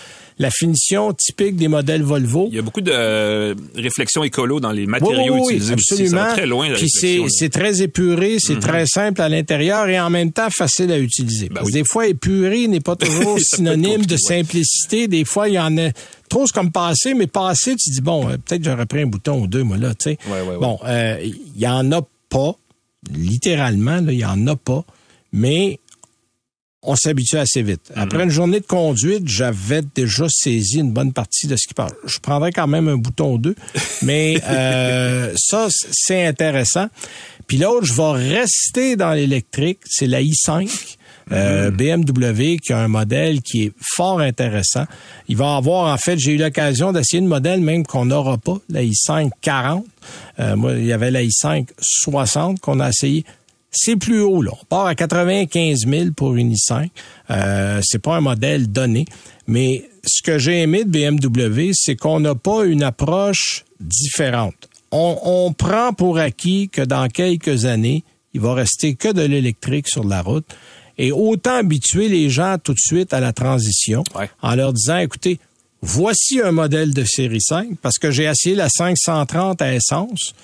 La 0.40 0.50
finition 0.52 1.12
typique 1.12 1.56
des 1.56 1.66
modèles 1.66 2.04
Volvo. 2.04 2.46
Il 2.50 2.54
y 2.54 2.58
a 2.60 2.62
beaucoup 2.62 2.80
de 2.80 2.92
euh, 2.94 3.56
réflexions 3.74 4.22
écolo 4.22 4.60
dans 4.60 4.70
les 4.70 4.86
matériaux 4.86 5.34
Oui, 5.34 5.40
oui, 5.40 5.40
oui, 5.40 5.54
utilisés 5.54 5.74
aussi. 5.74 5.86
Ça 5.86 6.02
absolument. 6.04 6.32
très 6.32 6.46
loin, 6.46 6.68
la 6.68 6.76
Puis 6.76 6.88
c'est, 6.88 7.48
très 7.48 7.82
épuré, 7.82 8.36
c'est 8.38 8.60
très 8.60 8.86
simple 8.86 9.20
à 9.20 9.28
l'intérieur 9.28 9.88
et 9.88 9.98
en 9.98 10.10
même 10.10 10.30
temps 10.30 10.48
facile 10.50 10.92
à 10.92 10.98
utiliser. 10.98 11.48
Parce 11.48 11.66
que 11.66 11.72
Ben 11.72 11.78
oui. 11.78 11.82
des 11.82 11.84
fois, 11.84 12.06
épuré 12.06 12.68
n'est 12.68 12.78
pas 12.78 12.94
toujours 12.96 13.36
synonyme 13.40 14.06
de 14.06 14.16
simplicité. 14.16 15.08
Des 15.08 15.24
fois, 15.24 15.48
il 15.48 15.54
y 15.54 15.58
en 15.58 15.76
a 15.76 15.90
trop, 16.28 16.44
comme 16.46 16.70
passer, 16.72 17.14
mais 17.14 17.26
passer, 17.26 17.74
tu 17.76 17.90
dis, 17.90 18.00
bon, 18.00 18.28
euh, 18.28 18.36
peut-être 18.36 18.64
j'aurais 18.64 18.86
pris 18.86 19.02
un 19.02 19.06
bouton 19.06 19.42
ou 19.42 19.46
deux, 19.46 19.62
moi, 19.62 19.76
là, 19.76 19.94
tu 19.94 20.10
sais. 20.10 20.18
Ouais, 20.26 20.40
ouais, 20.40 20.48
ouais. 20.48 20.58
Bon, 20.58 20.78
euh, 20.84 21.18
il 21.22 21.60
y 21.60 21.66
en 21.66 21.90
a 21.92 22.02
pas, 22.28 22.54
littéralement, 23.12 24.00
là, 24.00 24.12
il 24.12 24.18
y 24.18 24.24
en 24.24 24.46
a 24.46 24.56
pas, 24.56 24.84
mais 25.32 25.80
on 26.82 26.96
s'habitue 26.96 27.36
assez 27.36 27.62
vite. 27.62 27.90
Mhm. 27.94 28.02
Après 28.02 28.24
une 28.24 28.30
journée 28.30 28.60
de 28.60 28.66
conduite, 28.66 29.28
j'avais 29.28 29.82
déjà 29.94 30.26
saisi 30.28 30.78
une 30.78 30.92
bonne 30.92 31.12
partie 31.12 31.46
de 31.46 31.56
ce 31.56 31.66
qui 31.66 31.74
passe. 31.74 31.92
Je 32.04 32.18
prendrais 32.18 32.52
quand 32.52 32.68
même 32.68 32.88
un 32.88 32.96
bouton 32.96 33.34
ou 33.34 33.38
deux, 33.38 33.56
mais 34.02 34.40
euh, 34.48 35.32
ça, 35.36 35.68
c'est 35.70 36.26
intéressant. 36.26 36.86
Puis 37.46 37.58
l'autre, 37.58 37.86
je 37.86 37.94
vais 37.94 38.38
rester 38.40 38.96
dans 38.96 39.12
l'électrique, 39.12 39.80
c'est 39.86 40.06
la 40.06 40.22
i5. 40.22 40.96
Euh, 41.32 41.70
BMW 41.70 42.56
qui 42.56 42.72
a 42.72 42.78
un 42.78 42.88
modèle 42.88 43.42
qui 43.42 43.64
est 43.64 43.72
fort 43.80 44.20
intéressant. 44.20 44.84
Il 45.28 45.36
va 45.36 45.56
avoir, 45.56 45.92
en 45.92 45.96
fait, 45.98 46.18
j'ai 46.18 46.32
eu 46.32 46.36
l'occasion 46.36 46.92
d'essayer 46.92 47.20
une 47.20 47.28
modèle 47.28 47.60
même 47.60 47.86
qu'on 47.86 48.06
n'aura 48.06 48.38
pas, 48.38 48.58
la 48.68 48.82
i5 48.82 49.30
40. 49.40 49.84
Euh, 50.40 50.56
moi, 50.56 50.72
il 50.74 50.86
y 50.86 50.92
avait 50.92 51.10
la 51.10 51.22
i5 51.22 51.66
60 51.80 52.60
qu'on 52.60 52.80
a 52.80 52.88
essayé. 52.88 53.24
C'est 53.70 53.96
plus 53.96 54.20
haut, 54.20 54.40
là. 54.40 54.52
On 54.60 54.64
part 54.64 54.86
à 54.86 54.94
95 54.94 55.86
000 55.86 56.10
pour 56.16 56.36
une 56.36 56.54
i5. 56.54 56.88
Euh, 57.30 57.80
c'est 57.82 58.00
pas 58.00 58.16
un 58.16 58.20
modèle 58.20 58.70
donné. 58.70 59.04
Mais 59.46 59.84
ce 60.04 60.22
que 60.22 60.38
j'ai 60.38 60.62
aimé 60.62 60.84
de 60.84 60.90
BMW, 60.90 61.72
c'est 61.74 61.96
qu'on 61.96 62.20
n'a 62.20 62.34
pas 62.34 62.64
une 62.64 62.82
approche 62.82 63.64
différente. 63.80 64.54
On, 64.90 65.18
on 65.22 65.52
prend 65.52 65.92
pour 65.92 66.18
acquis 66.18 66.70
que 66.70 66.80
dans 66.80 67.08
quelques 67.08 67.66
années, 67.66 68.04
il 68.32 68.40
va 68.40 68.54
rester 68.54 68.94
que 68.94 69.12
de 69.12 69.22
l'électrique 69.22 69.88
sur 69.88 70.04
la 70.04 70.22
route. 70.22 70.46
Et 70.98 71.12
autant 71.12 71.54
habituer 71.54 72.08
les 72.08 72.28
gens 72.28 72.56
tout 72.62 72.74
de 72.74 72.78
suite 72.78 73.12
à 73.12 73.20
la 73.20 73.32
transition 73.32 74.02
Ouais. 74.14 74.28
en 74.42 74.54
leur 74.54 74.72
disant, 74.72 74.98
écoutez, 74.98 75.38
voici 75.80 76.40
un 76.40 76.50
modèle 76.50 76.92
de 76.92 77.04
série 77.04 77.40
5, 77.40 77.78
parce 77.80 77.98
que 77.98 78.10
j'ai 78.10 78.24
essayé 78.24 78.54
la 78.56 78.68
530 78.68 79.62
à 79.62 79.72
essence, 79.74 80.34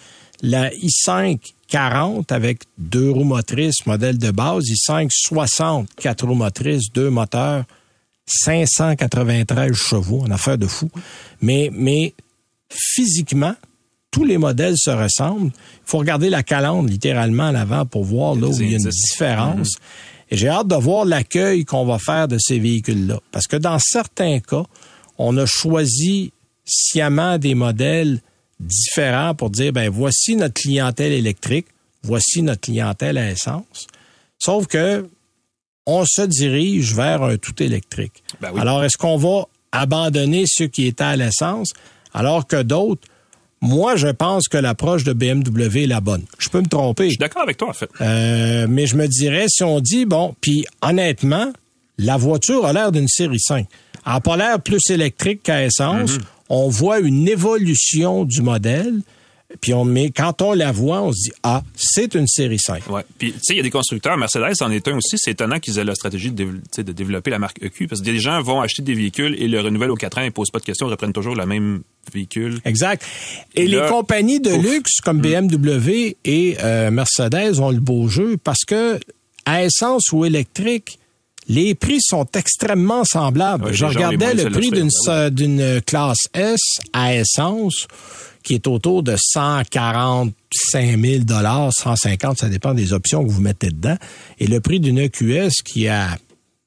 la 0.43 0.71
i5 0.71 1.39
40 1.69 2.31
avec 2.31 2.63
deux 2.79 3.11
roues 3.11 3.25
motrices, 3.25 3.85
modèle 3.87 4.19
de 4.19 4.31
base, 4.31 4.65
i5 4.65 5.09
60, 5.11 5.89
quatre 5.97 6.27
roues 6.27 6.35
motrices, 6.35 6.93
deux 6.93 7.11
moteurs, 7.11 7.65
593 8.27 9.73
chevaux, 9.75 10.21
en 10.21 10.31
affaire 10.31 10.59
de 10.59 10.67
fou. 10.67 10.91
Mais, 11.41 11.71
mais 11.73 12.15
physiquement, 12.71 13.55
tous 14.11 14.25
les 14.25 14.39
modèles 14.39 14.77
se 14.77 14.91
ressemblent. 14.91 15.51
Il 15.55 15.87
faut 15.87 15.99
regarder 15.99 16.31
la 16.31 16.43
calandre 16.43 16.89
littéralement 16.89 17.47
à 17.47 17.53
l'avant 17.53 17.85
pour 17.87 18.05
voir 18.05 18.35
là 18.35 18.47
où 18.47 18.55
il 18.61 18.71
y 18.71 18.75
a 18.75 18.79
une 18.79 18.89
différence. 18.89 19.73
Mm-hmm. 19.73 19.79
Et 20.31 20.37
j'ai 20.37 20.49
hâte 20.49 20.69
de 20.69 20.75
voir 20.75 21.05
l'accueil 21.05 21.65
qu'on 21.65 21.85
va 21.85 21.99
faire 21.99 22.29
de 22.29 22.39
ces 22.39 22.59
véhicules-là. 22.59 23.21
Parce 23.31 23.47
que 23.47 23.57
dans 23.57 23.79
certains 23.79 24.41
cas, 24.41 24.65
on 25.19 25.37
a 25.37 25.47
choisi 25.47 26.33
sciemment 26.65 27.39
des 27.39 27.55
modèles 27.55 28.21
différents 28.61 29.35
pour 29.35 29.51
dire, 29.51 29.73
ben 29.73 29.91
voici 29.91 30.37
notre 30.37 30.55
clientèle 30.55 31.13
électrique, 31.13 31.67
voici 32.03 32.43
notre 32.43 32.63
clientèle 32.63 33.19
à 33.19 33.31
essence. 33.31 33.87
Sauf 34.39 34.67
que 34.67 35.09
on 35.87 36.05
se 36.07 36.23
dirige 36.23 36.95
vers 36.95 37.23
un 37.23 37.37
tout 37.37 37.63
électrique. 37.63 38.23
Ben 38.41 38.57
alors, 38.59 38.83
est-ce 38.85 38.97
qu'on 38.97 39.19
va 39.19 39.45
abandonner 39.73 40.45
ceux 40.47 40.69
qui 40.69 40.87
étaient 40.87 41.05
à 41.05 41.17
l'essence, 41.17 41.73
alors 42.15 42.47
que 42.47 42.63
d'autres, 42.63 43.07
moi, 43.65 43.97
je 43.97 44.09
pense 44.09 44.47
que 44.47 44.59
l'approche 44.59 45.05
de 45.05 45.15
BMW 45.15 45.85
est 45.85 45.87
la 45.87 46.03
bonne. 46.03 46.23
Je 46.39 46.51
peux 46.51 46.61
me 46.61 46.67
tromper. 46.67 47.05
Je 47.05 47.11
suis 47.11 47.19
d'accord 47.19 47.43
avec 47.43 47.57
toi, 47.57 47.71
en 47.71 47.73
fait. 47.73 47.89
Euh, 48.01 48.67
mais 48.69 48.87
je 48.87 48.95
me 48.95 49.09
dirais, 49.09 49.47
si 49.49 49.65
on 49.65 49.81
dit, 49.81 50.05
bon, 50.05 50.35
puis 50.43 50.67
honnêtement, 50.83 51.51
la 51.97 52.19
voiture 52.19 52.67
a 52.67 52.75
l'air 52.75 52.93
d'une 52.93 53.09
série 53.09 53.41
5. 53.41 53.67
Elle 54.07 54.13
n'a 54.13 54.21
pas 54.21 54.37
l'air 54.37 54.61
plus 54.61 54.81
électrique 54.91 55.43
qu'à 55.43 55.65
essence. 55.65 56.11
Mm-hmm. 56.11 56.23
On 56.51 56.69
voit 56.69 57.01
une 57.01 57.27
évolution 57.27 58.27
du 58.27 58.43
modèle. 58.43 59.01
Puis 59.61 59.75
on 59.75 59.85
met, 59.85 60.11
quand 60.11 60.43
on 60.43 60.53
la 60.53 60.73
voit, 60.73 61.03
on 61.03 61.13
se 61.13 61.23
dit 61.25 61.33
ah, 61.43 61.63
c'est 61.77 62.15
une 62.15 62.27
série 62.27 62.59
5. 62.59 62.89
Ouais. 62.91 63.03
Puis 63.19 63.33
tu 63.33 63.39
sais, 63.43 63.55
il 63.55 63.57
y 63.59 63.61
a 63.61 63.63
des 63.63 63.71
constructeurs, 63.71 64.17
Mercedes 64.17 64.55
en 64.61 64.71
est 64.71 64.89
un 64.89 64.97
aussi. 64.97 65.17
C'est 65.17 65.33
étonnant 65.33 65.61
qu'ils 65.61 65.79
aient 65.79 65.85
la 65.85 65.95
stratégie 65.95 66.33
de, 66.33 66.49
de, 66.77 66.93
développer 66.93 67.31
la 67.31 67.39
marque 67.39 67.63
EQ 67.63 67.87
parce 67.87 68.01
que 68.01 68.07
des 68.07 68.19
gens 68.19 68.41
vont 68.43 68.61
acheter 68.61 68.83
des 68.83 68.95
véhicules 68.95 69.35
et 69.39 69.47
le 69.47 69.61
renouvellent 69.61 69.91
aux 69.91 69.97
4 69.97 70.19
ans, 70.19 70.23
ils 70.23 70.33
posent 70.33 70.51
pas 70.51 70.59
de 70.59 70.65
questions, 70.65 70.89
ils 70.89 70.91
reprennent 70.91 71.13
toujours 71.13 71.37
le 71.37 71.47
même 71.47 71.83
véhicule. 72.13 72.59
Exact. 72.65 73.05
Et, 73.55 73.67
les 73.67 73.83
compagnies 73.89 74.41
de 74.41 74.55
luxe 74.55 75.01
comme 75.03 75.19
hmm. 75.19 75.49
BMW 75.49 76.17
et 76.25 76.57
euh, 76.63 76.91
Mercedes 76.91 77.61
ont 77.61 77.71
le 77.71 77.81
beau 77.81 78.09
jeu 78.09 78.37
parce 78.43 78.65
que 78.67 78.99
à 79.45 79.63
essence 79.63 80.11
ou 80.13 80.25
électrique, 80.25 80.99
les 81.49 81.75
prix 81.75 81.99
sont 82.01 82.27
extrêmement 82.35 83.05
semblables. 83.05 83.73
Je 83.73 83.85
regardais 83.85 84.35
le 84.35 84.51
prix 84.51 84.71
d'une 84.71 84.89
ben 85.07 85.31
d'une 85.31 85.81
classe 85.83 86.29
S 86.33 86.61
à 86.93 87.15
essence 87.15 87.87
qui 88.45 88.55
est 88.55 88.69
autour 88.69 89.03
de 89.03 89.17
145 89.19 91.01
000 91.01 91.25
dollars, 91.25 91.73
150, 91.73 92.39
ça 92.39 92.49
dépend 92.49 92.75
des 92.75 92.93
options 92.93 93.25
que 93.25 93.31
vous 93.31 93.41
mettez 93.41 93.71
dedans. 93.71 93.97
Et 94.39 94.47
le 94.47 94.61
prix 94.61 94.79
d'une 94.79 94.99
EQS 94.99 95.63
qui 95.65 95.89
a 95.89 96.17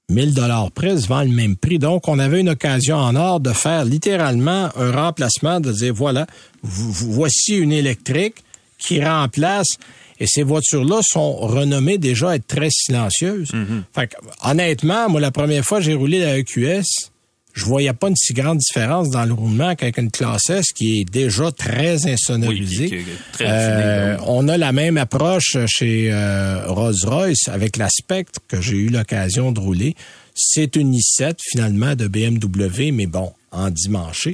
1000 0.09 0.33
dollars 0.33 0.71
près 0.71 0.97
se 0.97 1.07
vend 1.07 1.21
le 1.21 1.29
même 1.29 1.55
prix. 1.55 1.79
Donc, 1.79 2.07
on 2.07 2.19
avait 2.19 2.39
une 2.39 2.49
occasion 2.49 2.97
en 2.97 3.15
or 3.15 3.39
de 3.39 3.53
faire 3.53 3.85
littéralement 3.85 4.69
un 4.75 4.91
remplacement, 4.91 5.59
de 5.59 5.71
dire, 5.71 5.93
voilà, 5.93 6.25
voici 6.63 7.55
une 7.55 7.71
électrique 7.71 8.43
qui 8.79 9.03
remplace 9.03 9.77
et 10.19 10.25
ces 10.27 10.43
voitures-là 10.43 10.99
sont 11.03 11.33
renommées 11.33 11.97
déjà 11.97 12.35
être 12.35 12.47
très 12.47 12.69
silencieuses. 12.71 13.51
Mm-hmm. 13.51 13.83
fait 13.93 14.15
honnêtement, 14.43 15.09
moi, 15.09 15.21
la 15.21 15.31
première 15.31 15.63
fois 15.63 15.79
j'ai 15.79 15.93
roulé 15.93 16.19
la 16.19 16.37
EQS, 16.39 17.11
je 17.57 17.65
voyais 17.65 17.91
pas 17.91 18.09
une 18.09 18.15
si 18.15 18.33
grande 18.33 18.59
différence 18.59 19.09
dans 19.09 19.25
le 19.25 19.33
roulement 19.33 19.75
qu'avec 19.75 19.97
une 19.97 20.11
classe 20.11 20.49
S 20.51 20.65
qui 20.73 20.99
est 21.01 21.05
déjà 21.05 21.51
très 21.51 22.05
insonorisée. 22.05 23.03
Euh, 23.41 24.15
on 24.27 24.47
a 24.47 24.57
la 24.57 24.71
même 24.71 24.97
approche 24.97 25.57
chez 25.65 26.11
euh, 26.11 26.67
Rolls-Royce 26.67 27.47
avec 27.47 27.77
la 27.77 27.89
Spectre 27.89 28.39
que 28.47 28.61
j'ai 28.61 28.77
eu 28.77 28.89
l'occasion 28.89 29.51
de 29.51 29.59
rouler. 29.59 29.95
C'est 30.35 30.75
une 30.75 30.93
i7 30.93 31.37
finalement 31.41 31.95
de 31.95 32.07
BMW, 32.07 32.91
mais 32.93 33.07
bon, 33.07 33.33
en 33.51 33.71
dimanche. 33.71 34.29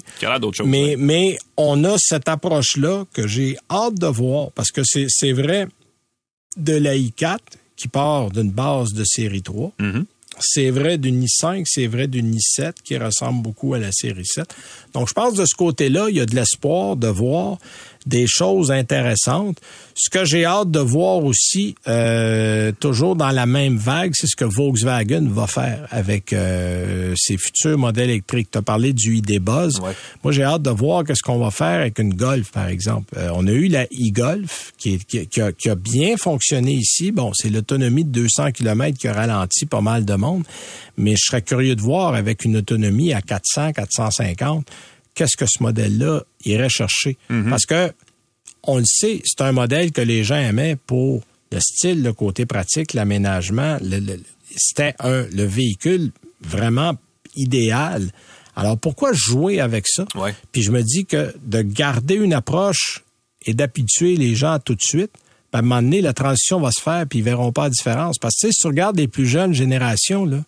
Mais, 0.66 0.96
mais 0.98 1.38
on 1.56 1.86
a 1.86 1.96
cette 1.98 2.28
approche-là 2.28 3.06
que 3.14 3.26
j'ai 3.26 3.56
hâte 3.72 3.98
de 3.98 4.08
voir 4.08 4.52
parce 4.52 4.72
que 4.72 4.82
c'est 4.84 5.32
vrai 5.32 5.68
de 6.58 6.74
la 6.74 6.98
i4 6.98 7.40
qui 7.78 7.88
part 7.88 8.32
d'une 8.32 8.52
base 8.52 8.92
de 8.94 9.06
série 9.06 9.42
3. 9.42 9.72
C'est 10.40 10.72
vrai 10.72 10.98
d'une 10.98 11.24
i5, 11.26 11.64
c'est 11.66 11.88
vrai 11.88 12.08
d'une 12.08 12.36
i7 12.36 12.74
qui 12.84 12.98
ressemble 12.98 13.42
beaucoup 13.42 13.74
à 13.74 13.80
la 13.80 13.92
série 13.92 14.26
7. 14.26 14.54
Donc, 14.94 15.08
je 15.08 15.14
pense 15.14 15.36
de 15.36 15.46
ce 15.46 15.56
côté-là, 15.56 16.08
il 16.10 16.18
y 16.18 16.22
a 16.22 16.26
de 16.26 16.36
l'espoir 16.36 16.96
de 16.96 17.08
voir 17.08 17.58
des 18.06 18.26
choses 18.28 18.72
intéressantes. 18.72 19.60
Ce 19.96 20.10
que 20.10 20.26
j'ai 20.26 20.46
hâte 20.46 20.72
de 20.72 20.80
voir 20.80 21.24
aussi, 21.24 21.76
euh, 21.88 22.72
toujours 22.80 23.16
dans 23.16 23.30
la 23.30 23.46
même 23.46 23.78
vague, 23.78 24.12
c'est 24.16 24.28
ce 24.28 24.36
que 24.36 24.46
Volkswagen 24.46 25.28
va 25.30 25.48
faire 25.48 25.88
avec 25.92 26.34
euh, 26.34 27.14
ses 27.16 27.38
futurs 27.38 27.78
modèles 27.78 28.10
électriques. 28.10 28.50
Tu 28.52 28.58
as 28.58 28.62
parlé 28.62 28.94
du 28.94 29.18
ID 29.18 29.40
Buzz. 29.40 29.82
Moi, 30.24 30.34
j'ai 30.34 30.44
hâte 30.44 30.64
de 30.64 30.72
voir 30.72 31.04
qu'est-ce 31.04 31.22
qu'on 31.22 31.38
va 31.38 31.52
faire 31.52 31.82
avec 31.82 32.00
une 32.00 32.14
Golf, 32.14 32.52
par 32.52 32.68
exemple. 32.68 33.14
Euh, 33.18 33.30
on 33.34 33.48
a 33.48 33.52
eu 33.52 33.68
la 33.68 33.84
e-Golf 33.86 34.74
qui, 34.78 34.98
qui, 34.98 35.42
a, 35.42 35.52
qui, 35.52 35.70
a, 35.70 35.76
bien 35.76 36.18
fonctionné 36.18 36.72
ici. 36.72 37.12
Bon, 37.12 37.32
c'est 37.34 37.50
l'autonomie 37.50 38.04
de 38.04 38.10
200 38.10 38.52
km 38.52 38.98
qui 38.98 39.08
a 39.08 39.14
ralenti 39.14 39.66
pas 39.66 39.82
mal 39.82 40.06
de 40.06 40.16
monde, 40.16 40.44
mais 40.98 41.12
je 41.12 41.26
serais 41.26 41.42
curieux 41.42 41.76
de 41.76 41.82
voir 41.82 42.16
avec 42.16 42.46
une 42.46 42.58
autonomie 42.58 43.14
à 43.14 43.22
400, 43.22 43.74
450 43.74 44.66
qu'est-ce 45.14 45.38
que 45.38 45.46
ce 45.46 45.62
modèle-là 45.62 46.24
irait 46.46 46.70
chercher. 46.70 47.18
Mhm. 47.30 47.50
Parce 47.50 47.66
que, 47.66 47.92
on 48.64 48.78
le 48.78 48.86
sait, 48.86 49.22
c'est 49.26 49.42
un 49.42 49.52
modèle 49.52 49.92
que 49.92 50.02
les 50.02 50.24
gens 50.24 50.38
aimaient 50.38 50.76
pour 50.76 51.22
le 51.52 51.60
style, 51.60 52.02
le 52.02 52.14
côté 52.14 52.46
pratique, 52.46 52.94
l'aménagement. 52.94 53.78
C'était 54.56 54.96
un 55.00 55.26
le 55.32 55.44
véhicule 55.44 56.12
vraiment 56.42 56.96
idéal. 57.36 58.12
Alors 58.56 58.78
pourquoi 58.78 59.12
jouer 59.14 59.60
avec 59.60 59.86
ça? 59.88 60.06
Puis 60.52 60.62
je 60.62 60.72
me 60.72 60.82
dis 60.82 61.06
que 61.06 61.34
de 61.44 61.62
garder 61.62 62.16
une 62.16 62.34
approche 62.34 63.04
et 63.46 63.54
d'habituer 63.54 64.16
les 64.16 64.36
gens 64.36 64.60
tout 64.60 64.76
de 64.76 64.82
suite, 64.82 65.12
ben, 65.52 65.60
à 65.60 65.62
un 65.62 65.62
moment 65.64 65.82
donné, 65.82 66.02
la 66.02 66.14
transition 66.14 66.60
va 66.60 66.72
se 66.72 66.82
faire 66.82 67.06
puis 67.08 67.20
ils 67.20 67.26
verront 67.26 67.52
pas 67.52 67.64
la 67.64 67.70
différence. 67.70 68.18
Parce 68.20 68.36
que 68.42 68.50
si 68.50 68.60
tu 68.60 68.68
regardes 68.68 68.98
les 68.98 69.08
plus 69.08 69.28
jeunes 69.28 69.54
générations 69.54 70.26
là, 70.26 70.44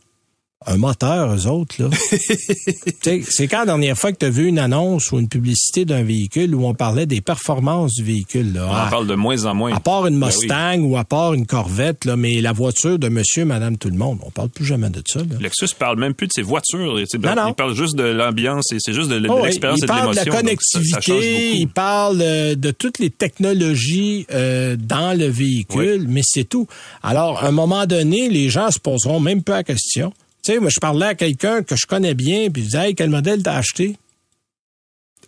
un 0.67 0.77
moteur, 0.77 1.35
eux 1.35 1.47
autres, 1.47 1.75
là. 1.79 1.89
c'est 3.29 3.47
quand 3.47 3.59
la 3.59 3.65
dernière 3.65 3.97
fois 3.97 4.11
que 4.11 4.17
tu 4.17 4.25
as 4.25 4.29
vu 4.29 4.47
une 4.47 4.57
annonce 4.57 5.11
ou 5.11 5.19
une 5.19 5.27
publicité 5.27 5.85
d'un 5.85 6.03
véhicule 6.03 6.55
où 6.55 6.65
on 6.65 6.73
parlait 6.73 7.05
des 7.05 7.21
performances 7.21 7.93
du 7.93 8.03
véhicule, 8.03 8.53
là? 8.53 8.67
On 8.67 8.87
en 8.87 8.89
parle 8.89 9.07
de 9.07 9.15
moins 9.15 9.45
en 9.45 9.53
moins. 9.53 9.75
À 9.75 9.79
part 9.79 10.07
une 10.07 10.19
ben 10.19 10.27
Mustang 10.27 10.79
ou 10.79 10.97
à 10.97 11.03
part 11.03 11.33
une 11.33 11.45
Corvette, 11.45 12.05
là, 12.05 12.15
mais 12.15 12.41
la 12.41 12.51
voiture 12.51 12.97
de 12.97 13.09
monsieur, 13.09 13.45
madame, 13.45 13.77
tout 13.77 13.89
le 13.89 13.97
monde, 13.97 14.19
on 14.23 14.31
parle 14.31 14.49
plus 14.49 14.65
jamais 14.65 14.89
de 14.89 15.03
ça, 15.05 15.19
là. 15.19 15.35
Lexus 15.39 15.75
parle 15.77 15.99
même 15.99 16.13
plus 16.13 16.27
de 16.27 16.33
ses 16.33 16.41
voitures. 16.41 16.99
Il 16.99 17.53
parle 17.55 17.75
juste 17.75 17.95
de 17.95 18.03
l'ambiance 18.03 18.71
et 18.71 18.77
c'est 18.79 18.93
juste 18.93 19.09
de, 19.09 19.23
oh 19.29 19.45
l'expérience 19.45 19.83
et 19.83 19.85
de 19.85 19.91
l'émotion. 19.91 20.13
Il 20.13 20.15
parle 20.15 20.25
de 20.25 20.31
la 20.31 20.37
connectivité, 20.37 21.51
il 21.57 21.67
parle 21.67 22.21
euh, 22.21 22.55
de 22.55 22.71
toutes 22.71 22.99
les 22.99 23.11
technologies 23.11 24.25
euh, 24.31 24.75
dans 24.77 25.17
le 25.17 25.27
véhicule, 25.27 26.05
mais 26.07 26.21
c'est 26.23 26.45
tout. 26.45 26.67
Alors, 27.03 27.43
à 27.43 27.47
un 27.47 27.51
moment 27.51 27.85
donné, 27.85 28.29
les 28.29 28.49
gens 28.49 28.71
se 28.71 28.79
poseront 28.79 29.19
même 29.19 29.43
pas 29.43 29.57
la 29.57 29.63
question. 29.63 30.11
Tu 30.45 30.51
sais, 30.51 30.59
moi, 30.59 30.69
je 30.69 30.79
parlais 30.79 31.07
à 31.07 31.15
quelqu'un 31.15 31.63
que 31.63 31.75
je 31.75 31.87
connais 31.87 32.13
bien, 32.13 32.51
puis 32.51 32.61
je 32.61 32.67
disais, 32.67 32.89
hey, 32.89 32.95
quel 32.95 33.09
modèle 33.09 33.41
t'as 33.41 33.55
acheté? 33.55 33.97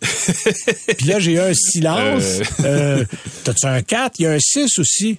puis 0.00 1.08
là, 1.08 1.18
j'ai 1.18 1.32
eu 1.32 1.40
un 1.40 1.54
silence. 1.54 2.40
Euh... 2.60 2.64
euh 3.00 3.04
T'as-tu 3.42 3.66
un 3.66 3.82
4? 3.82 4.14
Il 4.20 4.22
y 4.22 4.26
a 4.26 4.32
un 4.32 4.38
6 4.38 4.78
aussi. 4.78 5.18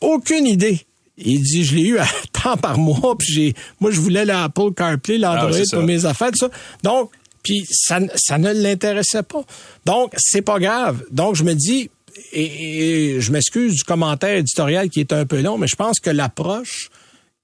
Aucune 0.00 0.48
idée. 0.48 0.80
Il 1.16 1.42
dit, 1.42 1.62
je 1.62 1.76
l'ai 1.76 1.82
eu 1.82 1.98
à 1.98 2.08
temps 2.32 2.56
par 2.56 2.76
mois, 2.76 3.16
puis 3.16 3.28
j'ai, 3.32 3.54
moi, 3.78 3.92
je 3.92 4.00
voulais 4.00 4.24
l'Apple 4.24 4.72
CarPlay, 4.76 5.18
l'Android 5.18 5.56
ah, 5.56 5.76
pour 5.76 5.84
mes 5.84 6.04
affaires, 6.04 6.32
tout 6.32 6.38
ça. 6.38 6.50
Donc, 6.82 7.12
puis 7.44 7.64
ça, 7.70 8.00
ça 8.16 8.36
ne 8.36 8.52
l'intéressait 8.52 9.22
pas. 9.22 9.44
Donc, 9.86 10.12
c'est 10.18 10.42
pas 10.42 10.58
grave. 10.58 11.04
Donc, 11.12 11.36
je 11.36 11.44
me 11.44 11.54
dis, 11.54 11.88
et 12.32 13.18
je 13.20 13.30
m'excuse 13.30 13.74
du 13.74 13.84
commentaire 13.84 14.36
éditorial 14.36 14.90
qui 14.90 14.98
est 14.98 15.12
un 15.12 15.24
peu 15.24 15.40
long, 15.40 15.56
mais 15.56 15.68
je 15.68 15.76
pense 15.76 16.00
que 16.00 16.10
l'approche 16.10 16.90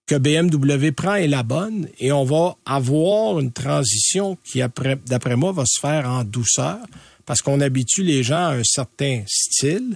que 0.07 0.17
BMW 0.17 0.91
prend 0.93 1.15
est 1.15 1.29
la 1.29 1.43
bonne 1.43 1.89
et 1.99 2.13
on 2.13 2.25
va 2.25 2.57
avoir 2.67 3.41
une 3.41 3.53
transition 3.53 4.37
qui, 4.45 4.61
après, 4.61 4.97
d'après 5.07 5.37
moi, 5.37 5.53
va 5.53 5.65
se 5.67 5.81
faire 5.81 6.09
en 6.09 6.25
douceur 6.25 6.79
parce 7.27 7.41
qu'on 7.41 7.61
habitue 7.61 8.03
les 8.03 8.23
gens 8.23 8.49
à 8.49 8.55
un 8.55 8.65
certain 8.65 9.23
style. 9.27 9.95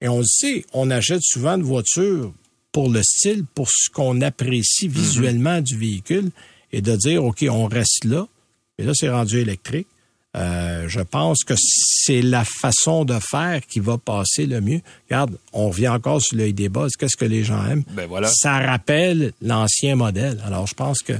Et 0.00 0.08
on 0.08 0.18
le 0.18 0.24
sait, 0.24 0.64
on 0.72 0.90
achète 0.90 1.22
souvent 1.22 1.56
une 1.56 1.62
voiture 1.62 2.32
pour 2.70 2.90
le 2.90 3.02
style, 3.02 3.44
pour 3.54 3.68
ce 3.70 3.90
qu'on 3.90 4.20
apprécie 4.20 4.88
mhm. 4.88 4.94
visuellement 4.94 5.60
du 5.60 5.76
véhicule 5.76 6.30
et 6.72 6.80
de 6.80 6.94
dire, 6.96 7.24
OK, 7.24 7.44
on 7.48 7.66
reste 7.66 8.04
là. 8.04 8.26
Et 8.78 8.84
là, 8.84 8.92
c'est 8.94 9.08
rendu 9.08 9.38
électrique. 9.38 9.86
Euh, 10.36 10.84
je 10.88 11.00
pense 11.00 11.44
que 11.44 11.54
c'est 11.56 12.20
la 12.20 12.44
façon 12.44 13.04
de 13.04 13.16
faire 13.20 13.60
qui 13.66 13.78
va 13.80 13.98
passer 13.98 14.46
le 14.46 14.60
mieux. 14.60 14.80
Regarde, 15.08 15.38
on 15.52 15.68
revient 15.68 15.88
encore 15.88 16.20
sur 16.20 16.36
l'œil 16.36 16.52
des 16.52 16.68
bas. 16.68 16.86
Qu'est-ce 16.98 17.16
que 17.16 17.24
les 17.24 17.44
gens 17.44 17.64
aiment? 17.66 17.84
Ben 17.92 18.06
voilà. 18.08 18.28
Ça 18.34 18.58
rappelle 18.58 19.32
l'ancien 19.40 19.94
modèle. 19.94 20.42
Alors, 20.44 20.66
je 20.66 20.74
pense 20.74 21.00
que, 21.00 21.12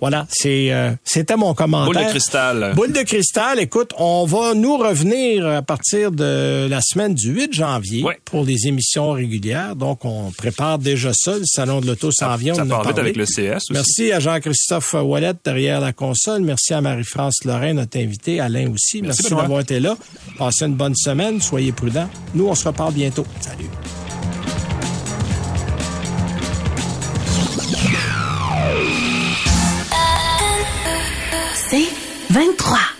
voilà, 0.00 0.26
c'est, 0.30 0.72
euh, 0.72 0.92
c'était 1.04 1.36
mon 1.36 1.54
commentaire. 1.54 1.92
Boule 1.92 2.04
de 2.04 2.10
cristal. 2.10 2.72
Boule 2.76 2.92
de 2.92 3.02
cristal. 3.02 3.58
Écoute, 3.58 3.92
on 3.98 4.24
va 4.24 4.54
nous 4.54 4.76
revenir 4.76 5.46
à 5.46 5.62
partir 5.62 6.12
de 6.12 6.68
la 6.68 6.80
semaine 6.80 7.14
du 7.14 7.30
8 7.32 7.52
janvier 7.52 8.04
pour 8.24 8.44
les 8.44 8.68
émissions 8.68 9.10
régulières. 9.12 9.74
Donc, 9.74 10.04
on 10.04 10.30
prépare 10.30 10.78
déjà 10.78 11.10
ça. 11.12 11.36
Le 11.38 11.44
Salon 11.44 11.80
de 11.80 11.86
l'Auto 11.86 12.10
s'en 12.12 12.36
vient. 12.36 12.54
Ça 12.54 12.64
part 12.64 12.86
vite 12.86 12.98
avec 12.98 13.16
le 13.16 13.24
CS 13.24 13.56
aussi. 13.56 13.72
Merci 13.72 14.12
à 14.12 14.20
Jean-Christophe 14.20 14.94
Wallet 14.94 15.32
derrière 15.44 15.80
la 15.80 15.92
console. 15.92 16.42
Merci 16.42 16.72
à 16.72 16.80
Marie-France 16.80 17.44
Lorraine, 17.44 17.76
notre 17.76 17.98
invité, 17.98 18.38
à 18.38 18.48
Aussi. 18.68 19.02
Merci, 19.02 19.22
Merci, 19.22 19.34
d'avoir 19.34 19.60
été 19.60 19.80
là. 19.80 19.96
Passez 20.38 20.66
une 20.66 20.74
bonne 20.74 20.94
semaine. 20.94 21.40
Soyez 21.40 21.72
prudents. 21.72 22.08
Nous, 22.34 22.46
on 22.46 22.54
se 22.54 22.68
reparle 22.68 22.94
bientôt. 22.94 23.24
Salut. 23.40 23.66
C'est 31.70 31.88
23. 32.30 32.99